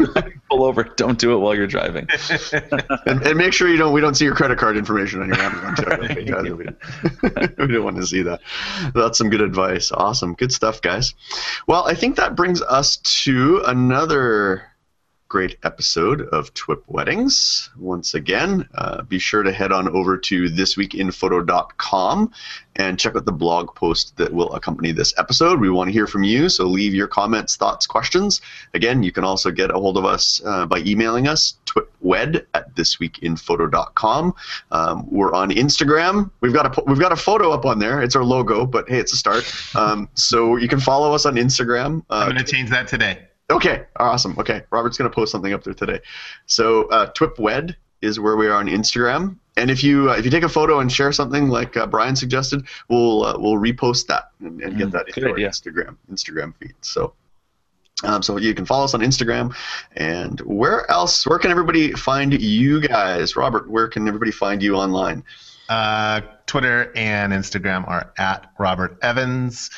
pull 0.50 0.66
over. 0.66 0.84
Don't 0.84 1.18
do 1.18 1.34
it 1.34 1.38
while 1.38 1.56
you're 1.56 1.66
driving. 1.66 2.08
and, 2.52 3.22
and, 3.26 3.38
make 3.38 3.54
sure 3.54 3.70
you 3.70 3.78
don't. 3.78 3.94
We 3.94 4.02
don't 4.02 4.16
see 4.16 4.26
your 4.26 4.36
credit 4.36 4.58
card 4.58 4.76
information 4.76 5.22
on 5.22 5.30
your 5.30 5.40
Amazon 5.40 5.76
check. 5.78 6.00
we 7.58 7.68
don't 7.68 7.84
want 7.84 7.96
to 7.96 8.06
see 8.06 8.22
that. 8.24 8.42
That's 8.94 9.18
some 9.18 9.30
good 9.30 9.42
advice. 9.42 9.92
Awesome. 9.94 10.34
Good 10.34 10.52
stuff, 10.52 10.82
guys. 10.82 11.14
Well, 11.68 11.86
I 11.88 11.96
think 11.96 12.18
that 12.18 12.36
brings 12.36 12.62
us 12.62 12.98
to 13.24 13.64
another 13.66 14.64
great 15.34 15.58
episode 15.64 16.22
of 16.28 16.54
TWIP 16.54 16.84
Weddings. 16.86 17.72
Once 17.76 18.14
again, 18.14 18.70
uh, 18.76 19.02
be 19.02 19.18
sure 19.18 19.42
to 19.42 19.52
head 19.52 19.72
on 19.72 19.90
over 19.90 20.16
to 20.16 20.44
thisweekinphoto.com 20.44 22.32
and 22.76 23.00
check 23.00 23.16
out 23.16 23.26
the 23.26 23.32
blog 23.32 23.74
post 23.74 24.16
that 24.18 24.32
will 24.32 24.54
accompany 24.54 24.92
this 24.92 25.12
episode. 25.18 25.60
We 25.60 25.72
want 25.72 25.88
to 25.88 25.92
hear 25.92 26.06
from 26.06 26.24
you, 26.24 26.50
so 26.50 26.66
leave 26.66 26.94
your 26.94 27.08
comments, 27.08 27.56
thoughts, 27.56 27.88
questions. 27.88 28.42
Again, 28.76 29.02
you 29.02 29.12
can 29.12 29.24
also 29.24 29.50
get 29.50 29.72
a 29.72 29.74
hold 29.74 29.98
of 29.98 30.06
us 30.06 30.40
uh, 30.46 30.68
by 30.68 30.82
emailing 30.86 31.28
us, 31.28 31.56
twipwed 31.66 32.46
at 32.54 32.76
thisweekinphoto.com. 32.76 34.36
Um, 34.70 35.08
we're 35.10 35.34
on 35.34 35.50
Instagram. 35.50 36.30
We've 36.42 36.54
got 36.54 36.78
a 36.78 36.84
we've 36.84 37.00
got 37.00 37.12
a 37.12 37.16
photo 37.16 37.50
up 37.50 37.66
on 37.66 37.80
there. 37.80 38.04
It's 38.04 38.16
our 38.16 38.24
logo, 38.24 38.68
but 38.68 38.88
hey, 38.88 39.00
it's 39.00 39.14
a 39.14 39.18
start. 39.18 39.52
Um, 39.76 40.10
so 40.14 40.58
you 40.58 40.68
can 40.68 40.80
follow 40.80 41.12
us 41.12 41.26
on 41.26 41.38
Instagram. 41.38 42.04
Uh, 42.12 42.26
I'm 42.28 42.34
going 42.34 42.46
to 42.46 42.52
change 42.52 42.70
that 42.70 42.88
today. 42.88 43.30
Okay, 43.54 43.86
awesome. 43.98 44.36
Okay, 44.38 44.64
Robert's 44.72 44.98
gonna 44.98 45.10
post 45.10 45.32
something 45.32 45.54
up 45.54 45.64
there 45.64 45.74
today. 45.74 46.00
So 46.48 46.90
uh, 46.90 47.12
TwipWed 47.14 47.76
is 48.02 48.20
where 48.20 48.36
we 48.36 48.48
are 48.48 48.54
on 48.54 48.68
Instagram, 48.68 49.38
and 49.58 49.70
if 49.70 49.84
you 49.84 50.10
uh, 50.10 50.16
if 50.16 50.26
you 50.26 50.32
take 50.32 50.44
a 50.44 50.50
photo 50.50 50.80
and 50.80 50.92
share 50.92 51.12
something 51.12 51.50
like 51.50 51.78
uh, 51.78 51.86
Brian 51.86 52.16
suggested, 52.16 52.66
we'll 52.90 53.24
uh, 53.24 53.38
we'll 53.38 53.58
repost 53.58 54.08
that 54.08 54.32
and, 54.40 54.62
and 54.62 54.78
get 54.78 54.90
mm, 54.90 54.92
that 54.92 55.08
into 55.08 55.30
our 55.30 55.38
Instagram 55.38 55.98
Instagram 56.12 56.56
feed. 56.58 56.74
So. 56.82 57.14
Um, 58.04 58.22
so 58.22 58.36
you 58.38 58.54
can 58.54 58.66
follow 58.66 58.84
us 58.84 58.94
on 58.96 59.00
Instagram, 59.00 59.56
and 59.96 60.42
where 60.42 60.90
else? 60.92 61.26
Where 61.26 61.40
can 61.40 61.52
everybody 61.52 61.94
find 61.94 62.34
you 62.34 62.82
guys? 62.82 63.38
Robert, 63.38 63.70
where 63.70 63.88
can 63.88 64.08
everybody 64.08 64.32
find 64.32 64.62
you 64.62 64.76
online? 64.76 65.24
Uh, 65.70 66.22
Twitter 66.46 66.92
and 66.96 67.32
Instagram 67.32 67.88
are 67.88 68.12
at 68.18 68.52
Robert 68.60 68.98
Evans. 69.02 69.70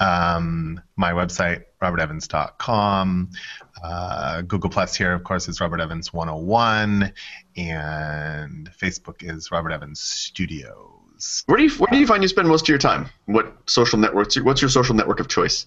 Um, 0.00 0.80
my 0.96 1.12
website, 1.12 1.64
robertevans.com. 1.82 3.30
Uh, 3.82 4.42
Google 4.42 4.70
Plus 4.70 4.96
here, 4.96 5.12
of 5.12 5.24
course, 5.24 5.48
is 5.48 5.60
Robert 5.60 5.80
Evans 5.80 6.12
101, 6.12 7.12
and 7.56 8.70
Facebook 8.78 9.22
is 9.22 9.50
Robert 9.50 9.72
Evans 9.72 10.00
Studios. 10.00 11.44
Where 11.46 11.58
do 11.58 11.64
you 11.64 11.70
where 11.72 11.88
do 11.90 11.98
you 11.98 12.06
find 12.06 12.22
you 12.22 12.28
spend 12.28 12.48
most 12.48 12.62
of 12.62 12.68
your 12.68 12.78
time? 12.78 13.06
What 13.26 13.54
social 13.66 13.98
networks? 13.98 14.40
What's 14.40 14.62
your 14.62 14.70
social 14.70 14.94
network 14.94 15.20
of 15.20 15.28
choice? 15.28 15.66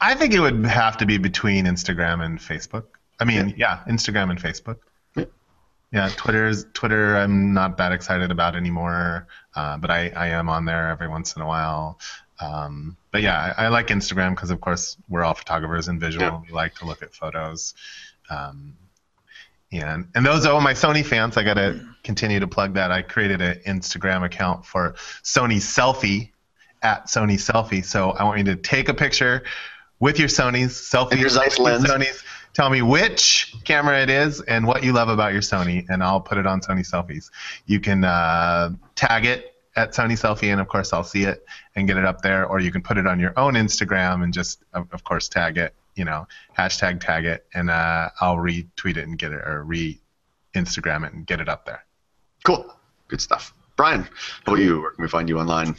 I 0.00 0.14
think 0.14 0.34
it 0.34 0.40
would 0.40 0.64
have 0.66 0.96
to 0.98 1.06
be 1.06 1.18
between 1.18 1.66
Instagram 1.66 2.24
and 2.24 2.38
Facebook. 2.38 2.84
I 3.20 3.24
mean, 3.24 3.54
yeah, 3.56 3.80
yeah 3.86 3.92
Instagram 3.92 4.30
and 4.30 4.40
Facebook. 4.40 4.78
Yeah. 5.16 5.24
yeah, 5.92 6.10
Twitter's 6.16 6.66
Twitter. 6.72 7.16
I'm 7.16 7.52
not 7.54 7.76
that 7.78 7.92
excited 7.92 8.30
about 8.30 8.54
anymore, 8.54 9.26
uh, 9.54 9.76
but 9.78 9.90
I, 9.90 10.10
I 10.10 10.28
am 10.28 10.48
on 10.48 10.64
there 10.64 10.88
every 10.90 11.08
once 11.08 11.34
in 11.34 11.42
a 11.42 11.46
while. 11.46 11.98
Um, 12.40 12.96
but 13.10 13.22
yeah, 13.22 13.54
I, 13.56 13.64
I 13.64 13.68
like 13.68 13.88
Instagram 13.88 14.30
because, 14.30 14.50
of 14.50 14.60
course, 14.60 14.96
we're 15.08 15.24
all 15.24 15.34
photographers 15.34 15.88
and 15.88 16.00
visual. 16.00 16.24
Yeah. 16.24 16.40
We 16.46 16.52
like 16.52 16.74
to 16.76 16.86
look 16.86 17.02
at 17.02 17.14
photos. 17.14 17.74
Um, 18.30 18.74
and 19.70 20.08
and 20.14 20.24
those 20.24 20.46
are 20.46 20.60
my 20.60 20.72
Sony 20.72 21.04
fans. 21.04 21.36
I 21.36 21.42
got 21.42 21.54
to 21.54 21.84
continue 22.02 22.40
to 22.40 22.46
plug 22.46 22.74
that. 22.74 22.90
I 22.90 23.02
created 23.02 23.42
an 23.42 23.60
Instagram 23.66 24.24
account 24.24 24.64
for 24.64 24.94
Sony 25.22 25.56
Selfie 25.56 26.30
at 26.82 27.06
Sony 27.06 27.34
Selfie. 27.34 27.84
So 27.84 28.12
I 28.12 28.24
want 28.24 28.38
you 28.38 28.44
to 28.44 28.56
take 28.56 28.88
a 28.88 28.94
picture 28.94 29.44
with 30.00 30.18
your 30.18 30.28
Sony's 30.28 30.72
selfie. 30.72 31.12
And 31.12 31.20
your 31.20 31.28
Zeiss 31.28 31.58
lens. 31.58 31.84
Sony's. 31.84 32.22
Tell 32.54 32.70
me 32.70 32.82
which 32.82 33.54
camera 33.64 34.02
it 34.02 34.10
is 34.10 34.40
and 34.40 34.66
what 34.66 34.82
you 34.82 34.92
love 34.92 35.08
about 35.08 35.32
your 35.32 35.42
Sony, 35.42 35.84
and 35.88 36.02
I'll 36.02 36.20
put 36.20 36.38
it 36.38 36.46
on 36.46 36.60
Sony 36.60 36.80
Selfies. 36.80 37.30
You 37.66 37.78
can 37.78 38.02
uh, 38.04 38.70
tag 38.96 39.26
it 39.26 39.47
at 39.78 39.92
Sony 39.92 40.18
Selfie, 40.18 40.50
and 40.50 40.60
of 40.60 40.68
course 40.68 40.92
I'll 40.92 41.04
see 41.04 41.22
it 41.22 41.46
and 41.74 41.86
get 41.86 41.96
it 41.96 42.04
up 42.04 42.20
there, 42.20 42.44
or 42.44 42.60
you 42.60 42.72
can 42.72 42.82
put 42.82 42.98
it 42.98 43.06
on 43.06 43.20
your 43.20 43.32
own 43.38 43.54
Instagram 43.54 44.24
and 44.24 44.34
just, 44.34 44.64
of, 44.74 44.88
of 44.92 45.04
course, 45.04 45.28
tag 45.28 45.56
it. 45.56 45.74
You 45.94 46.04
know, 46.04 46.28
hashtag 46.56 47.00
tag 47.00 47.24
it, 47.24 47.46
and 47.54 47.70
uh, 47.70 48.10
I'll 48.20 48.36
retweet 48.36 48.96
it 48.96 49.08
and 49.08 49.18
get 49.18 49.32
it, 49.32 49.42
or 49.44 49.64
re 49.64 49.98
Instagram 50.54 51.04
it 51.06 51.12
and 51.12 51.26
get 51.26 51.40
it 51.40 51.48
up 51.48 51.66
there. 51.66 51.84
Cool. 52.44 52.72
Good 53.08 53.20
stuff. 53.20 53.52
Brian, 53.76 54.02
how 54.44 54.52
about 54.52 54.62
you? 54.62 54.80
Where 54.80 54.92
can 54.92 55.02
we 55.02 55.08
find 55.08 55.28
you 55.28 55.40
online? 55.40 55.74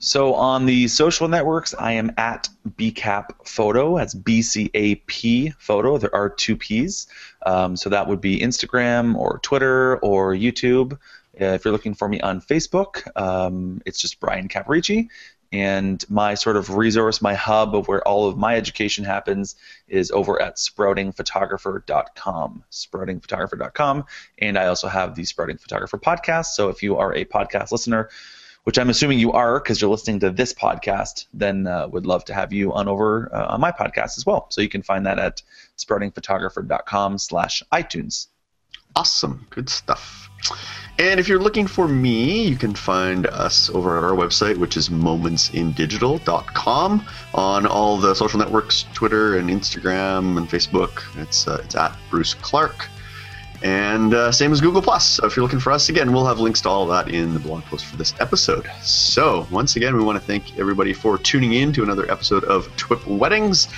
So 0.00 0.34
on 0.34 0.64
the 0.64 0.86
social 0.86 1.26
networks, 1.26 1.74
I 1.74 1.92
am 1.92 2.12
at 2.18 2.48
BCAP 2.76 3.46
Photo. 3.46 3.98
That's 3.98 4.14
B 4.14 4.42
C 4.42 4.70
A 4.74 4.94
P 4.94 5.52
Photo. 5.58 5.98
There 5.98 6.14
are 6.14 6.30
two 6.30 6.56
P's. 6.56 7.08
Um, 7.44 7.76
so 7.76 7.90
that 7.90 8.06
would 8.06 8.20
be 8.20 8.38
Instagram 8.38 9.16
or 9.16 9.40
Twitter 9.42 9.98
or 9.98 10.34
YouTube. 10.34 10.98
Uh, 11.40 11.46
if 11.46 11.64
you're 11.64 11.72
looking 11.72 11.94
for 11.94 12.08
me 12.08 12.20
on 12.20 12.40
Facebook, 12.40 13.08
um, 13.20 13.82
it's 13.86 14.00
just 14.00 14.20
Brian 14.20 14.48
Caporicci. 14.48 15.08
And 15.50 16.04
my 16.10 16.34
sort 16.34 16.56
of 16.56 16.76
resource, 16.76 17.22
my 17.22 17.32
hub 17.32 17.74
of 17.74 17.88
where 17.88 18.06
all 18.06 18.28
of 18.28 18.36
my 18.36 18.54
education 18.54 19.04
happens 19.04 19.56
is 19.88 20.10
over 20.10 20.42
at 20.42 20.56
sproutingphotographer.com. 20.56 22.64
Sproutingphotographer.com. 22.70 24.04
And 24.38 24.58
I 24.58 24.66
also 24.66 24.88
have 24.88 25.14
the 25.14 25.24
Sprouting 25.24 25.56
Photographer 25.56 25.96
podcast. 25.96 26.46
So 26.46 26.68
if 26.68 26.82
you 26.82 26.98
are 26.98 27.14
a 27.14 27.24
podcast 27.24 27.72
listener, 27.72 28.10
which 28.64 28.78
I'm 28.78 28.90
assuming 28.90 29.18
you 29.18 29.32
are 29.32 29.58
because 29.58 29.80
you're 29.80 29.90
listening 29.90 30.20
to 30.20 30.30
this 30.30 30.52
podcast, 30.52 31.24
then 31.32 31.66
uh, 31.66 31.88
would 31.88 32.04
love 32.04 32.26
to 32.26 32.34
have 32.34 32.52
you 32.52 32.74
on 32.74 32.86
over 32.86 33.34
uh, 33.34 33.46
on 33.46 33.62
my 33.62 33.72
podcast 33.72 34.18
as 34.18 34.26
well. 34.26 34.48
So 34.50 34.60
you 34.60 34.68
can 34.68 34.82
find 34.82 35.06
that 35.06 35.18
at 35.18 35.40
sproutingphotographer.com 35.78 37.16
slash 37.16 37.62
iTunes. 37.72 38.26
Awesome. 38.94 39.46
Good 39.48 39.70
stuff. 39.70 40.27
And 40.98 41.20
if 41.20 41.28
you're 41.28 41.38
looking 41.38 41.68
for 41.68 41.86
me, 41.86 42.48
you 42.48 42.56
can 42.56 42.74
find 42.74 43.28
us 43.28 43.70
over 43.70 43.98
at 43.98 44.04
our 44.04 44.16
website, 44.16 44.56
which 44.56 44.76
is 44.76 44.88
momentsindigital.com. 44.88 47.06
On 47.34 47.66
all 47.66 47.98
the 47.98 48.14
social 48.14 48.40
networks, 48.40 48.84
Twitter 48.94 49.38
and 49.38 49.48
Instagram 49.48 50.38
and 50.38 50.48
Facebook, 50.48 51.04
it's, 51.16 51.46
uh, 51.46 51.60
it's 51.62 51.76
at 51.76 51.96
Bruce 52.10 52.34
Clark. 52.34 52.88
And 53.62 54.12
uh, 54.14 54.32
same 54.32 54.52
as 54.52 54.60
Google 54.60 54.82
Plus. 54.82 55.06
So 55.06 55.24
if 55.26 55.36
you're 55.36 55.44
looking 55.44 55.60
for 55.60 55.72
us 55.72 55.88
again, 55.88 56.12
we'll 56.12 56.26
have 56.26 56.40
links 56.40 56.60
to 56.62 56.68
all 56.68 56.86
that 56.88 57.08
in 57.08 57.32
the 57.32 57.40
blog 57.40 57.62
post 57.64 57.86
for 57.86 57.96
this 57.96 58.12
episode. 58.20 58.68
So 58.82 59.46
once 59.50 59.76
again, 59.76 59.96
we 59.96 60.02
want 60.02 60.18
to 60.18 60.24
thank 60.24 60.58
everybody 60.58 60.92
for 60.92 61.16
tuning 61.18 61.52
in 61.54 61.72
to 61.74 61.84
another 61.84 62.10
episode 62.10 62.42
of 62.44 62.66
TWIP 62.76 63.06
Weddings. 63.06 63.68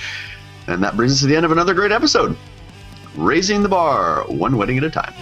And 0.66 0.82
that 0.82 0.96
brings 0.96 1.12
us 1.12 1.20
to 1.20 1.26
the 1.26 1.36
end 1.36 1.44
of 1.44 1.52
another 1.52 1.74
great 1.74 1.92
episode. 1.92 2.34
Raising 3.16 3.62
the 3.62 3.68
bar, 3.68 4.24
one 4.28 4.56
wedding 4.56 4.78
at 4.78 4.84
a 4.84 4.90
time. 4.90 5.12